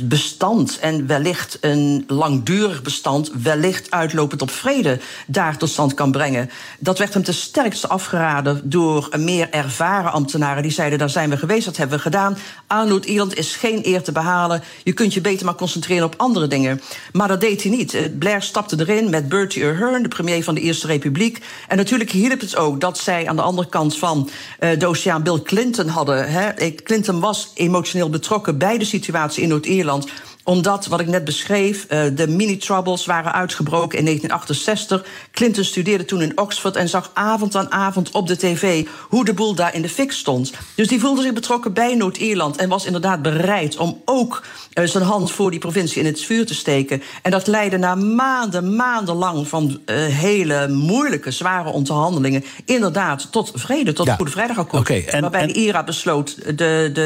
bestand 0.03 0.79
en 0.79 1.07
wellicht 1.07 1.57
een 1.61 2.03
langdurig 2.07 2.81
bestand, 2.81 3.31
wellicht 3.43 3.91
uitlopend 3.91 4.41
op 4.41 4.51
vrede, 4.51 4.99
daar 5.27 5.57
tot 5.57 5.69
stand 5.69 5.93
kan 5.93 6.11
brengen. 6.11 6.49
Dat 6.79 6.97
werd 6.97 7.13
hem 7.13 7.23
te 7.23 7.33
sterkste 7.33 7.87
afgeraden 7.87 8.61
door 8.63 9.09
meer 9.17 9.49
ervaren 9.49 10.11
ambtenaren 10.11 10.63
die 10.63 10.71
zeiden: 10.71 10.99
daar 10.99 11.09
zijn 11.09 11.29
we 11.29 11.37
geweest, 11.37 11.65
dat 11.65 11.77
hebben 11.77 11.97
we 11.97 12.03
gedaan. 12.03 12.37
Aan 12.67 12.87
Noord-Ierland 12.87 13.37
is 13.37 13.55
geen 13.55 13.79
eer 13.83 14.01
te 14.01 14.11
behalen. 14.11 14.63
Je 14.83 14.93
kunt 14.93 15.13
je 15.13 15.21
beter 15.21 15.45
maar 15.45 15.55
concentreren 15.55 16.05
op 16.05 16.13
andere 16.17 16.47
dingen. 16.47 16.81
Maar 17.11 17.27
dat 17.27 17.41
deed 17.41 17.63
hij 17.63 17.71
niet. 17.71 18.19
Blair 18.19 18.41
stapte 18.41 18.75
erin 18.79 19.09
met 19.09 19.29
Bertie 19.29 19.65
Ahern, 19.65 20.03
de 20.03 20.09
premier 20.09 20.43
van 20.43 20.55
de 20.55 20.61
Eerste 20.61 20.87
Republiek. 20.87 21.43
En 21.67 21.77
natuurlijk 21.77 22.11
hielp 22.11 22.39
het 22.39 22.55
ook 22.55 22.81
dat 22.81 22.97
zij 22.97 23.27
aan 23.27 23.35
de 23.35 23.41
andere 23.41 23.69
kant 23.69 23.97
van 23.97 24.29
uh, 24.59 24.79
de 24.79 24.87
oceaan 24.87 25.23
Bill 25.23 25.41
Clinton 25.41 25.87
hadden. 25.87 26.55
Clinton 26.83 27.19
was 27.19 27.51
emotioneel 27.55 28.09
betrokken 28.09 28.59
bij 28.61 28.77
de 28.77 28.85
situatie 28.85 29.43
in 29.43 29.49
Noord-Ierland. 29.49 30.07
Omdat, 30.43 30.85
wat 30.85 30.99
ik 30.99 31.07
net 31.07 31.23
beschreef, 31.25 31.85
uh, 31.89 32.01
de 32.13 32.27
mini-troubles 32.27 33.05
waren 33.05 33.33
uitgebroken 33.33 33.97
in 33.97 34.05
1968. 34.05 35.05
Clinton 35.31 35.63
studeerde 35.63 36.05
toen 36.05 36.21
in 36.21 36.37
Oxford 36.39 36.75
en 36.75 36.89
zag 36.89 37.11
avond 37.13 37.55
aan 37.55 37.71
avond 37.71 38.11
op 38.11 38.27
de 38.27 38.37
tv 38.37 38.85
hoe 39.09 39.25
de 39.25 39.33
boel 39.33 39.55
daar 39.55 39.75
in 39.75 39.81
de 39.81 39.89
fik 39.89 40.11
stond. 40.11 40.51
Dus 40.75 40.87
die 40.87 40.99
voelde 40.99 41.21
zich 41.21 41.33
betrokken 41.33 41.73
bij 41.73 41.95
Noord-Ierland 41.95 42.57
en 42.57 42.69
was 42.69 42.85
inderdaad 42.85 43.21
bereid 43.21 43.77
om 43.77 44.01
ook 44.05 44.43
uh, 44.73 44.85
zijn 44.87 45.03
hand 45.03 45.31
voor 45.31 45.51
die 45.51 45.59
provincie 45.59 45.99
in 46.01 46.05
het 46.05 46.21
vuur 46.21 46.45
te 46.45 46.53
steken. 46.55 47.01
En 47.21 47.31
dat 47.31 47.47
leidde 47.47 47.77
na 47.77 47.95
maanden, 47.95 48.75
maandenlang 48.75 49.47
van 49.47 49.79
uh, 49.85 49.95
hele 50.05 50.67
moeilijke, 50.67 51.31
zware 51.31 51.69
onderhandelingen 51.69 52.43
inderdaad 52.65 53.27
tot 53.31 53.51
vrede, 53.55 53.93
tot 53.93 54.05
Ja. 54.05 54.11
het 54.11 54.19
Goede 54.21 54.31
Vrijdagakkoord. 54.35 54.81
Oké, 54.81 54.93
en- 54.93 55.21
waarbij 55.21 55.41
en- 55.41 55.47
de 55.47 55.53
IRA 55.53 55.83
besloot 55.83 56.35
de, 56.57 56.89
de, 56.93 57.01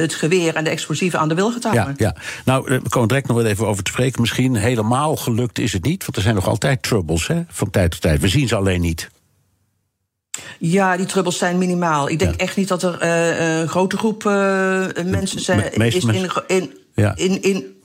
het 0.00 0.14
geweer 0.14 0.54
en 0.54 0.64
de 0.64 0.70
explosieven 0.70 1.18
aan 1.18 1.28
de 1.28 1.34
wilgen 1.34 1.60
te 1.60 1.68
Ja, 1.68 1.74
houden. 1.74 1.94
ja. 1.98 2.14
Nou, 2.44 2.70
eh, 2.70 2.75
we 2.82 2.88
komen 2.88 3.08
direct 3.08 3.28
nog 3.28 3.42
even 3.42 3.66
over 3.66 3.82
te 3.82 3.90
spreken. 3.90 4.20
Misschien 4.20 4.54
helemaal 4.54 5.16
gelukt 5.16 5.58
is 5.58 5.72
het 5.72 5.84
niet, 5.84 6.04
want 6.04 6.16
er 6.16 6.22
zijn 6.22 6.34
nog 6.34 6.48
altijd 6.48 6.82
troubles 6.82 7.26
hè, 7.26 7.42
van 7.48 7.70
tijd 7.70 7.90
tot 7.90 8.00
tijd. 8.00 8.20
We 8.20 8.28
zien 8.28 8.48
ze 8.48 8.56
alleen 8.56 8.80
niet. 8.80 9.08
Ja, 10.58 10.96
die 10.96 11.06
trubbels 11.06 11.38
zijn 11.38 11.58
minimaal. 11.58 12.08
Ik 12.08 12.18
denk 12.18 12.34
echt 12.34 12.56
niet 12.56 12.68
dat 12.68 12.82
er 12.82 12.98
eh, 12.98 13.58
een 13.60 13.68
grote 13.68 13.96
groep 13.96 14.26
eh, 14.26 14.86
mensen 15.04 15.40
zijn, 15.40 15.72
is 15.72 16.04
in, 16.04 16.30
in, 16.46 16.72
Ja. 16.94 17.16
in, 17.16 17.42
in, 17.42 17.76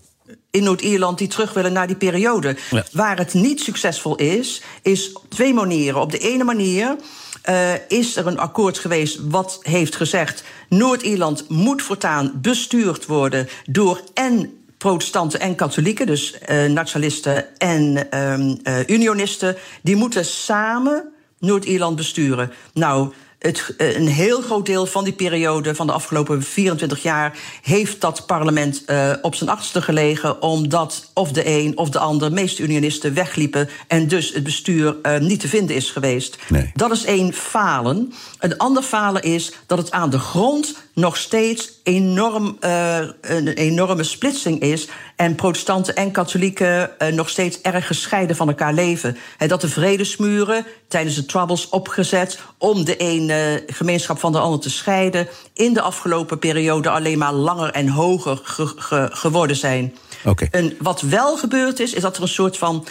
in 0.52 0.64
Noord-Ierland 0.64 1.18
die 1.18 1.28
terug 1.28 1.54
willen 1.54 1.74
naar 1.74 1.88
die 1.88 1.96
periode. 1.96 2.56
Ja. 2.70 2.84
Waar 2.92 3.18
het 3.18 3.34
niet 3.34 3.62
succesvol 3.62 4.16
is, 4.16 4.62
is 4.82 5.14
op 5.14 5.30
twee 5.30 5.54
manieren. 5.54 6.02
Op 6.02 6.12
de 6.12 6.18
ene 6.20 6.44
manier 6.44 6.96
eh, 7.42 7.74
is 7.88 8.16
er 8.16 8.28
een 8.28 8.40
akkoord 8.40 8.80
geweest 8.80 9.20
wat 9.30 9.60
heeft 9.62 9.96
gezegd... 9.96 10.44
Noord-Ierland 10.70 11.50
moet 11.50 11.82
voortaan 11.82 12.32
bestuurd 12.42 13.06
worden 13.06 13.50
door 13.66 14.02
en 14.14 14.61
protestanten 14.82 15.40
en 15.40 15.56
katholieken, 15.56 16.06
dus 16.06 16.40
eh, 16.40 16.66
nationalisten 16.66 17.60
en 17.60 18.12
ehm, 18.12 18.56
eh, 18.64 18.88
unionisten, 18.88 19.56
die 19.82 19.96
moeten 19.96 20.26
samen 20.26 21.12
Noord-Ierland 21.40 21.96
besturen. 21.96 22.52
Nou, 22.74 23.14
het, 23.42 23.74
eh, 23.78 23.96
een 23.96 24.08
heel 24.08 24.42
groot 24.42 24.66
deel 24.66 24.86
van 24.86 25.04
die 25.04 25.14
periode 25.14 25.76
van 25.76 25.88
de 25.88 25.94
afgelopen 25.94 26.44
24 26.44 27.02
jaar 27.02 27.38
heeft 27.62 28.02
dat 28.02 28.26
parlement 28.26 28.86
eh, 28.86 29.14
op 29.22 29.36
zijn 29.36 29.50
achterste 29.50 29.82
gelegen, 29.82 30.42
omdat 30.42 31.12
of 31.14 31.32
de 31.32 31.48
een 31.48 31.78
of 31.78 31.90
de 31.90 32.00
ander, 32.00 32.32
meeste 32.32 32.64
unionisten, 32.64 33.14
wegliepen 33.14 33.70
en 33.88 34.08
dus 34.08 34.34
het 34.34 34.44
bestuur 34.44 34.96
eh, 35.02 35.20
niet 35.20 35.40
te 35.40 35.48
vinden 35.48 35.76
is 35.76 35.92
geweest. 35.92 36.38
Nee. 36.50 36.72
Dat 36.74 36.92
is 36.92 37.06
één 37.06 37.34
falen. 37.34 38.14
Een 38.40 38.58
ander 38.58 38.84
falen 38.84 39.24
is 39.24 39.54
dat 39.66 39.78
het 39.78 39.92
aan 39.92 40.10
de 40.10 40.20
grond 40.20 40.76
nog 40.94 41.18
steeds 41.18 41.72
enorm, 41.84 42.58
eh, 42.60 43.00
een 43.22 43.48
enorme 43.48 44.04
splitsing 44.04 44.60
is. 44.62 44.88
En 45.16 45.36
protestanten 45.36 45.96
en 45.96 46.12
katholieken 46.12 47.00
eh, 47.00 47.14
nog 47.14 47.30
steeds 47.30 47.62
erg 47.62 47.88
gescheiden 47.88 48.36
van 48.36 48.48
elkaar 48.48 48.74
leven. 48.74 49.18
Hè, 49.38 49.48
dat 49.48 49.62
de 49.62 49.70
vredesmuren 49.70 50.66
tijdens 50.88 51.16
de 51.16 51.26
Troubles 51.26 51.70
opgezet 51.70 52.40
om 52.58 52.86
de 52.86 52.98
ene 52.98 53.64
gemeenschap 53.68 54.20
van 54.20 54.32
de 54.32 54.40
ander 54.40 54.60
te 54.60 54.70
scheiden. 54.70 55.28
in 55.54 55.74
de 55.74 55.82
afgelopen 55.82 56.40
periode 56.40 56.90
alleen 56.90 57.18
maar 57.18 57.34
langer 57.34 57.70
en 57.72 57.88
hoger 57.88 58.40
ge- 58.44 58.74
ge- 58.76 59.10
geworden 59.12 59.56
zijn. 59.56 59.96
Oké. 60.26 60.48
En 60.52 60.76
wat 60.80 61.02
wel 61.02 61.38
gebeurd 61.38 61.80
is, 61.80 61.94
is 61.94 62.02
dat 62.02 62.16
er 62.16 62.22
een 62.22 62.28
soort 62.28 62.58
van. 62.58 62.86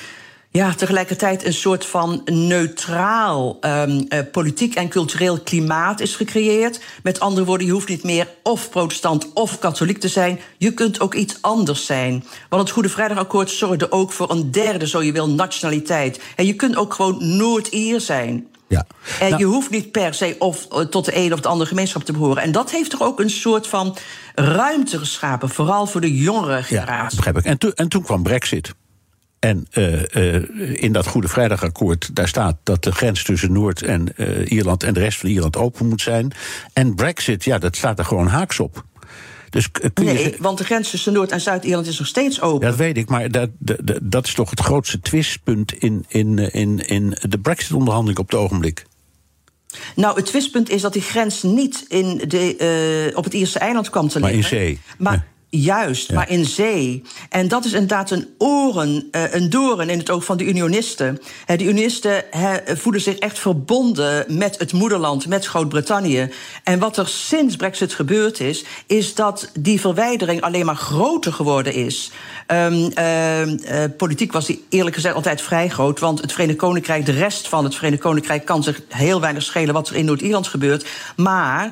Ja, 0.53 0.75
tegelijkertijd 0.75 1.45
een 1.45 1.53
soort 1.53 1.87
van 1.87 2.23
neutraal 2.25 3.57
ehm, 3.61 4.05
eh, 4.09 4.21
politiek 4.33 4.75
en 4.75 4.89
cultureel 4.89 5.41
klimaat 5.41 6.01
is 6.01 6.17
gecreëerd. 6.17 6.81
Met 7.03 7.21
andere 7.21 7.47
woorden, 7.47 7.67
je 7.67 7.73
hoeft 7.73 7.89
niet 7.89 8.03
meer 8.03 8.29
of 8.43 8.71
protestant 8.71 9.33
of 9.33 9.59
katholiek 9.59 9.99
te 9.99 10.09
zijn. 10.09 10.41
Je 10.59 10.75
kunt 10.75 11.01
ook 11.01 11.15
iets 11.15 11.39
anders 11.41 11.87
zijn. 11.87 12.25
Want 12.49 12.63
het 12.63 12.71
Goede 12.71 12.89
Vrijdagakkoord 12.89 13.51
zorgde 13.51 13.93
ook 13.93 14.13
voor 14.13 14.31
een 14.31 14.51
derde, 14.51 14.87
zo 14.87 15.03
je 15.03 15.13
wil, 15.13 15.31
nationaliteit. 15.31 16.21
En 16.37 16.47
je 16.47 16.55
kunt 16.55 16.77
ook 16.77 16.95
gewoon 16.95 17.37
Noord-Ier 17.37 18.01
zijn. 18.01 18.47
Ja. 18.69 18.87
En 19.21 19.29
Nou, 19.29 19.41
je 19.41 19.49
hoeft 19.49 19.71
niet 19.71 19.91
per 19.91 20.15
se 20.15 20.37
of 20.39 20.67
eh, 20.71 20.81
tot 20.81 21.05
de 21.05 21.17
een 21.17 21.33
of 21.33 21.41
de 21.41 21.49
andere 21.49 21.69
gemeenschap 21.69 22.05
te 22.05 22.13
behoren. 22.13 22.43
En 22.43 22.53
dat 22.53 22.71
heeft 22.71 22.91
toch 22.91 23.03
ook 23.03 23.21
een 23.21 23.31
soort 23.31 23.67
van 23.67 23.97
ruimte 24.35 24.99
geschapen, 24.99 25.49
vooral 25.49 25.87
voor 25.87 26.01
de 26.01 26.17
jongere 26.17 26.57
ja, 26.57 26.63
generatie. 26.63 27.17
begrijp 27.17 27.39
ik. 27.39 27.45
En, 27.45 27.75
en 27.75 27.89
toen 27.89 28.03
kwam 28.03 28.23
Brexit. 28.23 28.73
En 29.41 29.67
eh, 29.71 30.35
eh, 30.37 30.43
in 30.83 30.93
dat 30.93 31.07
Goede 31.07 31.29
Vrijdagakkoord, 31.29 32.11
daar 32.17 32.29
staat 32.29 32.57
dat 32.63 32.85
de 32.85 32.93
grens 32.93 33.23
tussen 33.25 33.53
Noord- 33.53 33.83
en 33.83 34.17
eh, 34.17 34.51
Ierland 34.51 34.83
en 34.83 34.95
de 34.95 35.01
rest 35.01 35.19
van 35.19 35.29
Ierland 35.29 35.57
open 35.57 35.89
moet 35.89 36.01
zijn. 36.01 36.33
En 36.73 36.95
Brexit, 36.95 37.45
ja, 37.45 37.59
dat 37.59 37.77
staat 37.77 37.99
er 37.99 38.05
gewoon 38.05 38.27
haaks 38.27 38.61
op. 38.61 38.85
Dus 39.51 39.69
je 39.73 39.91
Nee, 39.95 40.17
zeggen- 40.19 40.43
want 40.43 40.59
de 40.59 40.65
grens 40.65 40.91
tussen 40.91 41.13
Noord- 41.13 41.31
en 41.33 41.41
Zuid-Ierland 41.41 41.87
is 41.87 41.99
nog 41.99 42.07
steeds 42.09 42.41
open. 42.41 42.67
Dat 42.69 42.77
weet 42.77 42.97
ik, 42.97 43.09
maar 43.09 43.31
dat, 43.31 43.51
dat, 44.03 44.27
is 44.27 44.35
toch 44.35 44.51
het 44.51 44.61
grootste 44.61 45.01
twistpunt 45.01 45.73
in, 45.73 46.05
in, 46.09 46.39
in, 46.53 46.87
in 46.89 47.17
de 47.29 47.39
Brexit-onderhandeling 47.39 48.19
op 48.19 48.31
het 48.31 48.41
ogenblik. 48.41 48.85
Nou, 49.97 50.17
het 50.17 50.27
twistpunt 50.27 50.71
is 50.71 50.81
dat 50.83 50.93
die 50.93 51.03
grens 51.03 51.43
niet 51.43 51.85
in 51.89 52.23
de, 52.29 53.13
op 53.15 53.25
het 53.25 53.35
Ierse 53.35 53.59
eiland 53.59 53.91
kwam 53.91 54.09
te 54.09 54.19
Maar 54.21 54.31
in 54.31 54.37
liggen. 54.37 54.57
zee. 54.59 54.79
Maar, 54.99 55.13
Ja. 55.13 55.25
Juist, 55.53 56.13
maar 56.13 56.31
in 56.31 56.45
zee. 56.45 57.03
En 57.29 57.49
dat 57.49 57.65
is 57.65 57.73
inderdaad 57.73 58.11
een 58.11 58.29
oren, 58.39 59.09
eh, 59.11 59.35
een 59.35 59.51
doorn 59.51 59.91
in 59.91 59.99
het 59.99 60.11
oog 60.11 60.25
van 60.25 60.37
de 60.37 60.45
unionisten. 60.45 61.19
Eh, 61.47 61.59
de 61.59 61.65
unionisten 61.65 62.25
voelen 62.67 63.01
zich 63.01 63.17
echt 63.17 63.39
verbonden 63.39 64.25
met 64.29 64.59
het 64.59 64.73
moederland, 64.73 65.27
met 65.27 65.47
Groot-Brittannië. 65.47 66.31
En 66.65 66.79
wat 66.79 66.97
er 66.97 67.09
sinds 67.09 67.57
Brexit 67.57 67.95
gebeurd 67.95 68.41
is, 68.41 68.65
is 68.87 69.15
dat 69.15 69.51
die 69.59 69.81
verwijdering 69.81 70.41
alleen 70.41 70.67
maar 70.67 70.77
groter 70.77 71.33
geworden 71.33 71.75
is. 71.75 72.11
Ehm, 72.47 72.91
eh, 72.95 73.85
politiek 73.97 74.33
was 74.33 74.47
die 74.47 74.65
eerlijk 74.69 74.95
gezegd 74.95 75.15
altijd 75.15 75.43
vrij 75.43 75.69
groot. 75.69 75.99
Want 75.99 76.21
het 76.21 76.33
Verenigd 76.33 76.59
Koninkrijk, 76.59 77.07
de 77.07 77.13
rest 77.13 77.49
van 77.49 77.65
het 77.65 77.75
Verenigd 77.75 78.03
Koninkrijk, 78.03 78.45
kan 78.45 78.63
zich 78.63 78.83
heel 78.89 79.21
weinig 79.21 79.43
schelen 79.43 79.75
wat 79.75 79.89
er 79.89 79.97
in 79.97 80.05
Noord-Ierland 80.05 80.47
gebeurt. 80.47 80.87
Maar 81.17 81.71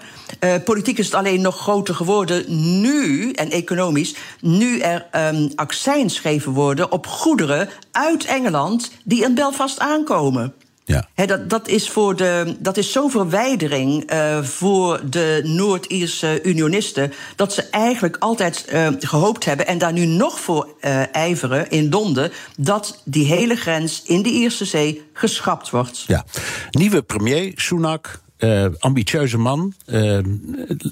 politiek 0.64 0.98
is 0.98 1.04
het 1.04 1.14
alleen 1.14 1.40
nog 1.40 1.58
groter 1.60 1.94
geworden 1.94 2.44
nu, 2.80 3.30
en 3.32 3.50
economisch, 3.68 4.14
nu 4.40 4.78
er 4.78 5.06
ehm 5.10 5.48
accijns 5.54 6.18
gegeven 6.18 6.52
worden 6.52 6.92
op 6.92 7.06
goederen 7.06 7.68
uit 7.92 8.24
Engeland 8.24 8.90
die 9.04 9.24
in 9.24 9.34
Belfast 9.34 9.78
aankomen. 9.78 10.54
Ja. 10.88 11.08
Hè, 11.14 11.26
dat, 11.26 11.50
dat 11.50 11.68
is, 11.68 11.90
voor 11.90 12.16
de, 12.16 12.56
dat 12.58 12.76
is 12.76 12.92
zo'n 12.92 13.10
verwijdering 13.10 14.04
eh, 14.04 14.42
voor 14.42 15.00
de 15.10 15.40
Noord-Ierse 15.44 16.40
unionisten. 16.42 17.12
dat 17.36 17.52
ze 17.52 17.62
eigenlijk 17.62 18.16
altijd 18.18 18.64
eh, 18.64 18.88
gehoopt 18.98 19.44
hebben. 19.44 19.66
en 19.66 19.78
daar 19.78 19.92
nu 19.92 20.04
nog 20.04 20.40
voor 20.40 20.68
eh, 20.80 21.14
ijveren 21.14 21.70
in 21.70 21.88
Londen. 21.90 22.32
dat 22.56 23.02
die 23.04 23.24
hele 23.24 23.56
grens 23.56 24.02
in 24.04 24.22
de 24.22 24.28
Ierse 24.28 24.64
Zee 24.64 25.02
geschrapt 25.12 25.70
wordt. 25.70 26.04
Ja. 26.06 26.24
Nieuwe 26.70 27.02
premier, 27.02 27.52
Sunak. 27.54 28.20
Eh, 28.38 28.66
ambitieuze 28.78 29.38
man. 29.38 29.74
Eh, 29.86 30.18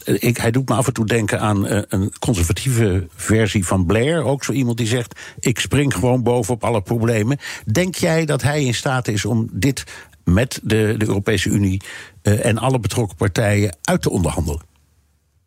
ik, 0.05 0.37
hij 0.37 0.51
doet 0.51 0.69
me 0.69 0.75
af 0.75 0.87
en 0.87 0.93
toe 0.93 1.07
denken 1.07 1.41
aan 1.41 1.67
eh, 1.67 1.83
een 1.89 2.13
conservatieve 2.19 3.07
versie 3.15 3.67
van 3.67 3.87
Blair. 3.87 4.23
Ook 4.23 4.45
zo 4.45 4.53
iemand 4.53 4.77
die 4.77 4.87
zegt: 4.87 5.21
Ik 5.41 5.59
spring 5.59 5.95
gewoon 5.95 6.23
bovenop 6.23 6.65
alle 6.65 6.83
problemen. 6.83 7.39
Denk 7.73 7.95
jij 7.95 8.25
dat 8.25 8.43
hij 8.43 8.65
in 8.65 8.75
staat 8.75 9.09
is 9.09 9.25
om 9.25 9.49
dit 9.53 9.85
met 10.25 10.61
de, 10.63 10.95
de 10.99 11.07
Europese 11.07 11.49
Unie 11.49 11.81
en 12.23 12.59
alle 12.59 12.79
betrokken 12.79 13.17
partijen 13.17 13.77
uit 13.83 14.03
te 14.03 14.11
onderhandelen? 14.11 14.63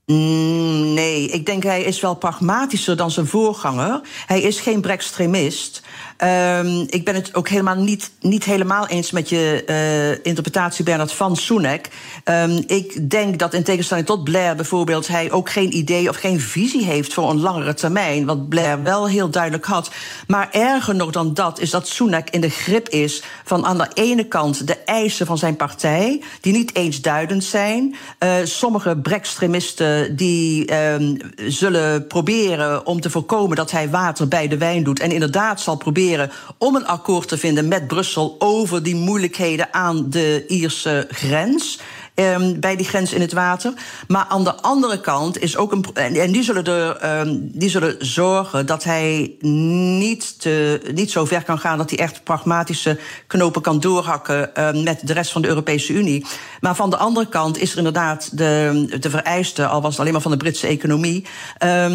Mm, 0.06 0.60
Nee, 1.00 1.28
ik 1.28 1.46
denk 1.46 1.64
hij 1.64 1.84
is 1.84 2.00
wel 2.02 2.16
pragmatischer 2.16 2.98
dan 2.98 3.12
zijn 3.12 3.28
voorganger. 3.28 4.02
Hij 4.26 4.42
is 4.42 4.60
geen 4.60 4.82
brextremist. 4.82 5.82
Ehm, 6.20 6.86
ik 6.88 7.06
ben 7.06 7.16
het 7.16 7.36
ook 7.36 7.50
helemaal 7.50 7.76
niet, 7.76 8.12
niet 8.20 8.44
helemaal 8.44 8.88
eens 8.88 9.12
met 9.12 9.30
je 9.30 9.64
eh, 9.66 10.26
interpretatie, 10.26 10.84
Bernard, 10.84 11.12
van 11.12 11.36
Sunak. 11.36 11.86
Ehm, 12.24 12.62
ik 12.68 13.10
denk 13.10 13.40
dat 13.40 13.54
in 13.54 13.64
tegenstelling 13.64 14.06
tot 14.06 14.24
Blair 14.24 14.56
bijvoorbeeld... 14.56 15.08
hij 15.08 15.32
ook 15.32 15.50
geen 15.50 15.78
idee 15.78 16.10
of 16.10 16.16
geen 16.16 16.40
visie 16.40 16.86
heeft 16.86 17.14
voor 17.14 17.30
een 17.30 17.40
langere 17.40 17.74
termijn. 17.74 18.26
Wat 18.26 18.50
Blair 18.50 18.84
wel 18.84 19.08
heel 19.08 19.30
duidelijk 19.30 19.66
had. 19.66 19.92
Maar 20.28 20.50
erger 20.52 20.96
nog 20.96 21.12
dan 21.12 21.34
dat 21.34 21.60
is 21.60 21.70
dat 21.70 21.88
Sunak 21.88 22.30
in 22.30 22.42
de 22.42 22.50
grip 22.50 22.90
is... 22.90 23.24
van 23.44 23.66
aan 23.66 23.78
de 23.78 23.90
ene 23.94 24.24
kant 24.24 24.68
de 24.68 24.78
eisen 24.78 25.26
van 25.26 25.38
zijn 25.38 25.56
partij... 25.56 26.22
die 26.42 26.54
niet 26.54 26.76
eens 26.76 27.02
duidend 27.02 27.44
zijn. 27.44 27.96
Eh, 28.18 28.34
sommige 28.44 28.98
brextremisten 28.98 30.16
die 30.16 30.66
ehm, 30.66 31.16
zullen 31.36 32.08
proberen 32.08 32.86
om 32.86 33.02
te 33.02 33.10
voorkomen... 33.10 33.56
dat 33.56 33.72
hij 33.72 33.90
water 33.90 34.28
bij 34.28 34.48
de 34.48 34.58
wijn 34.58 34.84
doet. 34.84 35.00
En 35.00 35.12
inderdaad 35.12 35.62
zal 35.62 35.76
proberen 35.76 36.08
om 36.58 36.76
een 36.76 36.86
akkoord 36.88 37.28
te 37.28 37.38
vinden 37.38 37.68
met 37.68 37.88
Brussel... 37.88 38.36
over 38.40 38.84
die 38.84 38.96
moeilijkheden 38.96 39.74
aan 39.74 40.10
de 40.10 40.46
Ierse 40.48 41.08
grens... 41.10 41.80
ehm, 42.20 42.60
bij 42.60 42.76
die 42.76 42.88
grens 42.88 43.14
in 43.14 43.22
het 43.22 43.34
water. 43.34 43.74
Maar 44.08 44.26
aan 44.30 44.44
de 44.44 44.56
andere 44.62 45.00
kant 45.02 45.40
is 45.40 45.58
ook 45.58 45.72
een. 45.72 45.86
En 45.94 46.32
die 46.32 46.44
zullen, 46.44 46.64
er, 46.64 46.96
ehm, 46.96 47.38
die 47.42 47.70
zullen 47.70 47.96
zorgen 48.00 48.66
dat 48.66 48.84
hij 48.84 49.36
niet, 49.42 50.40
te, 50.40 50.82
niet 50.94 51.12
zo 51.12 51.26
ver 51.26 51.44
kan 51.44 51.60
gaan 51.60 51.78
dat 51.78 51.90
hij 51.90 52.00
echt 52.00 52.24
pragmatische 52.24 53.00
knopen 53.28 53.62
kan 53.62 53.80
doorhakken 53.80 54.56
ehm, 54.56 54.84
met 54.84 55.08
de 55.08 55.14
rest 55.14 55.32
van 55.32 55.42
de 55.42 55.48
Europese 55.48 55.94
Unie. 55.94 56.26
Maar 56.60 56.76
van 56.76 56.90
de 56.90 56.98
andere 56.98 57.28
kant 57.28 57.58
is 57.58 57.72
er 57.72 57.78
inderdaad 57.78 58.38
de, 58.38 58.86
de 59.00 59.10
vereiste, 59.10 59.68
al 59.68 59.82
was 59.82 59.92
het 59.92 60.00
alleen 60.00 60.14
maar 60.14 60.22
van 60.22 60.32
de 60.32 60.38
Britse 60.38 60.68
economie, 60.68 61.26
uh, 61.64 61.86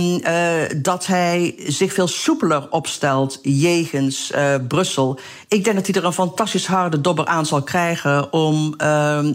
dat 0.77 1.07
hij 1.07 1.55
zich 1.67 1.93
veel 1.93 2.09
soepeler 2.09 2.71
opstelt 2.71 3.39
jegens 3.43 4.33
uh, 4.35 4.55
Brussel. 4.69 5.19
Ik 5.49 5.65
denk 5.65 5.77
dat 5.77 5.87
hij 5.87 5.95
er 5.95 6.05
een 6.05 6.13
fantastisch 6.13 6.67
harde 6.67 7.01
dobber 7.01 7.27
aan 7.27 7.47
zal 7.47 7.63
krijgen 7.63 8.33
om 8.33 8.75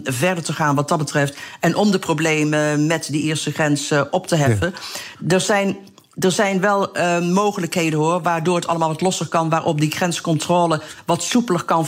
verder 0.02 0.44
te 0.44 0.52
gaan 0.52 0.74
wat 0.80 0.88
dat 0.88 0.98
betreft. 0.98 1.38
En 1.60 1.76
om 1.76 1.90
de 1.90 1.98
problemen 1.98 2.86
met 2.86 3.08
die 3.10 3.22
Ierse 3.22 3.52
grens 3.52 3.90
uh, 3.90 4.02
op 4.10 4.26
te 4.26 4.36
heffen. 4.36 4.74
Ja. 5.20 5.34
Er 5.34 5.40
zijn 5.40 5.76
er 6.18 6.32
zijn 6.32 6.60
wel 6.60 6.96
uh, 6.96 7.18
mogelijkheden 7.18 7.98
hoor, 7.98 8.22
waardoor 8.22 8.56
het 8.56 8.66
allemaal 8.66 8.88
wat 8.88 9.00
losser 9.00 9.28
kan, 9.28 9.48
waarop 9.48 9.80
die 9.80 9.90
grenscontrole 9.90 10.82
wat 11.06 11.22
soepeler 11.22 11.64
kan, 11.64 11.86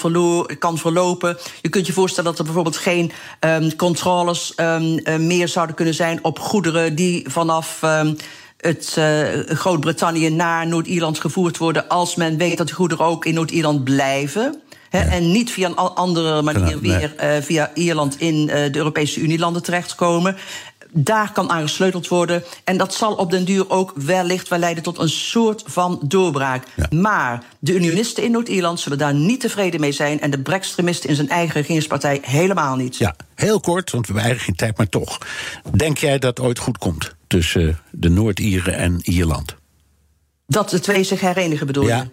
kan 0.58 0.78
verlopen. 0.78 1.36
Je 1.62 1.68
kunt 1.68 1.86
je 1.86 1.92
voorstellen 1.92 2.30
dat 2.30 2.38
er 2.38 2.44
bijvoorbeeld 2.44 2.76
geen 2.76 3.12
um, 3.40 3.76
controles 3.76 4.52
um, 4.56 4.82
uh, 4.82 5.16
meer 5.16 5.48
zouden 5.48 5.76
kunnen 5.76 5.94
zijn 5.94 6.24
op 6.24 6.38
goederen 6.38 6.94
die 6.94 7.24
vanaf. 7.30 7.82
Um, 7.82 8.16
het 8.56 8.96
uh, 8.98 9.22
Groot-Brittannië 9.46 10.30
naar 10.30 10.66
Noord-Ierland 10.66 11.20
gevoerd 11.20 11.58
worden 11.58 11.88
als 11.88 12.14
men 12.14 12.36
weet 12.36 12.58
dat 12.58 12.68
de 12.68 12.74
goederen 12.74 13.06
ook 13.06 13.24
in 13.24 13.34
Noord-Ierland 13.34 13.84
blijven. 13.84 14.61
He, 14.92 14.98
ja. 14.98 15.10
En 15.10 15.32
niet 15.32 15.50
via 15.50 15.68
een 15.68 15.74
andere 15.76 16.42
manier 16.42 16.80
weer 16.80 17.14
uh, 17.22 17.42
via 17.42 17.70
Ierland 17.74 18.20
in 18.20 18.34
uh, 18.34 18.52
de 18.52 18.76
Europese 18.76 19.20
Unielanden 19.20 19.62
terechtkomen. 19.62 20.36
Daar 20.94 21.32
kan 21.32 21.50
aan 21.50 21.62
gesleuteld 21.62 22.08
worden. 22.08 22.42
En 22.64 22.76
dat 22.76 22.94
zal 22.94 23.14
op 23.14 23.30
den 23.30 23.44
duur 23.44 23.70
ook 23.70 23.92
wellicht 23.94 24.48
wel 24.48 24.58
leiden 24.58 24.82
tot 24.82 24.98
een 24.98 25.08
soort 25.08 25.62
van 25.66 26.00
doorbraak. 26.04 26.64
Ja. 26.76 26.86
Maar 26.90 27.42
de 27.58 27.74
unionisten 27.74 28.22
in 28.22 28.30
Noord-Ierland 28.30 28.80
zullen 28.80 28.98
daar 28.98 29.14
niet 29.14 29.40
tevreden 29.40 29.80
mee 29.80 29.92
zijn. 29.92 30.20
En 30.20 30.30
de 30.30 30.38
brextremisten 30.38 31.08
in 31.08 31.16
zijn 31.16 31.28
eigen 31.28 31.54
regeringspartij 31.54 32.18
helemaal 32.22 32.76
niet. 32.76 32.96
Ja, 32.96 33.16
heel 33.34 33.60
kort, 33.60 33.90
want 33.90 34.06
we 34.06 34.12
hebben 34.12 34.30
eigenlijk 34.30 34.44
geen 34.44 34.68
tijd, 34.68 34.76
maar 34.76 34.88
toch. 34.88 35.18
Denk 35.76 35.98
jij 35.98 36.18
dat 36.18 36.36
het 36.36 36.46
ooit 36.46 36.58
goed 36.58 36.78
komt 36.78 37.14
tussen 37.26 37.80
de 37.90 38.08
Noord-Ieren 38.08 38.76
en 38.76 38.98
Ierland? 39.02 39.56
Dat 40.46 40.70
de 40.70 40.80
twee 40.80 41.04
zich 41.04 41.20
herenigen 41.20 41.66
bedoel 41.66 41.82
je? 41.82 41.88
Ja, 41.88 42.10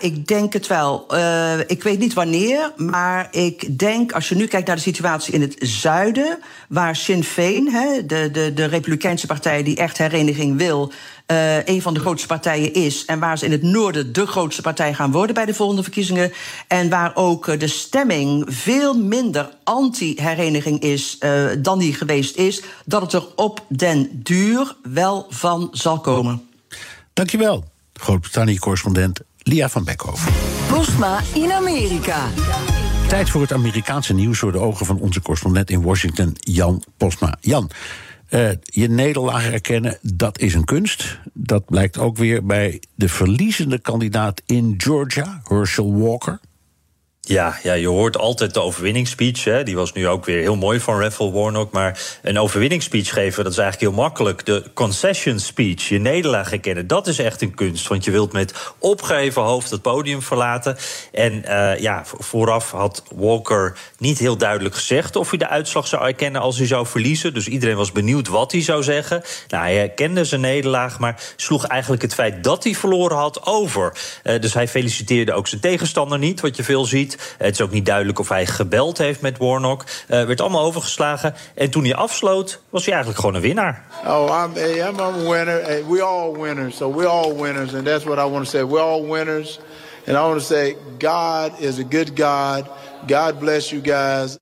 ik 0.00 0.26
denk 0.26 0.52
het 0.52 0.66
wel. 0.66 1.06
Uh, 1.14 1.58
ik 1.66 1.82
weet 1.82 1.98
niet 1.98 2.12
wanneer, 2.12 2.72
maar 2.76 3.28
ik 3.30 3.78
denk, 3.78 4.12
als 4.12 4.28
je 4.28 4.34
nu 4.34 4.46
kijkt 4.46 4.66
naar 4.66 4.76
de 4.76 4.82
situatie 4.82 5.34
in 5.34 5.40
het 5.40 5.56
zuiden, 5.58 6.38
waar 6.68 6.96
Sinn 6.96 7.24
Féin, 7.24 7.68
hè, 7.68 8.06
de, 8.06 8.30
de, 8.32 8.52
de 8.54 8.64
Republikeinse 8.64 9.26
partij 9.26 9.62
die 9.62 9.76
echt 9.76 9.98
hereniging 9.98 10.56
wil, 10.56 10.92
uh, 11.26 11.66
een 11.66 11.82
van 11.82 11.94
de 11.94 12.00
grootste 12.00 12.26
partijen 12.26 12.72
is. 12.72 13.04
En 13.04 13.18
waar 13.18 13.38
ze 13.38 13.44
in 13.44 13.52
het 13.52 13.62
noorden 13.62 14.12
de 14.12 14.26
grootste 14.26 14.62
partij 14.62 14.94
gaan 14.94 15.12
worden 15.12 15.34
bij 15.34 15.46
de 15.46 15.54
volgende 15.54 15.82
verkiezingen. 15.82 16.32
En 16.68 16.88
waar 16.88 17.10
ook 17.14 17.60
de 17.60 17.68
stemming 17.68 18.44
veel 18.48 18.98
minder 18.98 19.50
anti-hereniging 19.64 20.80
is 20.80 21.18
dan 21.58 21.78
die 21.78 21.94
geweest 21.94 22.36
is. 22.36 22.62
Dat 22.84 23.02
het 23.02 23.12
er 23.12 23.26
op 23.36 23.64
den 23.68 24.10
duur 24.12 24.76
wel 24.82 25.26
van 25.28 25.68
zal 25.72 26.00
komen. 26.00 26.48
Dankjewel, 27.12 27.64
Groot-Brittannië-correspondent 27.92 29.20
Lia 29.48 29.68
van 29.68 29.84
Beckhoven. 29.84 30.32
Postma 30.68 31.20
in 31.34 31.52
Amerika. 31.52 32.26
Tijd 33.08 33.30
voor 33.30 33.40
het 33.40 33.52
Amerikaanse 33.52 34.14
nieuws 34.14 34.40
door 34.40 34.52
de 34.52 34.58
ogen 34.58 34.86
van 34.86 35.00
onze 35.00 35.22
correspondent 35.22 35.70
in 35.70 35.82
Washington, 35.82 36.36
Jan 36.38 36.82
Postma. 36.96 37.36
Jan, 37.40 37.70
uh, 38.30 38.50
je 38.62 38.88
nederlaag 38.88 39.50
erkennen, 39.50 39.98
dat 40.02 40.38
is 40.38 40.54
een 40.54 40.64
kunst. 40.64 41.18
Dat 41.32 41.64
blijkt 41.64 41.98
ook 41.98 42.16
weer 42.16 42.46
bij 42.46 42.82
de 42.94 43.08
verliezende 43.08 43.78
kandidaat 43.78 44.42
in 44.46 44.74
Georgia, 44.76 45.40
Herschel 45.44 45.98
Walker. 45.98 46.40
Ja, 47.28 47.58
ja, 47.62 47.72
je 47.72 47.88
hoort 47.88 48.18
altijd 48.18 48.54
de 48.54 48.60
overwinningsspeech. 48.60 49.44
Hè. 49.44 49.62
Die 49.62 49.76
was 49.76 49.92
nu 49.92 50.08
ook 50.08 50.24
weer 50.24 50.40
heel 50.40 50.56
mooi 50.56 50.80
van 50.80 51.00
Raphael 51.00 51.32
Warnock. 51.32 51.72
Maar 51.72 52.00
een 52.22 52.38
overwinningsspeech 52.38 53.12
geven, 53.12 53.44
dat 53.44 53.52
is 53.52 53.58
eigenlijk 53.58 53.90
heel 53.90 54.02
makkelijk. 54.02 54.46
De 54.46 54.64
concession 54.74 55.38
speech, 55.38 55.88
je 55.88 55.98
nederlaag 55.98 56.50
herkennen, 56.50 56.86
dat 56.86 57.06
is 57.06 57.18
echt 57.18 57.42
een 57.42 57.54
kunst. 57.54 57.88
Want 57.88 58.04
je 58.04 58.10
wilt 58.10 58.32
met 58.32 58.72
opgeheven 58.78 59.42
hoofd 59.42 59.70
het 59.70 59.82
podium 59.82 60.22
verlaten. 60.22 60.76
En 61.12 61.32
uh, 61.32 61.78
ja, 61.78 62.02
vooraf 62.04 62.70
had 62.70 63.02
Walker 63.14 63.76
niet 63.98 64.18
heel 64.18 64.36
duidelijk 64.36 64.74
gezegd 64.74 65.16
of 65.16 65.28
hij 65.28 65.38
de 65.38 65.48
uitslag 65.48 65.86
zou 65.86 66.04
erkennen 66.06 66.40
als 66.40 66.58
hij 66.58 66.66
zou 66.66 66.86
verliezen. 66.86 67.34
Dus 67.34 67.48
iedereen 67.48 67.76
was 67.76 67.92
benieuwd 67.92 68.28
wat 68.28 68.52
hij 68.52 68.62
zou 68.62 68.82
zeggen. 68.82 69.22
Nou, 69.48 69.62
hij 69.62 69.76
herkende 69.76 70.24
zijn 70.24 70.40
nederlaag, 70.40 70.98
maar 70.98 71.22
sloeg 71.36 71.66
eigenlijk 71.66 72.02
het 72.02 72.14
feit 72.14 72.44
dat 72.44 72.64
hij 72.64 72.74
verloren 72.74 73.16
had 73.16 73.46
over. 73.46 73.92
Uh, 74.24 74.40
dus 74.40 74.54
hij 74.54 74.68
feliciteerde 74.68 75.32
ook 75.32 75.48
zijn 75.48 75.60
tegenstander 75.60 76.18
niet, 76.18 76.40
wat 76.40 76.56
je 76.56 76.64
veel 76.64 76.84
ziet. 76.84 77.16
Het 77.38 77.54
is 77.54 77.60
ook 77.60 77.70
niet 77.70 77.86
duidelijk 77.86 78.18
of 78.18 78.28
hij 78.28 78.46
gebeld 78.46 78.98
heeft 78.98 79.20
met 79.20 79.38
Warnock. 79.38 79.84
Uh, 80.08 80.24
werd 80.24 80.40
allemaal 80.40 80.64
overgeslagen. 80.64 81.34
En 81.54 81.70
toen 81.70 81.84
hij 81.84 81.94
afsloot, 81.94 82.60
was 82.70 82.84
hij 82.84 82.94
eigenlijk 82.94 83.20
gewoon 83.20 83.34
een 83.36 83.46
winnaar. 83.48 83.84
Oh, 84.06 84.44
I'm, 84.44 84.62
I'm 84.88 85.00
a 85.00 85.12
winner. 85.12 85.86
We 85.88 86.02
all 86.02 86.32
winners. 86.32 86.76
So 86.76 86.94
we're 86.94 87.08
all 87.08 87.34
winners. 87.34 87.74
And 87.74 87.84
that's 87.84 88.04
what 88.04 88.18
I 88.18 88.30
want 88.30 88.44
to 88.44 88.50
say. 88.50 88.64
We're 88.64 88.84
all 88.84 89.06
winners. 89.06 89.58
And 90.06 90.16
I 90.16 90.20
want 90.20 90.38
to 90.38 90.46
say, 90.46 90.76
God 90.98 91.60
is 91.60 91.78
a 91.78 91.84
good 91.90 92.10
God. 92.14 92.68
God 93.06 93.38
bless 93.38 93.70
you 93.70 93.80
guys. 93.82 94.38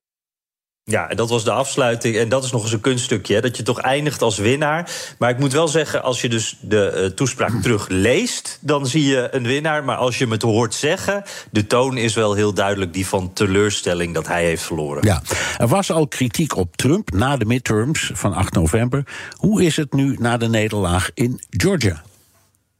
Ja, 0.90 1.08
en 1.10 1.16
dat 1.16 1.30
was 1.30 1.44
de 1.44 1.50
afsluiting. 1.50 2.16
En 2.16 2.28
dat 2.28 2.44
is 2.44 2.50
nog 2.50 2.62
eens 2.62 2.72
een 2.72 2.80
kunststukje, 2.80 3.34
hè, 3.34 3.40
dat 3.40 3.56
je 3.56 3.62
toch 3.62 3.78
eindigt 3.78 4.22
als 4.22 4.38
winnaar. 4.38 4.90
Maar 5.18 5.30
ik 5.30 5.38
moet 5.38 5.52
wel 5.52 5.68
zeggen, 5.68 6.02
als 6.02 6.20
je 6.20 6.28
dus 6.28 6.56
de 6.60 6.92
uh, 6.96 7.04
toespraak 7.06 7.52
terugleest... 7.62 8.58
dan 8.60 8.86
zie 8.86 9.04
je 9.04 9.28
een 9.30 9.46
winnaar. 9.46 9.84
Maar 9.84 9.96
als 9.96 10.18
je 10.18 10.22
hem 10.22 10.32
het 10.32 10.42
hoort 10.42 10.74
zeggen... 10.74 11.22
de 11.50 11.66
toon 11.66 11.96
is 11.96 12.14
wel 12.14 12.34
heel 12.34 12.54
duidelijk 12.54 12.92
die 12.92 13.06
van 13.06 13.32
teleurstelling 13.32 14.14
dat 14.14 14.26
hij 14.26 14.44
heeft 14.44 14.62
verloren. 14.62 15.04
Ja, 15.04 15.22
er 15.58 15.68
was 15.68 15.90
al 15.90 16.08
kritiek 16.08 16.56
op 16.56 16.76
Trump 16.76 17.10
na 17.12 17.36
de 17.36 17.44
midterms 17.44 18.10
van 18.14 18.34
8 18.34 18.54
november. 18.54 19.06
Hoe 19.36 19.64
is 19.64 19.76
het 19.76 19.92
nu 19.92 20.16
na 20.18 20.36
de 20.36 20.48
nederlaag 20.48 21.10
in 21.14 21.40
Georgia? 21.50 22.02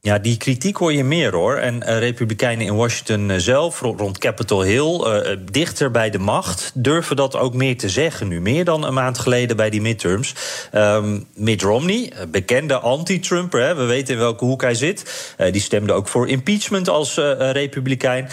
Ja, 0.07 0.19
die 0.19 0.37
kritiek 0.37 0.77
hoor 0.77 0.93
je 0.93 1.03
meer 1.03 1.33
hoor. 1.33 1.55
En 1.55 1.75
uh, 1.75 1.97
Republikeinen 1.99 2.65
in 2.65 2.75
Washington 2.75 3.29
uh, 3.29 3.37
zelf, 3.37 3.79
rond 3.79 4.17
Capitol 4.17 4.61
Hill, 4.61 5.03
uh, 5.05 5.37
dichter 5.51 5.91
bij 5.91 6.09
de 6.09 6.19
macht, 6.19 6.71
durven 6.73 7.15
dat 7.15 7.35
ook 7.35 7.53
meer 7.53 7.77
te 7.77 7.89
zeggen 7.89 8.27
nu. 8.27 8.41
Meer 8.41 8.65
dan 8.65 8.83
een 8.83 8.93
maand 8.93 9.19
geleden 9.19 9.57
bij 9.57 9.69
die 9.69 9.81
midterms. 9.81 10.35
Um, 10.73 11.25
Mitt 11.35 11.61
Romney, 11.61 12.11
bekende 12.31 12.79
anti-Trumper, 12.79 13.77
we 13.77 13.83
weten 13.83 14.13
in 14.13 14.19
welke 14.19 14.45
hoek 14.45 14.61
hij 14.61 14.75
zit. 14.75 15.33
die 15.51 15.61
stemde 15.61 15.93
ook 15.93 16.07
voor 16.07 16.27
impeachment 16.27 16.89
als 16.89 17.15
Republikein. 17.37 18.29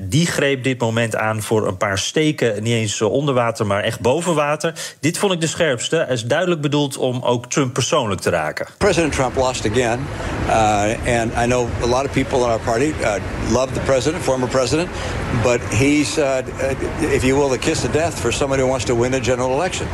die 0.00 0.26
greep 0.26 0.64
dit 0.64 0.80
moment 0.80 1.16
aan 1.16 1.42
voor 1.42 1.66
een 1.66 1.76
paar 1.76 1.98
steken, 1.98 2.62
niet 2.62 2.72
eens 2.72 3.02
onder 3.02 3.34
water, 3.34 3.66
maar 3.66 3.82
echt 3.82 4.00
boven 4.00 4.34
water. 4.34 4.72
Dit 5.00 5.18
vond 5.18 5.32
ik 5.32 5.40
de 5.40 5.46
scherpste. 5.46 5.96
Hij 5.96 6.14
is 6.14 6.24
duidelijk 6.24 6.60
bedoeld 6.60 6.96
om 6.96 7.22
ook 7.22 7.46
Trump 7.46 7.72
persoonlijk 7.72 8.20
te 8.20 8.30
raken. 8.30 8.66
President 8.78 9.12
Trump 9.12 9.36
lost 9.36 9.70
again. 9.70 10.00
And 11.06 11.32
I 11.32 11.46
know 11.46 11.70
a 11.82 11.86
lot 11.86 12.06
of 12.06 12.12
people 12.12 12.44
in 12.44 12.50
our 12.50 12.58
party 12.58 12.94
uh, 12.94 13.20
love 13.52 13.74
the 13.74 13.80
president, 13.82 14.24
former 14.24 14.46
president, 14.46 14.90
but 15.42 15.60
he's, 15.72 16.18
uh, 16.18 16.42
if 17.00 17.24
you 17.24 17.36
will, 17.36 17.48
the 17.48 17.58
kiss 17.58 17.84
of 17.84 17.92
death 17.92 18.20
for 18.20 18.32
somebody 18.32 18.62
who 18.62 18.68
wants 18.68 18.86
to 18.86 18.94
win 18.94 19.12
a 19.14 19.20
general 19.20 19.52
election. 19.52 19.86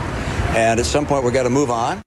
And 0.55 0.79
at 0.79 0.87
some 0.87 1.07
point, 1.07 1.25
we've 1.25 1.35
got 1.35 1.45
to 1.45 1.51
move 1.51 1.71
on. 1.71 2.03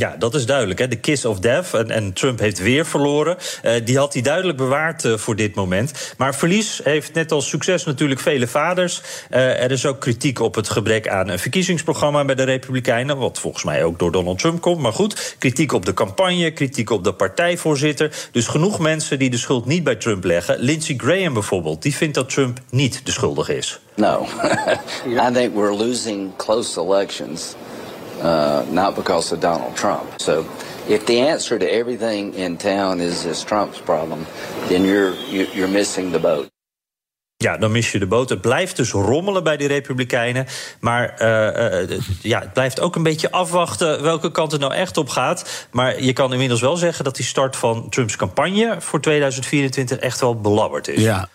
Ja, 0.00 0.16
dat 0.18 0.34
is 0.34 0.46
duidelijk. 0.46 0.90
De 0.90 0.96
kiss 0.96 1.24
of 1.24 1.40
death. 1.40 1.74
En, 1.74 1.90
en 1.90 2.12
Trump 2.12 2.38
heeft 2.38 2.58
weer 2.58 2.86
verloren. 2.86 3.36
Uh, 3.62 3.72
die 3.84 3.98
had 3.98 4.12
hij 4.12 4.22
duidelijk 4.22 4.58
bewaard 4.58 5.04
uh, 5.04 5.16
voor 5.16 5.36
dit 5.36 5.54
moment. 5.54 6.14
Maar 6.16 6.34
verlies 6.34 6.80
heeft 6.84 7.14
net 7.14 7.32
als 7.32 7.48
succes 7.48 7.84
natuurlijk 7.84 8.20
vele 8.20 8.46
vaders. 8.46 9.02
Uh, 9.30 9.62
er 9.62 9.70
is 9.70 9.86
ook 9.86 10.00
kritiek 10.00 10.40
op 10.40 10.54
het 10.54 10.68
gebrek 10.68 11.08
aan 11.08 11.28
een 11.28 11.38
verkiezingsprogramma 11.38 12.24
bij 12.24 12.34
de 12.34 12.42
Republikeinen. 12.42 13.18
Wat 13.18 13.38
volgens 13.38 13.64
mij 13.64 13.84
ook 13.84 13.98
door 13.98 14.12
Donald 14.12 14.38
Trump 14.38 14.60
komt. 14.60 14.80
Maar 14.80 14.92
goed, 14.92 15.36
kritiek 15.38 15.72
op 15.72 15.86
de 15.86 15.94
campagne, 15.94 16.50
kritiek 16.50 16.90
op 16.90 17.04
de 17.04 17.12
partijvoorzitter. 17.12 18.28
Dus 18.32 18.46
genoeg 18.46 18.78
mensen 18.78 19.18
die 19.18 19.30
de 19.30 19.38
schuld 19.38 19.66
niet 19.66 19.84
bij 19.84 19.96
Trump 19.96 20.24
leggen. 20.24 20.58
Lindsey 20.58 20.94
Graham 20.96 21.32
bijvoorbeeld, 21.32 21.82
die 21.82 21.94
vindt 21.94 22.14
dat 22.14 22.28
Trump 22.28 22.58
niet 22.70 23.00
de 23.04 23.12
schuldige 23.12 23.56
is. 23.56 23.80
No, 23.96 24.26
I 25.28 25.32
think 25.32 25.54
we're 25.54 25.76
losing 25.76 26.36
close 26.36 26.80
elections. 26.80 27.54
Uh, 28.20 28.66
not 28.70 28.96
because 28.96 29.32
of 29.32 29.40
Donald 29.40 29.74
Trump. 29.76 30.20
So, 30.20 30.40
if 30.88 31.06
the 31.06 31.20
answer 31.20 31.58
to 31.58 31.72
everything 31.72 32.34
in 32.34 32.58
town 32.58 33.00
is 33.00 33.24
is 33.24 33.42
Trump's 33.42 33.80
problem, 33.80 34.26
then 34.68 34.84
you're 34.84 35.14
you're 35.14 35.68
missing 35.68 36.12
the 36.12 36.18
boat. 36.18 36.50
Ja, 37.42 37.56
dan 37.56 37.72
mis 37.72 37.92
je 37.92 37.98
de 37.98 38.06
boot. 38.06 38.28
Het 38.28 38.40
blijft 38.40 38.76
dus 38.76 38.90
rommelen 38.90 39.44
bij 39.44 39.56
die 39.56 39.68
Republikeinen. 39.68 40.46
Maar 40.80 41.14
uh, 41.18 41.90
uh, 41.90 41.98
ja, 42.22 42.40
het 42.40 42.52
blijft 42.52 42.80
ook 42.80 42.96
een 42.96 43.02
beetje 43.02 43.30
afwachten 43.30 44.02
welke 44.02 44.30
kant 44.30 44.52
het 44.52 44.60
nou 44.60 44.74
echt 44.74 44.96
op 44.96 45.08
gaat. 45.08 45.66
Maar 45.70 46.02
je 46.02 46.12
kan 46.12 46.32
inmiddels 46.32 46.60
wel 46.60 46.76
zeggen 46.76 47.04
dat 47.04 47.16
die 47.16 47.24
start 47.24 47.56
van 47.56 47.88
Trumps 47.88 48.16
campagne 48.16 48.76
voor 48.78 49.00
2024 49.00 49.98
echt 49.98 50.20
wel 50.20 50.40
belabberd 50.40 50.88
is. 50.88 51.02
Ja. 51.02 51.28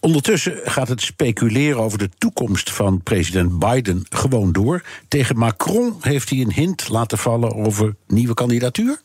Ondertussen 0.00 0.60
gaat 0.64 0.88
het 0.88 1.02
speculeren 1.02 1.80
over 1.80 1.98
de 1.98 2.10
toekomst 2.18 2.70
van 2.70 3.02
president 3.02 3.58
Biden 3.58 4.06
gewoon 4.08 4.52
door. 4.52 4.82
Tegen 5.08 5.38
Macron 5.38 5.96
heeft 6.00 6.30
hij 6.30 6.38
een 6.38 6.52
hint 6.52 6.88
laten 6.88 7.18
vallen 7.18 7.54
over 7.54 7.94
nieuwe 8.06 8.34
kandidatuur. 8.34 9.00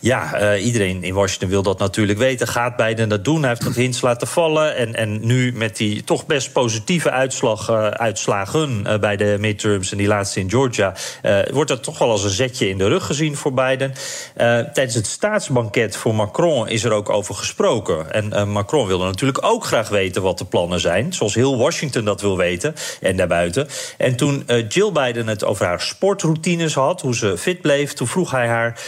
Ja, 0.00 0.40
uh, 0.54 0.64
iedereen 0.64 1.04
in 1.04 1.14
Washington 1.14 1.48
wil 1.48 1.62
dat 1.62 1.78
natuurlijk 1.78 2.18
weten. 2.18 2.48
Gaat 2.48 2.76
Biden 2.76 3.08
dat 3.08 3.24
doen? 3.24 3.40
Hij 3.40 3.48
heeft 3.48 3.64
dat 3.64 3.74
hints 3.74 4.00
laten 4.00 4.26
vallen. 4.26 4.76
En, 4.76 4.94
en 4.94 5.26
nu 5.26 5.52
met 5.52 5.76
die 5.76 6.04
toch 6.04 6.26
best 6.26 6.52
positieve 6.52 7.10
uitslag, 7.10 7.70
uh, 7.70 7.88
uitslagen 7.88 8.84
uh, 8.86 8.98
bij 8.98 9.16
de 9.16 9.36
midterms... 9.40 9.90
en 9.92 9.98
die 9.98 10.06
laatste 10.06 10.40
in 10.40 10.50
Georgia... 10.50 10.94
wordt 11.52 11.70
dat 11.70 11.82
toch 11.82 11.98
wel 11.98 12.10
als 12.10 12.24
een 12.24 12.30
zetje 12.30 12.68
in 12.68 12.78
de 12.78 12.88
rug 12.88 13.06
gezien 13.06 13.36
voor 13.36 13.54
Biden. 13.54 13.94
tijdens 14.36 14.94
het 14.94 15.06
staatsbanket 15.06 15.96
voor 15.96 16.14
Macron 16.14 16.68
is 16.68 16.84
er 16.84 16.92
ook 16.92 17.10
over 17.10 17.34
gesproken. 17.34 18.12
En 18.12 18.48
Macron 18.48 18.86
wilde 18.86 19.04
natuurlijk 19.04 19.44
ook 19.44 19.64
graag 19.64 19.88
weten 19.88 20.22
wat 20.22 20.38
de 20.38 20.44
plannen 20.44 20.80
zijn. 20.80 21.12
Zoals 21.12 21.34
heel 21.34 21.58
Washington 21.58 22.04
dat 22.04 22.20
wil 22.20 22.36
weten 22.36 22.74
en 23.00 23.16
daarbuiten. 23.16 23.68
En 23.98 24.16
toen 24.16 24.44
Jill 24.68 24.92
Biden 24.92 25.26
het 25.26 25.44
over 25.44 25.66
haar 25.66 25.80
sportroutines 25.80 26.74
had... 26.74 27.00
hoe 27.00 27.14
ze 27.14 27.38
fit 27.38 27.60
bleef, 27.60 27.92
toen 27.92 28.06
vroeg 28.06 28.30
hij 28.30 28.48
haar 28.48 28.80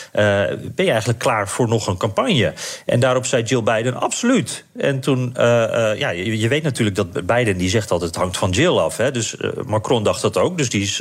ben 0.75 0.85
je 0.85 0.91
eigenlijk 0.91 1.21
klaar 1.21 1.49
voor 1.49 1.69
nog 1.69 1.87
een 1.87 1.97
campagne? 1.97 2.53
En 2.87 3.01
daarop 3.01 3.27
zei 3.27 3.43
Jill 3.43 3.63
Biden, 3.63 4.01
absoluut. 4.01 4.65
En 4.77 5.01
toen, 5.01 5.35
uh, 5.37 5.45
uh, 5.45 5.99
ja, 5.99 6.11
je, 6.11 6.49
weet 6.49 6.63
natuurlijk 6.63 6.97
dat 6.97 7.27
Biden 7.27 7.57
die 7.57 7.69
zegt 7.69 7.91
altijd 7.91 8.11
het 8.11 8.21
hangt 8.21 8.37
van 8.37 8.51
Jill 8.51 8.79
af. 8.79 8.97
Hè? 8.97 9.11
Dus 9.11 9.35
uh, 9.35 9.51
Macron 9.67 10.03
dacht 10.03 10.23
dat 10.23 10.37
ook. 10.37 10.59
Dus 10.59 10.71
die 10.71 10.93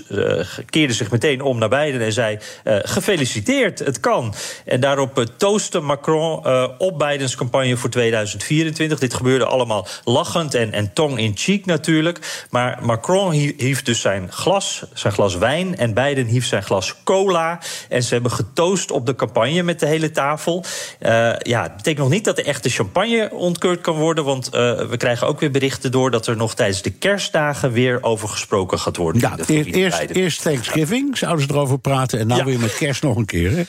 keerde 0.69 0.93
zich 0.93 1.11
meteen 1.11 1.41
om 1.41 1.57
naar 1.57 1.69
Biden 1.69 2.01
en 2.01 2.13
zei: 2.13 2.39
gefeliciteerd, 2.63 3.79
het 3.79 3.99
kan. 3.99 4.33
En 4.65 4.79
daarop 4.79 5.25
toostte 5.37 5.79
Macron 5.79 6.47
op 6.77 6.99
Bidens 6.99 7.35
campagne 7.35 7.77
voor 7.77 7.89
2024. 7.89 8.99
Dit 8.99 9.13
gebeurde 9.13 9.45
allemaal 9.45 9.87
lachend 10.03 10.53
en, 10.53 10.71
en 10.71 10.93
tong 10.93 11.19
in 11.19 11.31
cheek 11.35 11.65
natuurlijk. 11.65 12.45
Maar 12.49 12.79
Macron 12.81 13.31
hief 13.31 13.81
dus 13.81 14.01
zijn 14.01 14.31
glas, 14.31 14.83
zijn 14.93 15.13
glas 15.13 15.35
wijn. 15.35 15.77
En 15.77 15.93
Biden 15.93 16.25
hief 16.25 16.45
zijn 16.45 16.63
glas 16.63 16.95
cola. 17.03 17.59
En 17.89 18.03
ze 18.03 18.13
hebben 18.13 18.31
getoost 18.31 18.91
op 18.91 19.05
de 19.05 19.15
campagne 19.15 19.52
met 19.61 19.79
de 19.79 19.85
hele 19.85 20.11
tafel. 20.11 20.63
Uh, 20.99 21.09
ja, 21.37 21.63
het 21.63 21.75
betekent 21.75 22.03
nog 22.03 22.09
niet 22.09 22.23
dat 22.23 22.35
de 22.35 22.43
echte 22.43 22.69
champagne 22.69 23.29
ontkeurd 23.31 23.81
kan 23.81 23.95
worden. 23.95 24.23
Want 24.23 24.45
uh, 24.45 24.51
we 24.89 24.97
krijgen 24.97 25.27
ook 25.27 25.39
weer 25.39 25.51
berichten 25.51 25.91
door 25.91 26.11
dat 26.11 26.27
er 26.27 26.35
nog 26.35 26.55
tijdens 26.55 26.81
de 26.81 26.91
kerstdagen 26.91 27.71
weer 27.71 28.03
over 28.03 28.29
gesproken 28.29 28.79
gaat 28.79 28.97
worden. 28.97 29.21
Ja, 29.21 29.37
eerst, 29.47 29.99
eerst 29.99 30.41
Thanksgiving 30.41 31.17
zouden 31.17 31.45
ze 31.45 31.53
erover 31.53 31.79
praten. 31.79 32.19
En 32.19 32.27
nou 32.27 32.39
ja. 32.39 32.45
weer 32.45 32.59
met 32.59 32.77
kerst 32.77 33.03
nog 33.03 33.15
een 33.15 33.25
keer. 33.25 33.51
Hè? 33.51 33.63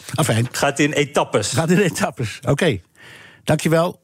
Gaat 0.51 0.78
in 0.78 0.93
etappes. 0.93 1.53
Gaat 1.53 1.70
in 1.70 1.78
etappes. 1.78 2.39
Oké. 2.43 2.51
Okay. 2.51 2.82
Dankjewel. 3.45 4.03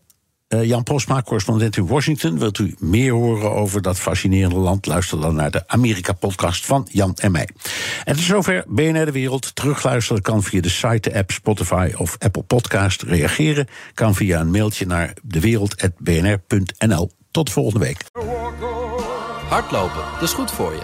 Uh, 0.55 0.65
Jan 0.65 0.83
Posma, 0.83 1.23
correspondent 1.23 1.77
in 1.77 1.87
Washington. 1.87 2.39
Wilt 2.39 2.59
u 2.59 2.75
meer 2.79 3.13
horen 3.13 3.53
over 3.53 3.83
dat 3.83 3.99
fascinerende 3.99 4.57
land? 4.57 4.87
Luister 4.87 5.21
dan 5.21 5.35
naar 5.35 5.51
de 5.51 5.63
Amerika-podcast 5.67 6.67
van 6.67 6.87
Jan 6.91 7.15
en 7.15 7.33
mij. 7.33 7.49
En 8.05 8.15
tot 8.15 8.25
zover 8.25 8.65
BNR 8.69 9.05
De 9.05 9.13
Wereld. 9.13 9.55
Terugluisteren 9.55 10.23
kan 10.23 10.43
via 10.43 10.61
de 10.61 10.69
site, 10.69 11.11
de 11.11 11.19
app, 11.19 11.31
Spotify 11.31 11.93
of 11.97 12.17
Apple 12.19 12.43
Podcast. 12.43 13.03
Reageren 13.03 13.67
kan 13.95 14.15
via 14.15 14.41
een 14.41 14.51
mailtje 14.51 14.87
naar 14.87 15.13
dewereld.bnr.nl. 15.23 17.11
Tot 17.31 17.51
volgende 17.51 17.85
week. 17.85 18.05
Hardlopen, 19.49 20.03
dat 20.13 20.23
is 20.23 20.33
goed 20.33 20.51
voor 20.51 20.73
je. 20.73 20.83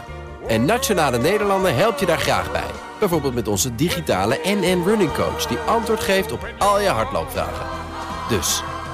En 0.48 0.64
Nationale 0.64 1.18
Nederlanden 1.18 1.76
helpt 1.76 2.00
je 2.00 2.06
daar 2.06 2.18
graag 2.18 2.52
bij. 2.52 2.70
Bijvoorbeeld 2.98 3.34
met 3.34 3.48
onze 3.48 3.74
digitale 3.74 4.40
NN 4.44 4.82
Running 4.84 5.12
Coach... 5.12 5.46
die 5.46 5.58
antwoord 5.58 6.00
geeft 6.00 6.32
op 6.32 6.48
al 6.58 6.80
je 6.80 6.88
hardloopvragen. 6.88 7.66
Dus... 8.28 8.62